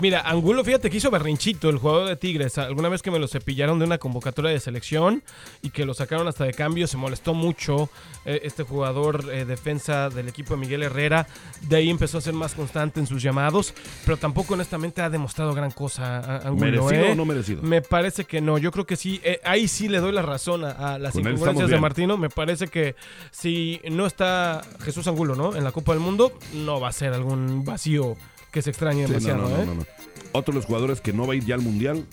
Mira, 0.00 0.20
Angulo, 0.20 0.62
fíjate 0.62 0.90
que 0.90 0.98
hizo 0.98 1.10
berrinchito 1.10 1.70
el 1.70 1.78
jugador 1.78 2.08
de 2.08 2.16
Tigres. 2.16 2.58
Alguna 2.58 2.88
vez 2.90 3.00
que 3.00 3.10
me 3.10 3.18
lo 3.18 3.26
cepillaron 3.28 3.78
de 3.78 3.86
una 3.86 3.96
convocatoria 3.98 4.50
de 4.50 4.60
selección 4.60 5.22
y 5.62 5.70
que 5.70 5.86
lo 5.86 5.94
sacaron 5.94 6.28
hasta 6.28 6.44
de 6.44 6.52
cambio, 6.52 6.86
se 6.86 6.98
molestó 6.98 7.32
mucho 7.32 7.88
eh, 8.26 8.40
este 8.44 8.62
jugador 8.62 9.24
eh, 9.32 9.46
defensa 9.46 10.10
del 10.10 10.28
equipo 10.28 10.54
de 10.54 10.60
Miguel 10.60 10.82
Herrera. 10.82 11.26
De 11.62 11.76
ahí 11.76 11.88
empezó 11.88 12.18
a 12.18 12.20
ser 12.20 12.34
más 12.34 12.54
constante 12.54 13.00
en 13.00 13.06
sus 13.06 13.22
llamados, 13.22 13.72
pero 14.04 14.18
tampoco 14.18 14.52
honestamente 14.54 15.00
ha 15.00 15.08
demostrado 15.08 15.54
gran 15.54 15.70
cosa 15.70 16.18
a- 16.18 16.36
Angulo. 16.48 16.66
¿Merecido 16.66 16.92
¿eh? 17.06 17.12
o 17.12 17.14
no 17.14 17.24
merecido? 17.24 17.62
Me 17.62 17.80
parece 17.80 18.24
que 18.26 18.42
no. 18.42 18.58
Yo 18.58 18.70
creo 18.72 18.84
que 18.86 18.96
sí. 18.96 19.20
eh, 19.24 19.40
ahí 19.44 19.66
sí 19.66 19.88
le 19.88 19.98
doy 20.00 20.12
la 20.12 20.22
razón 20.22 20.64
a, 20.64 20.72
a 20.94 20.98
las 20.98 21.12
Con 21.14 21.22
incongruencias 21.22 21.70
de. 21.70 21.80
Martino. 21.80 22.18
Me 22.18 22.28
parece 22.28 22.68
que 22.68 22.96
si 23.30 23.80
no 23.90 24.06
está 24.06 24.60
Jesús 24.82 25.06
Angulo, 25.08 25.34
¿no? 25.36 25.56
En 25.56 25.64
la 25.64 25.72
Copa 25.72 25.92
del 25.92 26.00
Mundo, 26.02 26.32
no 26.52 26.80
va 26.80 26.88
a 26.88 26.92
ser 26.92 27.12
algún 27.14 27.64
vacío 27.64 28.16
que 28.50 28.62
se 28.62 28.72
Sí, 29.06 29.12
no, 29.12 29.18
demasiado, 29.18 29.42
no, 29.42 29.48
no, 29.48 29.62
¿eh? 29.62 29.66
no, 29.66 29.74
no. 29.76 29.86
Otro 30.32 30.52
de 30.52 30.58
los 30.58 30.66
jugadores 30.66 31.00
que 31.00 31.12
no 31.12 31.26
va 31.26 31.32
a 31.34 31.36
ir 31.36 31.44
ya 31.44 31.54
al 31.54 31.62
Mundial, 31.62 32.06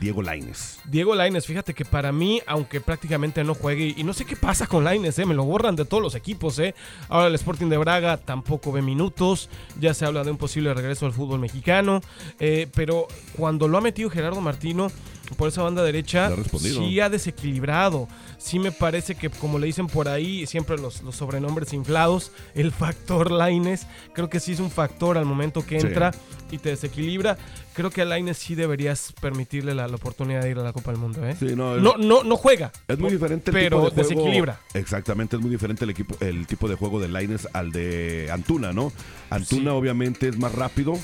Diego 0.00 0.22
Laines. 0.22 0.78
Diego 0.84 1.14
Laines, 1.14 1.46
fíjate 1.46 1.74
que 1.74 1.84
para 1.84 2.12
mí, 2.12 2.40
aunque 2.46 2.80
prácticamente 2.80 3.42
no 3.44 3.54
juegue, 3.54 3.94
y 3.96 4.04
no 4.04 4.12
sé 4.12 4.24
qué 4.24 4.36
pasa 4.36 4.66
con 4.66 4.84
Laines, 4.84 5.18
¿eh? 5.18 5.26
me 5.26 5.34
lo 5.34 5.44
borran 5.44 5.76
de 5.76 5.84
todos 5.84 6.02
los 6.02 6.14
equipos. 6.14 6.58
¿eh? 6.58 6.74
Ahora 7.08 7.28
el 7.28 7.34
Sporting 7.34 7.68
de 7.68 7.76
Braga 7.78 8.16
tampoco 8.16 8.72
ve 8.72 8.82
minutos, 8.82 9.48
ya 9.80 9.94
se 9.94 10.04
habla 10.04 10.22
de 10.24 10.30
un 10.30 10.36
posible 10.36 10.72
regreso 10.74 11.06
al 11.06 11.12
fútbol 11.12 11.40
mexicano, 11.40 12.00
eh, 12.38 12.68
pero 12.74 13.06
cuando 13.36 13.68
lo 13.68 13.78
ha 13.78 13.80
metido 13.80 14.10
Gerardo 14.10 14.40
Martino 14.40 14.88
por 15.36 15.48
esa 15.48 15.62
banda 15.62 15.82
derecha, 15.82 16.26
ha 16.26 16.58
sí 16.58 17.00
ha 17.00 17.08
desequilibrado. 17.10 18.06
Sí 18.38 18.58
me 18.60 18.70
parece 18.70 19.16
que, 19.16 19.28
como 19.28 19.58
le 19.58 19.66
dicen 19.66 19.88
por 19.88 20.08
ahí, 20.08 20.46
siempre 20.46 20.78
los, 20.78 21.02
los 21.02 21.16
sobrenombres 21.16 21.72
inflados, 21.72 22.30
el 22.54 22.70
factor 22.70 23.30
Laines, 23.32 23.86
creo 24.12 24.28
que 24.28 24.38
sí 24.38 24.52
es 24.52 24.60
un 24.60 24.70
factor 24.70 25.18
al 25.18 25.24
momento 25.24 25.64
que 25.66 25.80
Sí. 25.80 25.86
entra 25.88 26.12
y 26.50 26.58
te 26.58 26.68
desequilibra. 26.70 27.36
Creo 27.76 27.90
que 27.90 28.00
a 28.02 28.04
Laines 28.06 28.38
sí 28.38 28.54
deberías 28.54 29.12
permitirle 29.20 29.74
la, 29.74 29.86
la 29.86 29.96
oportunidad 29.96 30.40
de 30.42 30.50
ir 30.50 30.58
a 30.58 30.62
la 30.62 30.72
Copa 30.72 30.90
del 30.92 31.00
Mundo. 31.00 31.24
¿eh? 31.26 31.36
Sí, 31.38 31.54
no, 31.54 31.76
no, 31.76 31.96
no, 31.98 32.24
no 32.24 32.36
juega. 32.38 32.72
Es 32.88 32.98
muy 32.98 33.10
diferente 33.12 33.50
el 33.50 33.54
pero 33.54 33.76
tipo 33.84 33.90
de 33.90 34.02
juego. 34.02 34.08
desequilibra. 34.20 34.60
Exactamente, 34.74 35.36
es 35.36 35.42
muy 35.42 35.50
diferente 35.50 35.84
el 35.84 35.90
equipo, 35.90 36.16
el 36.20 36.46
tipo 36.46 36.68
de 36.68 36.74
juego 36.74 36.98
de 37.00 37.08
Laines 37.08 37.46
al 37.52 37.70
de 37.72 38.30
Antuna, 38.32 38.72
¿no? 38.72 38.92
Antuna 39.30 39.70
Sí. 39.72 39.76
obviamente 39.76 40.28
es 40.28 40.38
más 40.38 40.52
rápido, 40.54 40.94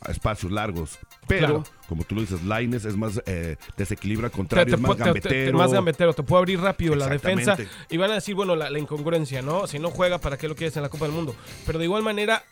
a 0.00 0.10
espacios 0.10 0.52
largos. 0.52 0.98
Pero, 1.28 1.46
Claro. 1.46 1.64
como 1.88 2.04
tú 2.04 2.14
lo 2.16 2.20
dices, 2.20 2.42
Laines 2.44 2.84
es 2.84 2.96
más 2.96 3.20
eh, 3.26 3.56
desequilibra 3.76 4.28
Te- 4.28 4.36
contrario, 4.36 4.74
te 4.74 4.80
es 4.80 4.80
más 4.88 4.96
gambetero. 4.96 5.34
te- 5.34 5.52
más 5.52 5.72
gambetero, 5.72 6.12
te 6.12 6.22
puede 6.22 6.38
abrir 6.40 6.60
rápido 6.60 6.94
la 6.96 7.08
defensa 7.08 7.56
y 7.90 7.96
van 7.96 8.10
a 8.10 8.14
decir, 8.14 8.34
bueno, 8.34 8.54
la, 8.56 8.68
la 8.70 8.78
incongruencia, 8.78 9.42
¿no? 9.42 9.66
Si 9.66 9.78
no 9.78 9.90
juega, 9.90 10.18
¿para 10.18 10.36
qué 10.36 10.48
lo 10.48 10.54
quieres 10.54 10.76
en 10.76 10.82
la 10.82 10.88
Copa 10.88 11.06
del 11.06 11.14
Mundo? 11.14 11.34
Pero 11.66 11.78
de 11.78 11.84
igual 11.86 12.02
manera, 12.04 12.44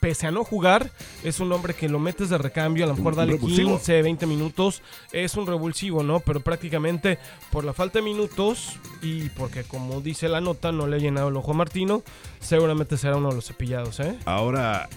pese 0.00 0.26
a 0.26 0.30
no 0.30 0.44
jugar, 0.44 0.90
es 1.24 1.40
un 1.40 1.52
hombre 1.52 1.74
que 1.74 1.88
lo 1.88 1.98
metes 1.98 2.30
de 2.30 2.38
recambio, 2.38 2.84
a 2.84 2.88
lo 2.88 2.96
mejor 2.96 3.16
dale 3.16 3.32
revulsivo. 3.32 3.70
15, 3.70 4.02
20 4.02 4.26
minutos, 4.26 4.82
es 5.12 5.34
un 5.36 5.46
revulsivo, 5.46 6.02
¿no? 6.02 6.20
Pero 6.20 6.40
prácticamente 6.40 7.18
por 7.50 7.64
la 7.64 7.72
falta 7.72 7.98
de 7.98 8.04
minutos 8.04 8.76
y 9.02 9.28
porque 9.30 9.64
como 9.64 10.00
dice 10.00 10.28
la 10.28 10.40
nota, 10.40 10.72
no 10.72 10.86
le 10.86 10.96
ha 10.96 11.00
llenado 11.00 11.28
el 11.28 11.36
ojo 11.36 11.52
a 11.52 11.54
Martino, 11.54 12.02
seguramente 12.40 12.96
será 12.96 13.16
uno 13.16 13.30
de 13.30 13.36
los 13.36 13.46
cepillados, 13.46 14.00
¿eh? 14.00 14.16
Ahora, 14.24 14.88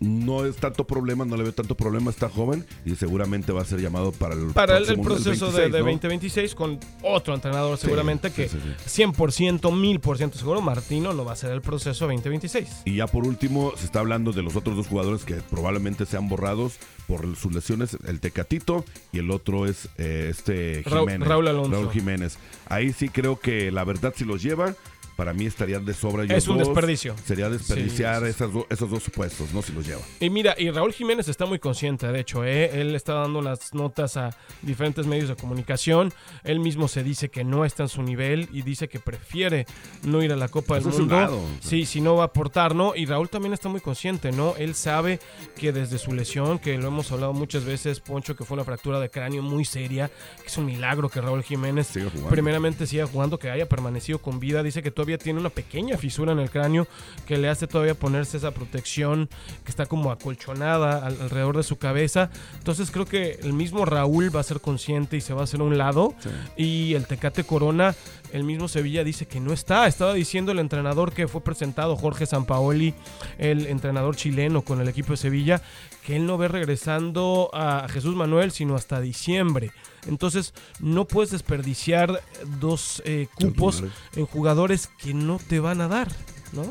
no 0.00 0.46
es 0.46 0.56
tanto 0.56 0.86
problema, 0.86 1.24
no 1.24 1.36
le 1.36 1.44
veo 1.44 1.52
tanto 1.52 1.76
problema, 1.76 2.10
está 2.10 2.28
joven 2.28 2.64
y 2.84 2.94
seguramente 2.96 3.52
va 3.52 3.62
a 3.62 3.64
ser 3.64 3.80
llamado 3.80 4.12
para 4.12 4.34
el 4.34 4.48
para 4.48 4.78
el, 4.78 4.84
proceso 5.00 5.46
26, 5.46 5.54
de, 5.54 5.62
de 5.62 5.68
¿no? 5.70 5.90
2026 5.90 6.54
con 6.54 6.80
otro 7.02 7.34
entrenador 7.34 7.76
seguramente 7.76 8.30
sí, 8.30 8.34
que 8.34 8.48
sí, 8.48 9.02
100%, 9.02 9.60
1000% 9.60 10.32
seguro 10.32 10.60
Martino 10.60 11.12
no 11.12 11.24
va 11.24 11.32
a 11.32 11.36
ser 11.36 11.52
el 11.52 11.60
proceso 11.60 12.06
2026. 12.06 12.82
Y 12.86 12.96
ya 12.96 13.06
por 13.06 13.26
último, 13.26 13.72
se 13.76 13.84
está 13.84 14.00
hablando 14.00 14.32
de 14.32 14.42
los 14.42 14.56
otros 14.56 14.76
dos 14.76 14.86
jugadores 14.86 15.24
que 15.24 15.34
probablemente 15.34 16.06
sean 16.06 16.28
borrados 16.28 16.78
por 17.06 17.36
sus 17.36 17.52
lesiones, 17.52 17.96
el 18.06 18.20
Tecatito 18.20 18.84
y 19.12 19.18
el 19.18 19.30
otro 19.30 19.66
es 19.66 19.88
eh, 19.98 20.28
este 20.30 20.82
Jiménez. 20.84 21.28
Raúl 21.28 21.48
Alonso. 21.48 21.72
Raúl 21.72 21.90
Jiménez. 21.90 22.38
Ahí 22.66 22.92
sí 22.92 23.08
creo 23.08 23.38
que 23.38 23.70
la 23.70 23.84
verdad 23.84 24.14
si 24.16 24.24
los 24.24 24.42
lleva, 24.42 24.74
para 25.20 25.34
mí 25.34 25.44
estarían 25.44 25.84
de 25.84 25.92
sobra. 25.92 26.24
ellos 26.24 26.38
Es 26.38 26.48
un 26.48 26.56
dos. 26.56 26.68
desperdicio. 26.68 27.14
Sería 27.26 27.50
desperdiciar 27.50 28.20
Sí, 28.20 28.24
sí, 28.24 28.30
esas 28.30 28.52
do- 28.54 28.66
esos 28.70 28.88
dos 28.90 29.02
puestos, 29.10 29.52
¿no? 29.52 29.60
Si 29.60 29.70
los 29.70 29.86
lleva. 29.86 30.00
Y 30.18 30.30
mira, 30.30 30.54
y 30.56 30.70
Raúl 30.70 30.94
Jiménez 30.94 31.28
está 31.28 31.44
muy 31.44 31.58
consciente, 31.58 32.06
de 32.06 32.20
hecho, 32.20 32.42
¿eh? 32.42 32.80
él 32.80 32.94
está 32.94 33.12
dando 33.12 33.42
las 33.42 33.74
notas 33.74 34.16
a 34.16 34.30
diferentes 34.62 35.06
medios 35.06 35.28
de 35.28 35.36
comunicación, 35.36 36.10
él 36.42 36.58
mismo 36.60 36.88
se 36.88 37.02
dice 37.02 37.28
que 37.28 37.44
no 37.44 37.66
está 37.66 37.82
en 37.82 37.90
su 37.90 38.02
nivel 38.02 38.48
y 38.50 38.62
dice 38.62 38.88
que 38.88 38.98
prefiere 38.98 39.66
no 40.04 40.22
ir 40.22 40.32
a 40.32 40.36
la 40.36 40.48
Copa 40.48 40.76
del 40.76 40.84
Eso 40.84 40.88
es 40.90 40.98
un 41.00 41.08
Mundo. 41.08 41.44
Sí, 41.60 41.84
si 41.84 42.00
no 42.00 42.14
va 42.16 42.22
a 42.22 42.26
aportar, 42.28 42.74
¿no? 42.74 42.96
Y 42.96 43.04
Raúl 43.04 43.28
también 43.28 43.52
está 43.52 43.68
muy 43.68 43.82
consciente, 43.82 44.32
¿no? 44.32 44.54
Él 44.56 44.74
sabe 44.74 45.20
que 45.54 45.70
desde 45.70 45.98
su 45.98 46.14
lesión, 46.14 46.58
que 46.58 46.78
lo 46.78 46.88
hemos 46.88 47.12
hablado 47.12 47.34
muchas 47.34 47.66
veces, 47.66 48.00
Poncho, 48.00 48.34
que 48.34 48.44
fue 48.44 48.54
una 48.54 48.64
fractura 48.64 48.98
de 49.00 49.10
cráneo 49.10 49.42
muy 49.42 49.66
seria, 49.66 50.10
que 50.40 50.46
es 50.46 50.56
un 50.56 50.64
milagro 50.64 51.10
que 51.10 51.20
Raúl 51.20 51.42
Jiménez 51.42 51.90
primeramente 52.30 52.86
siga 52.86 53.06
jugando, 53.06 53.38
que 53.38 53.50
haya 53.50 53.68
permanecido 53.68 54.18
con 54.20 54.40
vida, 54.40 54.62
dice 54.62 54.82
que 54.82 54.90
todavía 54.90 55.09
tiene 55.18 55.40
una 55.40 55.50
pequeña 55.50 55.96
fisura 55.96 56.32
en 56.32 56.38
el 56.40 56.50
cráneo 56.50 56.86
que 57.26 57.36
le 57.38 57.48
hace 57.48 57.66
todavía 57.66 57.94
ponerse 57.94 58.36
esa 58.36 58.50
protección 58.52 59.28
que 59.64 59.70
está 59.70 59.86
como 59.86 60.10
acolchonada 60.10 61.04
al- 61.06 61.20
alrededor 61.20 61.56
de 61.56 61.62
su 61.62 61.76
cabeza. 61.76 62.30
Entonces 62.58 62.90
creo 62.90 63.06
que 63.06 63.38
el 63.42 63.52
mismo 63.52 63.84
Raúl 63.84 64.34
va 64.34 64.40
a 64.40 64.44
ser 64.44 64.60
consciente 64.60 65.16
y 65.16 65.20
se 65.20 65.34
va 65.34 65.42
a 65.42 65.44
hacer 65.44 65.60
a 65.60 65.64
un 65.64 65.78
lado. 65.78 66.14
Y 66.56 66.94
el 66.94 67.06
Tecate 67.06 67.44
Corona, 67.44 67.94
el 68.32 68.44
mismo 68.44 68.68
Sevilla 68.68 69.04
dice 69.04 69.26
que 69.26 69.40
no 69.40 69.52
está. 69.52 69.86
Estaba 69.86 70.14
diciendo 70.14 70.52
el 70.52 70.58
entrenador 70.58 71.12
que 71.12 71.28
fue 71.28 71.42
presentado, 71.42 71.96
Jorge 71.96 72.26
Sampaoli, 72.26 72.94
el 73.38 73.66
entrenador 73.66 74.16
chileno 74.16 74.62
con 74.62 74.80
el 74.80 74.88
equipo 74.88 75.12
de 75.12 75.16
Sevilla, 75.16 75.62
que 76.04 76.16
él 76.16 76.26
no 76.26 76.38
ve 76.38 76.48
regresando 76.48 77.50
a 77.52 77.86
Jesús 77.88 78.14
Manuel 78.16 78.50
sino 78.52 78.74
hasta 78.74 79.00
diciembre. 79.00 79.70
Entonces 80.06 80.54
no 80.80 81.04
puedes 81.06 81.30
desperdiciar 81.30 82.22
dos 82.60 83.02
eh, 83.04 83.26
cupos 83.34 83.84
en 84.16 84.26
jugadores 84.26 84.88
que 84.98 85.12
no 85.14 85.38
te 85.38 85.60
van 85.60 85.80
a 85.80 85.88
dar, 85.88 86.08
¿no? 86.52 86.62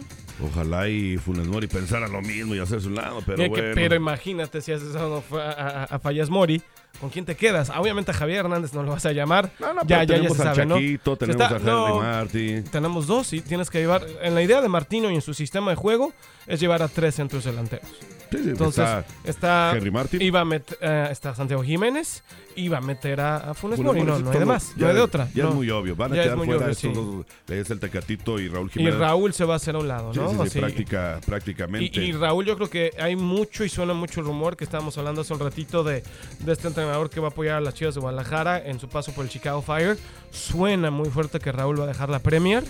Ojalá 0.42 0.88
y 0.88 1.18
Funes 1.18 1.48
Mori 1.48 1.68
pensara 1.68 2.08
lo 2.08 2.22
mismo 2.22 2.56
y 2.56 2.60
hacerse 2.60 2.88
un 2.88 2.96
lado, 2.96 3.22
pero 3.26 3.38
que- 3.44 3.50
bueno. 3.50 3.72
pero 3.76 3.96
imagínate 3.96 4.62
si 4.62 4.72
haces 4.72 4.90
eso 4.96 5.24
a, 5.34 5.38
a, 5.38 5.84
a 5.84 6.00
Fallas 6.00 6.30
Mori, 6.30 6.62
¿con 7.00 7.10
quién 7.10 7.26
te 7.26 7.36
quedas? 7.36 7.70
Ah, 7.70 7.82
Obviamente 7.82 8.12
a 8.12 8.14
Javier 8.14 8.40
Hernández 8.40 8.74
no 8.74 8.84
lo 8.84 8.92
vas 8.92 9.06
a 9.06 9.12
llamar. 9.12 9.52
No, 9.60 9.74
no, 9.74 9.82
ya, 9.82 9.88
pero 9.88 10.00
ya, 10.00 10.04
ya 10.04 10.16
tenemos 10.16 10.38
se 10.38 10.44
sabe, 10.44 10.66
¿no? 10.66 10.76
Chaquito, 10.76 11.14
Se 11.14 11.18
tenemos 11.20 11.42
está- 11.42 11.56
a 11.56 11.58
Henry 11.60 11.72
no, 11.72 12.00
Martin. 12.00 12.64
Tenemos 12.66 13.08
dos, 13.08 13.28
sí, 13.28 13.42
tienes 13.42 13.70
que 13.70 13.80
llevar. 13.80 14.06
En 14.22 14.36
la 14.36 14.42
idea 14.42 14.62
de 14.62 14.70
Martino 14.70 15.10
y 15.12 15.16
en 15.16 15.22
su 15.22 15.34
sistema 15.34 15.72
de 15.72 15.76
juego 15.78 16.14
es 16.48 16.60
llevar 16.60 16.82
a 16.82 16.88
tres 16.88 17.16
centros 17.16 17.44
delanteros. 17.46 17.88
Sí, 18.32 18.38
sí, 18.44 18.50
Entonces, 18.50 18.88
está 18.88 19.06
está, 19.24 19.72
Henry 19.76 19.90
Martin. 19.90 20.22
Iba 20.22 20.42
a 20.42 20.46
met- 20.46 20.78
eh, 20.82 21.08
está 21.12 21.34
Santiago 21.34 21.64
Jiménez, 21.64 22.22
iba 22.56 22.78
a 22.78 22.82
meter 22.82 23.20
a, 23.22 23.38
a 23.38 23.54
Funes 23.56 23.80
Mori. 23.80 24.04
No, 24.04 24.20
no 24.20 24.30
hay 24.32 24.38
de 24.38 24.46
más, 24.46 24.68
ya- 24.76 24.84
no 24.84 24.88
hay 24.90 24.96
de 24.96 25.02
otra. 25.02 25.28
Ya 25.34 25.44
no. 25.46 25.50
es 25.50 25.56
muy 25.56 25.70
obvio. 25.72 25.96
Van 25.96 26.12
a 26.12 26.16
Ya 26.16 26.22
es 26.22 26.26
quedar 26.28 26.38
muy 26.38 26.46
fuera 26.46 26.62
obvio, 26.62 26.72
estos 26.72 26.92
sí. 26.92 26.96
dos. 26.96 27.26
Es 27.60 27.72
el 27.72 27.80
Tecatito 27.80 28.40
y 28.40 28.48
Raúl 28.48 28.68
Y 28.68 28.74
Jiménez. 28.74 29.00
Raúl 29.00 29.34
se 29.34 29.46
va 29.46 29.54
a 29.54 29.58
hacer 29.58 29.74
a 29.74 29.80
un 29.80 29.88
lado, 29.88 30.14
¿no? 30.14 30.30
sí, 30.30 30.36
sí, 30.36 30.42
Así- 30.44 30.60
práctica- 30.60 31.20
Y, 31.20 31.26
prácticamente. 31.26 32.00
y 32.04 32.12
Raúl, 32.12 32.46
yo 32.46 32.56
creo 32.56 32.70
que 32.70 32.92
hay 33.00 33.16
mucho 33.16 33.64
y 33.64 33.70
suena 33.70 33.96
mucho 33.96 34.20
el 34.20 34.28
rumor 34.28 34.56
que 34.56 34.64
estábamos 34.64 34.96
hablando 35.00 35.22
hace 35.22 35.34
un 35.34 35.40
ratito 35.40 35.84
de, 35.84 36.04
de 36.40 36.52
este 36.54 36.68
entrenador 36.90 37.10
que 37.10 37.20
va 37.20 37.28
a 37.28 37.30
apoyar 37.32 37.58
a 37.58 37.62
las 37.62 37.74
Chivas 37.76 37.94
de 37.96 38.02
Guadalajara 38.02 38.60
en 38.66 38.80
su 38.80 38.90
paso 38.90 39.12
por 39.14 39.24
el 39.24 39.30
Chicago 39.30 39.62
Fire. 39.62 39.98
Suena 40.32 40.90
muy 40.90 41.10
fuerte 41.10 41.40
que 41.40 41.52
Raúl 41.52 41.80
va 41.80 41.84
a 41.84 41.88
dejar 41.88 42.10
la 42.10 42.20
Premier 42.20 42.64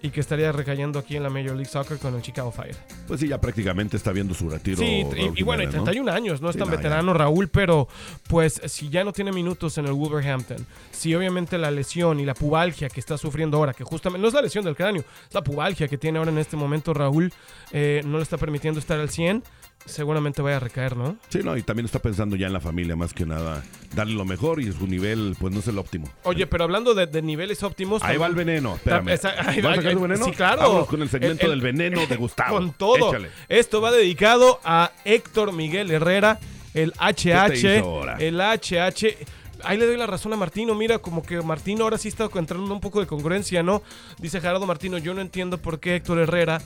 y 0.00 0.10
que 0.10 0.20
estaría 0.20 0.52
recayendo 0.52 0.98
aquí 0.98 1.16
en 1.16 1.22
la 1.22 1.30
Major 1.30 1.56
League 1.56 1.64
Soccer 1.64 1.98
con 1.98 2.14
el 2.14 2.22
Chicago 2.22 2.52
Fire. 2.52 2.76
Pues 3.08 3.20
sí, 3.20 3.26
ya 3.26 3.40
prácticamente 3.40 3.96
está 3.96 4.12
viendo 4.12 4.32
su 4.34 4.48
retiro. 4.50 4.76
Sí, 4.76 5.00
y, 5.00 5.02
bueno, 5.42 5.62
y 5.62 5.66
Jiménez, 5.66 5.66
¿no? 5.74 5.84
31 5.84 6.12
años, 6.12 6.40
no 6.40 6.50
es 6.50 6.54
Sí, 6.54 6.58
tan 6.58 6.68
no, 6.68 6.74
ya. 6.74 6.76
veterano 6.76 7.14
Raúl, 7.14 7.48
pero 7.48 7.88
pues 8.28 8.60
si 8.66 8.90
ya 8.90 9.02
no 9.02 9.12
tiene 9.12 9.32
minutos 9.32 9.76
en 9.78 9.86
el 9.86 9.92
Wolverhampton, 9.92 10.64
si 10.92 11.14
obviamente 11.16 11.58
la 11.58 11.70
lesión 11.72 12.20
y 12.20 12.24
la 12.26 12.34
pubalgia 12.34 12.88
que 12.90 13.00
está 13.00 13.18
sufriendo 13.18 13.56
ahora, 13.56 13.72
que 13.72 13.82
justamente 13.82 14.22
no 14.22 14.28
es 14.28 14.34
la 14.34 14.42
lesión 14.42 14.64
del 14.64 14.76
cráneo, 14.76 15.02
es 15.28 15.34
la 15.34 15.42
pubalgia 15.42 15.88
que 15.88 15.98
tiene 15.98 16.18
ahora 16.18 16.30
en 16.30 16.38
este 16.38 16.56
momento 16.56 16.92
Raúl, 16.94 17.32
eh, 17.72 18.02
no 18.04 18.18
le 18.18 18.22
está 18.22 18.36
permitiendo 18.36 18.78
estar 18.78 19.00
al 19.00 19.08
100, 19.08 19.42
seguramente 19.86 20.42
vaya 20.42 20.56
a 20.56 20.60
recaer, 20.60 20.96
¿no? 20.96 21.16
Sí, 21.28 21.40
no, 21.42 21.56
y 21.56 21.62
también 21.62 21.86
está 21.86 21.98
pensando 21.98 22.36
ya 22.36 22.46
en 22.46 22.52
la 22.52 22.60
familia 22.60 22.96
más 22.96 23.12
que 23.12 23.26
nada. 23.26 23.62
Darle 23.94 24.14
lo 24.14 24.24
mejor 24.24 24.60
y 24.60 24.72
su 24.72 24.86
nivel, 24.86 25.36
pues 25.38 25.52
no 25.52 25.60
es 25.60 25.68
el 25.68 25.78
óptimo. 25.78 26.08
Oye, 26.24 26.46
pero 26.46 26.64
hablando 26.64 26.94
de, 26.94 27.06
de 27.06 27.22
niveles 27.22 27.62
óptimos... 27.62 28.02
Ahí 28.02 28.16
va 28.16 28.26
el 28.26 28.34
veneno, 28.34 28.74
espérame. 28.76 29.08
Esa- 29.10 29.34
ahí 29.48 29.60
¿Vas 29.60 29.70
va- 29.70 29.72
a 29.72 29.76
sacar 29.76 29.92
tu 29.92 30.00
veneno? 30.00 30.24
Sí, 30.24 30.30
claro. 30.32 30.62
Vámonos 30.62 30.88
con 30.88 31.02
el 31.02 31.08
segmento 31.08 31.44
El- 31.46 31.50
del 31.52 31.60
veneno 31.60 32.06
de 32.06 32.16
Gustavo. 32.16 32.56
Con 32.56 32.72
todo. 32.72 33.08
Échale. 33.10 33.28
Esto 33.48 33.80
va 33.80 33.92
dedicado 33.92 34.60
a 34.64 34.90
Héctor 35.04 35.52
Miguel 35.52 35.90
Herrera, 35.90 36.38
el 36.74 36.92
HH. 36.98 38.18
El 38.18 38.40
HH. 38.40 39.16
Ahí 39.64 39.78
le 39.78 39.86
doy 39.86 39.96
la 39.96 40.06
razón 40.06 40.32
a 40.32 40.36
Martino. 40.36 40.74
Mira, 40.74 40.98
como 40.98 41.22
que 41.22 41.40
Martino 41.40 41.84
ahora 41.84 41.98
sí 41.98 42.08
está 42.08 42.28
entrando 42.34 42.72
un 42.72 42.80
poco 42.80 43.00
de 43.00 43.06
congruencia, 43.06 43.62
¿no? 43.62 43.82
Dice 44.18 44.40
Gerardo 44.40 44.66
Martino, 44.66 44.98
yo 44.98 45.14
no 45.14 45.20
entiendo 45.20 45.58
por 45.58 45.80
qué 45.80 45.96
Héctor 45.96 46.18
Herrera 46.18 46.60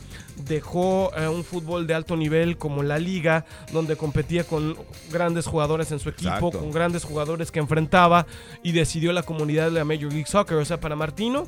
dejó 0.45 1.13
eh, 1.17 1.29
un 1.29 1.45
fútbol 1.45 1.87
de 1.87 1.95
alto 1.95 2.17
nivel 2.17 2.59
como 2.59 2.83
la 2.83 2.99
liga, 2.99 3.45
donde 3.73 3.97
competía 3.97 4.45
con 4.45 4.77
grandes 5.11 5.47
jugadores 5.47 5.93
en 5.93 6.01
su 6.01 6.09
equipo, 6.09 6.35
Exacto. 6.35 6.59
con 6.59 6.73
grandes 6.73 7.05
jugadores 7.05 7.51
que 7.51 7.61
enfrentaba 7.61 8.27
y 8.63 8.73
decidió 8.73 9.13
la 9.13 9.23
comunidad 9.23 9.67
de 9.67 9.79
la 9.79 9.85
Major 9.85 10.13
League 10.13 10.27
Soccer. 10.27 10.57
O 10.57 10.65
sea, 10.65 10.81
para 10.81 10.97
Martino, 10.97 11.47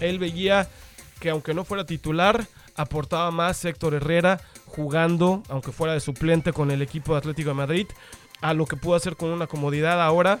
él 0.00 0.18
veía 0.18 0.68
que 1.18 1.30
aunque 1.30 1.54
no 1.54 1.64
fuera 1.64 1.84
titular, 1.84 2.46
aportaba 2.76 3.30
más 3.30 3.64
Héctor 3.64 3.94
Herrera 3.94 4.40
jugando, 4.66 5.42
aunque 5.48 5.72
fuera 5.72 5.94
de 5.94 6.00
suplente 6.00 6.52
con 6.52 6.70
el 6.70 6.82
equipo 6.82 7.12
de 7.12 7.18
Atlético 7.18 7.50
de 7.50 7.54
Madrid, 7.54 7.86
a 8.40 8.54
lo 8.54 8.66
que 8.66 8.76
pudo 8.76 8.94
hacer 8.94 9.16
con 9.16 9.30
una 9.30 9.46
comodidad 9.46 10.02
ahora 10.02 10.40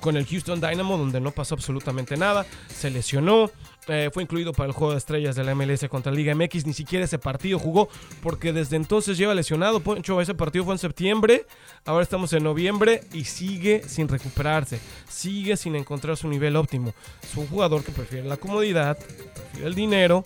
con 0.00 0.16
el 0.16 0.26
Houston 0.26 0.60
Dynamo, 0.60 0.96
donde 0.96 1.20
no 1.20 1.30
pasó 1.30 1.54
absolutamente 1.54 2.16
nada, 2.16 2.46
se 2.68 2.90
lesionó, 2.90 3.50
eh, 3.86 4.10
fue 4.12 4.22
incluido 4.22 4.52
para 4.52 4.68
el 4.68 4.72
juego 4.72 4.92
de 4.92 4.98
estrellas 4.98 5.34
de 5.36 5.44
la 5.44 5.54
MLS 5.54 5.88
contra 5.88 6.12
Liga 6.12 6.34
MX, 6.34 6.66
ni 6.66 6.72
siquiera 6.72 7.04
ese 7.04 7.18
partido 7.18 7.58
jugó, 7.58 7.88
porque 8.22 8.52
desde 8.52 8.76
entonces 8.76 9.16
lleva 9.16 9.34
lesionado, 9.34 9.80
Poncho, 9.80 10.20
ese 10.20 10.34
partido 10.34 10.64
fue 10.64 10.74
en 10.74 10.78
septiembre, 10.78 11.46
ahora 11.84 12.02
estamos 12.02 12.32
en 12.32 12.44
noviembre 12.44 13.02
y 13.12 13.24
sigue 13.24 13.82
sin 13.86 14.08
recuperarse, 14.08 14.80
sigue 15.08 15.56
sin 15.56 15.74
encontrar 15.76 16.16
su 16.16 16.28
nivel 16.28 16.56
óptimo. 16.56 16.94
Es 17.22 17.36
un 17.36 17.46
jugador 17.46 17.82
que 17.82 17.92
prefiere 17.92 18.28
la 18.28 18.36
comodidad, 18.36 18.98
prefiere 18.98 19.66
el 19.66 19.74
dinero, 19.74 20.24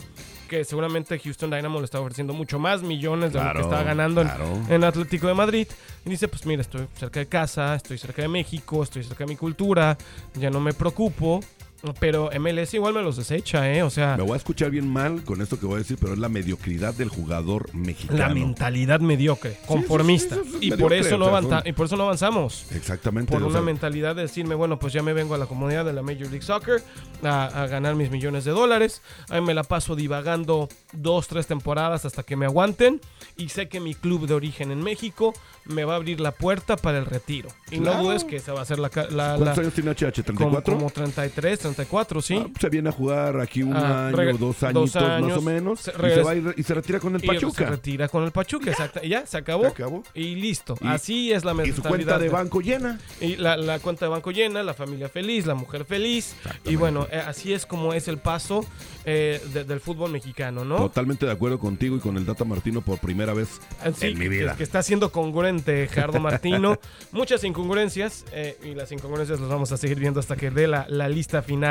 que 0.53 0.65
seguramente 0.67 1.19
Houston 1.19 1.51
Dynamo 1.51 1.79
le 1.79 1.87
está 1.87 1.99
ofreciendo 1.99 2.35
mucho 2.35 2.59
más 2.59 2.83
millones 2.83 3.33
de 3.33 3.39
lo 3.39 3.45
que 3.55 3.61
estaba 3.63 3.83
ganando 3.85 4.21
en- 4.21 4.29
en 4.69 4.85
Atlético 4.85 5.27
de 5.27 5.33
Madrid. 5.35 5.67
Y 6.05 6.11
dice, 6.11 6.29
pues 6.29 6.45
mira, 6.45 6.61
estoy 6.61 6.87
cerca 6.99 7.21
de 7.21 7.27
casa, 7.27 7.75
estoy 7.75 7.97
cerca 7.97 8.21
de 8.21 8.29
México, 8.29 8.83
estoy 8.83 9.03
cerca 9.03 9.25
de 9.25 9.31
mi 9.31 9.37
cultura, 9.37 9.97
ya 10.35 10.51
no 10.51 10.61
me 10.61 10.75
preocupo. 10.75 11.41
Pero 11.99 12.31
MLS 12.39 12.75
igual 12.75 12.95
me 12.95 13.03
los 13.03 13.17
desecha, 13.17 13.73
¿eh? 13.73 13.83
O 13.83 13.91
sea, 13.91 14.17
Me 14.17 14.23
voy 14.23 14.35
a 14.35 14.37
escuchar 14.37 14.71
bien 14.71 14.89
mal 14.89 15.25
con 15.25 15.41
esto 15.43 15.59
que 15.59 15.67
voy 15.67 15.77
a 15.77 15.79
decir, 15.79 15.99
pero 16.01 16.13
es 16.13 16.19
la 16.19 16.29
mediocridad 16.29 16.95
del 16.95 17.09
jugador 17.09 17.75
mexicano. 17.75 18.19
la 18.21 18.29
mentalidad 18.29 19.01
mediocre, 19.01 19.57
conformista. 19.67 20.37
sí, 20.45 20.59
y, 20.69 20.71
por 20.73 20.93
eso 20.93 21.19
no 21.19 21.25
o 21.27 21.29
sea, 21.29 21.39
avanza- 21.39 21.59
son- 21.61 21.69
y 21.69 21.73
por 21.73 21.87
eso 21.87 21.97
no 21.97 22.05
avanzamos. 22.05 22.67
Exactamente. 22.73 23.33
Por 23.33 23.43
una 23.43 23.53
sea, 23.55 23.63
mentalidad 23.63 24.15
de 24.15 24.23
decirme, 24.23 24.55
bueno, 24.55 24.79
pues 24.79 24.93
ya 24.93 25.03
me 25.03 25.13
vengo 25.13 25.35
a 25.35 25.39
la 25.39 25.47
comunidad 25.47 25.85
de 25.85 25.93
la 25.93 26.03
Major 26.03 26.29
League 26.31 26.43
Soccer 26.43 26.83
a, 27.25 27.45
a 27.47 27.67
ganar 27.67 27.95
mis 27.97 28.11
millones 28.11 28.45
de 28.45 28.53
dólares. 28.53 29.03
Ahí 29.29 29.41
me 29.41 29.53
la 29.55 29.65
paso 29.65 29.97
divagando 29.97 30.69
dos, 30.93 31.27
tres 31.27 31.47
temporadas 31.49 32.05
hasta 32.05 32.23
que 32.23 32.37
me 32.37 32.47
aguanten. 32.47 33.01
Y 33.37 33.49
sé 33.49 33.69
que 33.69 33.81
mi 33.81 33.95
club 33.95 34.27
de 34.29 34.35
origen 34.35 34.71
en 34.71 34.83
México 34.83 35.33
me 35.65 35.85
va 35.85 35.95
a 35.95 35.97
abrir 35.97 36.21
la 36.21 36.33
puerta 36.33 36.77
para 36.77 36.99
el 36.99 37.07
retiro. 37.07 37.49
Y 37.71 37.79
no 37.79 37.91
Claro. 37.91 38.03
dudes 38.05 38.25
que 38.25 38.37
esa 38.37 38.53
va 38.53 38.61
a 38.61 38.65
ser 38.65 38.79
la... 38.79 38.89
la- 39.11 39.37
¿Cuántos 39.37 39.57
la- 39.57 39.63
años 39.63 39.75
tiene 39.75 39.91
HH? 39.91 40.23
como, 40.35 40.59
¿34? 40.61 40.65
como 40.65 40.91
33, 40.91 41.65
34, 41.75 42.23
sí. 42.23 42.37
Ah, 42.45 42.49
se 42.61 42.69
viene 42.69 42.89
a 42.89 42.93
jugar 42.93 43.41
aquí 43.41 43.63
un 43.63 43.75
Ah, 43.77 44.09
año, 44.09 44.33
dos 44.39 44.41
dos 44.41 44.63
añitos 44.63 44.95
más 44.95 45.05
años. 45.05 45.39
o 45.39 45.43
menos. 45.43 45.81
Se 45.81 45.91
y, 45.91 46.11
se 46.11 46.23
va 46.23 46.35
y 46.35 46.63
se 46.63 46.75
retira 46.75 47.01
con 47.01 47.15
el 47.15 47.25
Y 47.25 47.27
Pachuca. 47.27 47.65
se 47.65 47.71
retira 47.71 48.09
con 48.09 48.25
el 48.25 48.31
Pachuca, 48.33 48.71
exacto. 48.71 49.01
Y 49.03 49.09
Ya, 49.09 49.27
se 49.27 49.37
acabó. 49.39 49.63
Se 49.65 49.69
acabó. 49.69 50.03
Y 50.15 50.35
listo. 50.37 50.77
Y- 50.81 50.87
Así 50.87 51.33
es 51.33 51.45
la 51.45 51.53
y 51.53 51.57
mentalidad. 51.57 51.83
su 51.83 51.89
cuenta 51.89 52.19
de 52.19 52.29
banco 52.29 52.61
llena. 52.61 52.99
Y 53.21 53.37
la, 53.37 53.57
la 53.57 53.79
cuenta 53.79 54.07
de 54.07 54.11
banco 54.11 54.31
llena, 54.31 54.63
la 54.63 54.75
familia 54.75 55.09
feliz, 55.09 55.47
la 55.47 55.55
mujer 55.55 55.85
feliz. 55.85 56.35
Y 56.65 56.77
bueno, 56.77 57.07
eh, 57.11 57.23
así 57.27 57.53
es 57.53 57.67
como 57.67 57.93
es 57.95 58.09
el 58.09 58.19
paso 58.19 58.65
eh, 59.05 59.41
de- 59.53 59.65
del 59.65 59.81
fútbol 59.81 60.11
mexicano, 60.11 60.65
¿no? 60.65 60.77
Totalmente 60.77 61.27
de 61.27 61.33
acuerdo 61.33 61.59
contigo 61.59 61.97
y 61.97 62.01
con 62.01 62.17
el 62.17 62.25
Data 62.25 62.45
Martino 62.45 62.81
por 62.83 62.99
primera 62.99 63.33
vez 63.35 63.61
sí, 63.97 64.07
en 64.07 64.19
mi 64.19 64.29
vida. 64.29 64.55
Que, 64.57 64.63
está 64.63 64.83
siendo 64.83 65.11
congruente 65.11 65.89
Gerardo 65.89 66.21
Martino. 66.21 66.79
Muchas 67.13 67.43
incongruencias 67.45 68.25
eh, 68.33 68.57
y 68.65 68.75
las 68.75 68.93
incongruencias 68.93 69.41
las 69.41 69.49
vamos 69.49 69.73
a 69.73 69.77
seguir 69.77 69.99
viendo 69.99 70.21
hasta 70.21 70.37
que 70.37 70.51
dé 70.51 70.67
la, 70.69 70.87
la 70.89 71.09
lista 71.09 71.43
final 71.43 71.62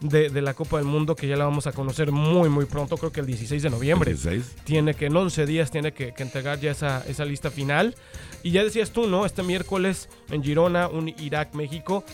de, 0.00 0.30
de 0.30 0.42
la 0.42 0.54
Copa 0.54 0.78
del 0.78 0.86
Mundo 0.86 1.14
que 1.14 1.28
ya 1.28 1.36
la 1.36 1.44
vamos 1.44 1.66
a 1.66 1.72
conocer 1.72 2.12
muy 2.12 2.48
muy 2.48 2.64
pronto, 2.64 2.96
creo 2.96 3.12
que 3.12 3.20
el 3.20 3.26
16 3.26 3.62
de 3.62 3.70
noviembre. 3.70 4.12
16. 4.12 4.56
Tiene 4.64 4.94
que 4.94 5.06
en 5.06 5.16
11 5.16 5.46
días 5.46 5.70
tiene 5.70 5.92
que, 5.92 6.12
que 6.12 6.22
entregar 6.22 6.60
ya 6.60 6.70
esa, 6.70 7.04
esa 7.06 7.24
lista 7.24 7.50
final. 7.50 7.94
Y 8.42 8.50
ya 8.50 8.64
decías 8.64 8.90
tú, 8.90 9.06
¿no? 9.06 9.26
Este 9.26 9.42
miércoles 9.42 10.08
en 10.30 10.42
Girona, 10.42 10.88
un 10.88 11.08
Irak-México. 11.08 12.04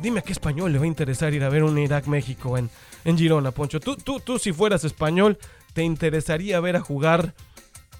Dime 0.00 0.20
a 0.20 0.22
qué 0.22 0.32
español 0.32 0.72
le 0.72 0.78
va 0.78 0.84
a 0.84 0.88
interesar 0.88 1.34
ir 1.34 1.44
a 1.44 1.48
ver 1.48 1.62
un 1.64 1.78
Irak-México 1.78 2.56
en, 2.58 2.70
en 3.04 3.18
Girona, 3.18 3.50
Poncho. 3.50 3.80
Tú, 3.80 3.96
tú, 3.96 4.20
tú, 4.20 4.38
si 4.38 4.52
fueras 4.52 4.84
español, 4.84 5.38
¿te 5.74 5.82
interesaría 5.82 6.60
ver 6.60 6.76
a 6.76 6.80
jugar 6.80 7.34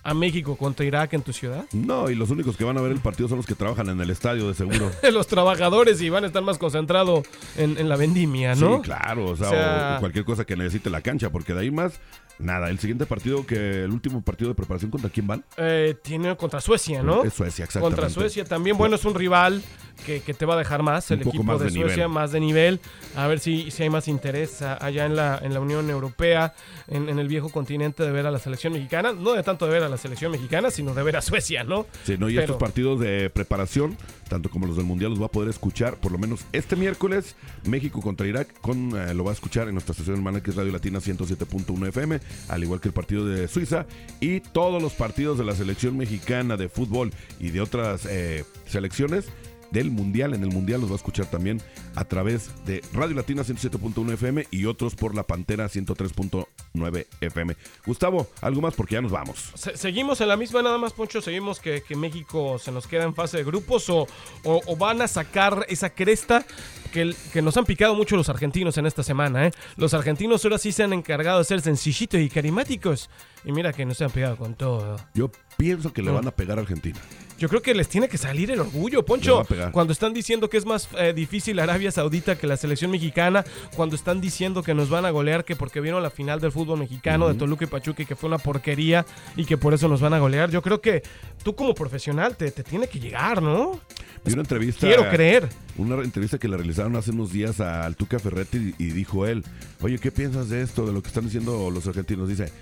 a 0.04 0.14
México 0.14 0.56
contra 0.56 0.84
Irak 0.84 1.12
en 1.14 1.22
tu 1.22 1.32
ciudad? 1.32 1.64
No, 1.72 2.10
y 2.10 2.14
los 2.14 2.30
únicos 2.30 2.56
que 2.56 2.64
van 2.64 2.76
a 2.78 2.80
ver 2.80 2.92
el 2.92 2.98
partido 3.00 3.28
son 3.28 3.36
los 3.38 3.46
que 3.46 3.54
trabajan 3.54 3.88
en 3.88 4.00
el 4.00 4.10
estadio, 4.10 4.48
de 4.48 4.54
seguro. 4.54 4.90
Los 5.12 5.26
trabajadores 5.26 6.00
y 6.02 6.10
van 6.10 6.24
a 6.24 6.26
estar 6.26 6.42
más 6.42 6.58
concentrados 6.58 7.24
en, 7.56 7.78
en 7.78 7.88
la 7.88 7.96
vendimia, 7.96 8.54
¿no? 8.54 8.76
Sí, 8.76 8.82
claro, 8.82 9.26
o 9.30 9.36
sea, 9.36 9.46
O 9.48 9.50
sea- 9.50 9.94
o 9.96 10.00
cualquier 10.00 10.24
cosa 10.24 10.44
que 10.44 10.56
necesite 10.56 10.90
la 10.90 11.00
cancha, 11.02 11.30
porque 11.30 11.54
de 11.54 11.60
ahí 11.60 11.70
más, 11.70 12.00
nada. 12.38 12.68
El 12.70 12.78
siguiente 12.78 13.06
partido, 13.06 13.46
que 13.46 13.84
el 13.84 13.90
último 13.90 14.22
partido 14.22 14.48
de 14.50 14.54
preparación, 14.54 14.90
¿contra 14.90 15.10
quién 15.10 15.26
van? 15.26 15.44
Eh, 15.56 15.94
tiene 16.02 16.36
contra 16.36 16.60
Suecia, 16.60 17.02
¿no? 17.02 17.22
Es 17.24 17.34
Suecia, 17.34 17.64
exactamente. 17.64 18.00
Contra 18.00 18.10
Suecia 18.12 18.44
también, 18.44 18.76
bueno, 18.76 18.96
es 18.96 19.04
un 19.04 19.14
rival 19.14 19.62
que, 20.02 20.20
que 20.20 20.34
te 20.34 20.44
va 20.46 20.54
a 20.54 20.58
dejar 20.58 20.82
más, 20.82 21.10
el 21.10 21.22
equipo 21.22 21.42
más 21.42 21.58
de, 21.60 21.66
de 21.66 21.70
Suecia, 21.72 22.08
más 22.08 22.32
de 22.32 22.40
nivel. 22.40 22.80
A 23.16 23.26
ver 23.26 23.38
si, 23.40 23.70
si 23.70 23.82
hay 23.82 23.90
más 23.90 24.08
interés 24.08 24.62
allá 24.62 25.06
en 25.06 25.16
la, 25.16 25.38
en 25.42 25.54
la 25.54 25.60
Unión 25.60 25.88
Europea, 25.90 26.54
en, 26.88 27.08
en 27.08 27.18
el 27.18 27.28
viejo 27.28 27.48
continente, 27.50 28.02
de 28.02 28.10
ver 28.12 28.26
a 28.26 28.30
la 28.30 28.38
selección 28.38 28.72
mexicana. 28.72 29.12
No 29.12 29.32
de 29.32 29.42
tanto 29.42 29.66
de 29.66 29.72
ver 29.72 29.82
a 29.82 29.88
la 29.88 29.96
selección 29.96 30.32
mexicana, 30.32 30.70
sino 30.70 30.94
de 30.94 31.02
ver 31.02 31.16
a 31.16 31.22
Suecia, 31.22 31.64
¿no? 31.64 31.86
Sí, 32.04 32.16
no, 32.18 32.28
y 32.28 32.34
Pero- 32.34 32.42
estos 32.44 32.56
partidos 32.58 33.00
de 33.00 33.30
preparación, 33.30 33.96
tanto 34.28 34.50
como 34.50 34.66
los 34.66 34.76
del 34.76 34.84
Mundial, 34.86 35.10
los 35.10 35.20
va 35.20 35.26
a 35.26 35.30
poder 35.30 35.48
escuchar 35.50 35.96
por 35.96 36.12
lo 36.12 36.18
menos 36.18 36.40
este 36.52 36.76
miércoles. 36.76 37.36
México 37.64 38.00
contra 38.00 38.26
Irak, 38.26 38.48
con, 38.60 38.96
eh, 38.98 39.14
lo 39.14 39.24
va 39.24 39.30
a 39.30 39.34
escuchar 39.34 39.68
en 39.68 39.74
nuestra 39.74 39.92
estación 39.92 40.16
hermana 40.16 40.42
que 40.42 40.50
es 40.50 40.56
Radio 40.56 40.72
Latina 40.72 41.00
107.1 41.00 41.88
FM, 41.88 42.20
al 42.48 42.62
igual 42.62 42.80
que 42.80 42.88
el 42.88 42.94
partido 42.94 43.26
de 43.26 43.48
Suiza 43.48 43.86
y 44.20 44.40
todos 44.40 44.82
los 44.82 44.92
partidos 44.94 45.38
de 45.38 45.44
la 45.44 45.54
selección 45.54 45.96
mexicana 45.96 46.56
de 46.56 46.68
fútbol 46.68 47.12
y 47.40 47.50
de 47.50 47.60
otras 47.60 48.06
eh, 48.06 48.44
selecciones 48.66 49.26
del 49.72 49.90
Mundial. 49.90 50.34
En 50.34 50.42
el 50.42 50.50
Mundial 50.50 50.80
los 50.80 50.90
va 50.90 50.94
a 50.94 50.96
escuchar 50.96 51.26
también 51.26 51.60
a 51.94 52.04
través 52.04 52.50
de 52.66 52.82
Radio 52.92 53.14
Latina 53.16 53.42
107.1 53.42 54.12
FM 54.12 54.46
y 54.50 54.66
otros 54.66 54.94
por 54.94 55.14
La 55.14 55.22
Pantera 55.24 55.66
103.9 55.68 57.06
FM. 57.20 57.56
Gustavo, 57.86 58.28
algo 58.40 58.60
más 58.60 58.74
porque 58.74 58.94
ya 58.94 59.00
nos 59.02 59.10
vamos. 59.12 59.50
Se- 59.54 59.76
seguimos 59.76 60.20
en 60.20 60.28
la 60.28 60.36
misma, 60.36 60.62
nada 60.62 60.78
más, 60.78 60.92
Poncho. 60.92 61.20
Seguimos 61.20 61.60
que, 61.60 61.82
que 61.82 61.96
México 61.96 62.58
se 62.58 62.72
nos 62.72 62.86
queda 62.86 63.04
en 63.04 63.14
fase 63.14 63.38
de 63.38 63.44
grupos 63.44 63.88
o, 63.90 64.06
o- 64.44 64.60
o 64.66 64.76
van 64.76 65.02
a 65.02 65.08
sacar 65.08 65.66
esa 65.68 65.90
cresta 65.90 66.44
que, 66.92 67.14
que 67.32 67.40
nos 67.42 67.56
han 67.56 67.64
picado 67.64 67.94
mucho 67.94 68.16
los 68.16 68.28
argentinos 68.28 68.76
en 68.78 68.86
esta 68.86 69.02
semana. 69.02 69.46
¿eh? 69.46 69.50
Los 69.76 69.94
argentinos 69.94 70.44
ahora 70.44 70.58
sí 70.58 70.72
se 70.72 70.82
han 70.82 70.92
encargado 70.92 71.38
de 71.38 71.44
ser 71.44 71.60
sencillitos 71.60 72.20
y 72.20 72.28
carismáticos. 72.28 73.08
Y 73.44 73.52
mira 73.52 73.72
que 73.72 73.84
no 73.84 73.94
se 73.94 74.04
han 74.04 74.10
pegado 74.10 74.36
con 74.36 74.54
todo. 74.54 74.96
Yo 75.14 75.30
pienso 75.56 75.92
que 75.92 76.02
le 76.02 76.08
No. 76.08 76.14
van 76.14 76.28
a 76.28 76.30
pegar 76.30 76.58
a 76.58 76.62
Argentina. 76.62 76.98
Yo 77.42 77.48
creo 77.48 77.60
que 77.60 77.74
les 77.74 77.88
tiene 77.88 78.08
que 78.08 78.18
salir 78.18 78.52
el 78.52 78.60
orgullo, 78.60 79.04
Poncho. 79.04 79.40
a. 79.40 79.72
Cuando 79.72 79.92
están 79.92 80.14
diciendo 80.14 80.48
que 80.48 80.58
es 80.58 80.64
más 80.64 80.88
eh, 80.96 81.12
difícil 81.12 81.58
Arabia 81.58 81.90
Saudita 81.90 82.38
que 82.38 82.46
la 82.46 82.56
selección 82.56 82.92
mexicana, 82.92 83.44
cuando 83.74 83.96
están 83.96 84.20
diciendo 84.20 84.62
que 84.62 84.74
nos 84.74 84.88
van 84.88 85.06
a 85.06 85.10
golear, 85.10 85.44
que 85.44 85.56
porque 85.56 85.80
vieron 85.80 86.04
la 86.04 86.10
final 86.10 86.38
del 86.38 86.52
fútbol 86.52 86.78
mexicano 86.78 87.26
de 87.26 87.34
Toluca 87.34 87.64
y 87.64 87.66
Pachuca 87.66 88.04
y 88.04 88.06
que 88.06 88.14
fue 88.14 88.28
una 88.28 88.38
porquería 88.38 89.04
y 89.34 89.44
que 89.44 89.56
por 89.56 89.74
eso 89.74 89.88
nos 89.88 90.00
van 90.00 90.14
a 90.14 90.20
golear, 90.20 90.52
yo 90.52 90.62
creo 90.62 90.80
que 90.80 91.02
tú 91.42 91.56
como 91.56 91.74
profesional 91.74 92.36
te, 92.36 92.52
te 92.52 92.62
tiene 92.62 92.86
que 92.86 93.00
llegar, 93.00 93.42
¿no? 93.42 93.80
Vi 94.24 94.34
una 94.34 94.42
entrevista. 94.42 94.86
Quiero 94.86 95.10
creer. 95.10 95.48
Una 95.78 95.96
entrevista 95.96 96.38
que 96.38 96.46
le 96.46 96.56
realizaron 96.56 96.94
hace 96.94 97.10
unos 97.10 97.32
días 97.32 97.58
al 97.58 97.96
Tuca 97.96 98.20
Ferretti 98.20 98.72
y, 98.78 98.84
y 98.84 98.90
dijo 98.90 99.26
él: 99.26 99.42
Oye, 99.80 99.98
¿qué 99.98 100.12
piensas 100.12 100.48
de 100.48 100.62
esto, 100.62 100.86
de 100.86 100.92
lo 100.92 101.02
que 101.02 101.08
están 101.08 101.24
diciendo 101.24 101.70
los 101.72 101.88
argentinos? 101.88 102.28
Dice: 102.28 102.52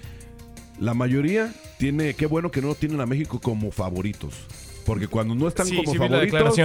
La 0.78 0.94
mayoría 0.94 1.52
tiene. 1.78 2.14
Qué 2.14 2.24
bueno 2.24 2.50
que 2.50 2.62
no 2.62 2.74
tienen 2.74 3.02
a 3.02 3.04
México 3.04 3.42
como 3.42 3.70
favoritos. 3.72 4.32
Porque 4.84 5.06
cuando 5.08 5.34
no 5.34 5.48
están 5.48 5.66
Sí, 5.66 5.76
como 5.76 5.92
sí 5.92 5.98
favoritos. 5.98 6.56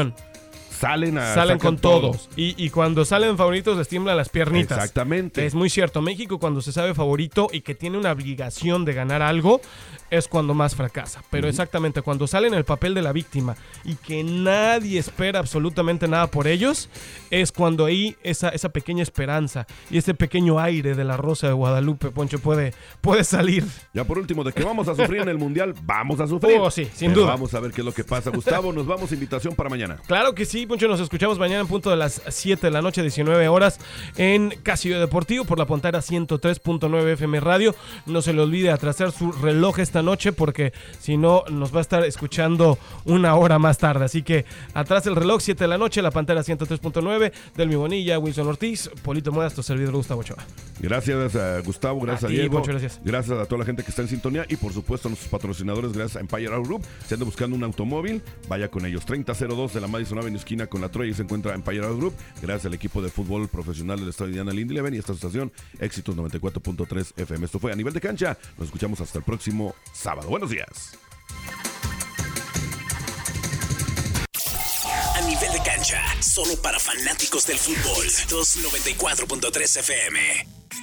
Salen 0.76 1.18
a 1.18 1.34
Salen 1.34 1.60
con 1.60 1.78
todos. 1.78 2.30
Y, 2.36 2.56
y 2.64 2.70
cuando 2.70 3.06
salen 3.06 3.38
favoritos 3.38 3.78
les 3.78 3.88
tiemblan 3.88 4.18
las 4.18 4.30
piernitas. 4.30 4.78
Exactamente. 4.78 5.46
Es 5.46 5.56
muy 5.56 5.70
cierto. 5.70 6.02
México 6.02 6.40
cuando 6.40 6.62
se 6.62 6.72
sabe 6.72 6.94
favorito 6.94 7.48
y 7.52 7.62
que 7.62 7.76
tiene 7.76 7.98
una 7.98 8.12
obligación 8.12 8.86
de 8.86 8.94
ganar 8.94 9.22
algo 9.22 9.62
es 10.10 10.28
cuando 10.28 10.54
más 10.54 10.76
fracasa. 10.76 11.24
Pero 11.30 11.48
exactamente, 11.48 12.02
cuando 12.02 12.28
sale 12.28 12.48
en 12.48 12.54
el 12.54 12.64
papel 12.64 12.94
de 12.94 13.02
la 13.02 13.12
víctima 13.12 13.56
y 13.84 13.96
que 13.96 14.24
nadie 14.24 15.00
espera 15.00 15.40
absolutamente 15.40 16.08
nada 16.08 16.28
por 16.28 16.48
ellos, 16.48 16.90
es 17.32 17.52
cuando 17.52 17.86
ahí 17.86 18.16
esa, 18.24 18.50
esa 18.50 18.70
pequeña 18.70 19.04
esperanza 19.04 19.66
y 19.90 19.98
ese 19.98 20.14
pequeño 20.14 20.60
aire 20.60 20.96
de 20.96 21.04
la 21.04 21.18
Rosa 21.18 21.48
de 21.48 21.54
Guadalupe, 21.54 22.12
Poncho, 22.12 22.40
puede, 22.40 22.74
puede 23.02 23.24
salir. 23.24 23.66
Ya 23.94 24.04
por 24.04 24.18
último, 24.18 24.44
de 24.44 24.54
que 24.54 24.64
vamos 24.64 24.88
a 24.88 24.96
sufrir 24.96 25.22
en 25.22 25.30
el 25.30 25.38
Mundial, 25.38 25.74
vamos 25.84 26.20
a 26.20 26.28
sufrir. 26.28 26.60
Oh, 26.60 26.72
sí, 26.72 26.88
sin 26.94 27.10
Pero 27.10 27.22
duda. 27.22 27.32
Vamos 27.32 27.54
a 27.54 27.60
ver 27.60 27.72
qué 27.72 27.82
es 27.82 27.86
lo 27.86 27.94
que 27.94 28.04
pasa. 28.04 28.30
Gustavo, 28.30 28.72
nos 28.72 28.86
vamos, 28.86 29.12
invitación 29.12 29.56
para 29.56 29.70
mañana. 29.70 29.98
Claro 30.08 30.34
que 30.36 30.46
sí, 30.46 30.65
Poncho, 30.68 30.88
nos 30.88 31.00
escuchamos 31.00 31.38
mañana 31.38 31.62
en 31.62 31.68
punto 31.68 31.90
de 31.90 31.96
las 31.96 32.22
7 32.28 32.68
de 32.68 32.72
la 32.72 32.82
noche, 32.82 33.02
19 33.02 33.48
horas, 33.48 33.80
en 34.18 34.50
Casio 34.64 35.00
Deportivo 35.00 35.46
por 35.46 35.60
la 35.60 35.66
pantalla 35.66 36.00
103.9 36.00 37.14
FM 37.14 37.40
Radio. 37.40 37.76
No 38.06 38.22
se 38.22 38.34
le 38.34 38.42
olvide 38.42 38.72
atrasar 38.72 39.12
su 39.12 39.32
reloj 39.32 39.80
esta 39.80 40.02
noche 40.02 40.34
porque 40.34 40.74
si 41.00 41.18
no 41.18 41.44
nos 41.50 41.74
va 41.74 41.80
a 41.80 41.82
estar 41.82 42.04
escuchando 42.04 42.78
una 43.06 43.36
hora 43.36 43.60
más 43.60 43.78
tarde. 43.78 44.06
Así 44.06 44.24
que 44.24 44.46
atrás 44.74 45.06
el 45.08 45.16
reloj, 45.16 45.42
7 45.42 45.64
de 45.64 45.68
la 45.68 45.78
noche, 45.78 46.02
la 46.02 46.12
pantalla 46.12 46.42
103.9 46.42 47.32
del 47.56 47.70
Mi 47.70 47.76
Bonilla, 47.76 48.18
Wilson 48.18 48.48
Ortiz, 48.48 48.90
Polito 49.04 49.32
Modas, 49.32 49.54
tu 49.54 49.62
servidor 49.62 49.94
Gustavo 49.94 50.22
Ochoa. 50.22 50.44
Gracias 50.80 51.36
a 51.36 51.60
Gustavo, 51.62 52.02
gracias 52.02 52.24
a, 52.24 52.28
A 52.28 52.30
ti, 52.30 52.36
Diego. 52.36 52.58
Poncho, 52.58 52.72
gracias. 52.72 53.00
Gracias 53.04 53.38
a 53.38 53.46
toda 53.46 53.60
la 53.60 53.66
gente 53.66 53.84
que 53.84 53.90
está 53.90 54.02
en 54.02 54.08
sintonía 54.08 54.46
y 54.50 54.56
por 54.56 54.74
supuesto 54.74 55.08
a 55.08 55.10
nuestros 55.10 55.30
patrocinadores, 55.30 55.94
gracias 55.94 56.18
a 56.18 56.20
Empire 56.22 56.48
Auto 56.48 56.64
Group. 56.64 56.86
Si 57.06 57.14
anda 57.14 57.26
buscando 57.26 57.56
un 57.56 57.64
automóvil, 57.64 58.22
vaya 58.48 58.70
con 58.70 58.86
ellos. 58.86 59.06
3002 59.06 59.74
de 59.74 59.82
la 59.82 59.88
Madison 59.88 60.18
Avenue 60.18 60.38
esquina 60.38 60.55
con 60.68 60.82
la 60.82 60.90
Troya 60.90 61.12
y 61.12 61.14
se 61.14 61.24
encuentra 61.24 61.54
Empire 61.54 61.86
Auto 61.86 61.98
Group. 61.98 62.16
Gracias 62.42 62.66
al 62.66 62.74
equipo 62.74 63.02
de 63.02 63.10
fútbol 63.10 63.48
profesional 63.48 64.00
del 64.00 64.10
estado 64.10 64.28
de 64.28 64.32
Indiana, 64.32 64.52
Lindy 64.52 64.74
Leven 64.74 64.94
y 64.94 64.98
esta 64.98 65.14
estación 65.14 65.52
Éxitos 65.80 66.16
94.3 66.16 67.14
FM. 67.18 67.46
Esto 67.46 67.60
fue 67.60 67.72
a 67.72 67.76
nivel 67.76 67.94
de 67.94 68.02
cancha. 68.02 68.38
Nos 68.58 68.68
escuchamos 68.68 69.02
hasta 69.02 69.20
el 69.20 69.24
próximo 69.24 69.76
sábado. 69.94 70.30
Buenos 70.30 70.50
días. 70.50 70.98
A 75.16 75.22
nivel 75.22 75.52
de 75.52 75.60
cancha, 75.64 76.02
solo 76.22 76.56
para 76.62 76.80
fanáticos 76.80 77.46
del 77.48 77.58
fútbol. 77.58 78.06
294.3 78.06 79.80
FM. 79.80 80.65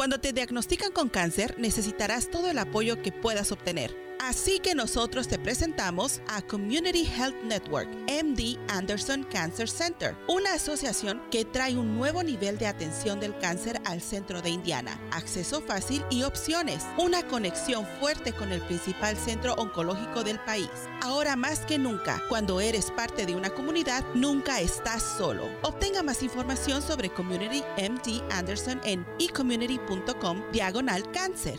Cuando 0.00 0.18
te 0.18 0.32
diagnostican 0.32 0.92
con 0.92 1.10
cáncer, 1.10 1.56
necesitarás 1.58 2.30
todo 2.30 2.50
el 2.50 2.58
apoyo 2.58 3.02
que 3.02 3.12
puedas 3.12 3.52
obtener. 3.52 4.09
Así 4.20 4.58
que 4.58 4.74
nosotros 4.74 5.28
te 5.28 5.38
presentamos 5.38 6.20
a 6.28 6.42
Community 6.42 7.06
Health 7.06 7.42
Network, 7.42 7.88
MD 8.06 8.58
Anderson 8.68 9.24
Cancer 9.24 9.66
Center, 9.66 10.14
una 10.28 10.52
asociación 10.52 11.22
que 11.30 11.46
trae 11.46 11.74
un 11.74 11.96
nuevo 11.96 12.22
nivel 12.22 12.58
de 12.58 12.66
atención 12.66 13.18
del 13.18 13.36
cáncer 13.38 13.80
al 13.86 14.02
centro 14.02 14.42
de 14.42 14.50
Indiana, 14.50 15.00
acceso 15.10 15.62
fácil 15.62 16.04
y 16.10 16.24
opciones, 16.24 16.84
una 16.98 17.26
conexión 17.28 17.86
fuerte 17.98 18.34
con 18.34 18.52
el 18.52 18.60
principal 18.60 19.16
centro 19.16 19.54
oncológico 19.54 20.22
del 20.22 20.38
país. 20.40 20.68
Ahora 21.00 21.34
más 21.34 21.60
que 21.60 21.78
nunca, 21.78 22.22
cuando 22.28 22.60
eres 22.60 22.90
parte 22.90 23.24
de 23.24 23.34
una 23.34 23.48
comunidad, 23.48 24.04
nunca 24.14 24.60
estás 24.60 25.02
solo. 25.02 25.48
Obtenga 25.62 26.02
más 26.02 26.22
información 26.22 26.82
sobre 26.82 27.08
Community 27.08 27.62
MD 27.78 28.22
Anderson 28.30 28.82
en 28.84 29.06
ecommunity.com 29.18 30.42
diagonal 30.52 31.10
cáncer. 31.10 31.58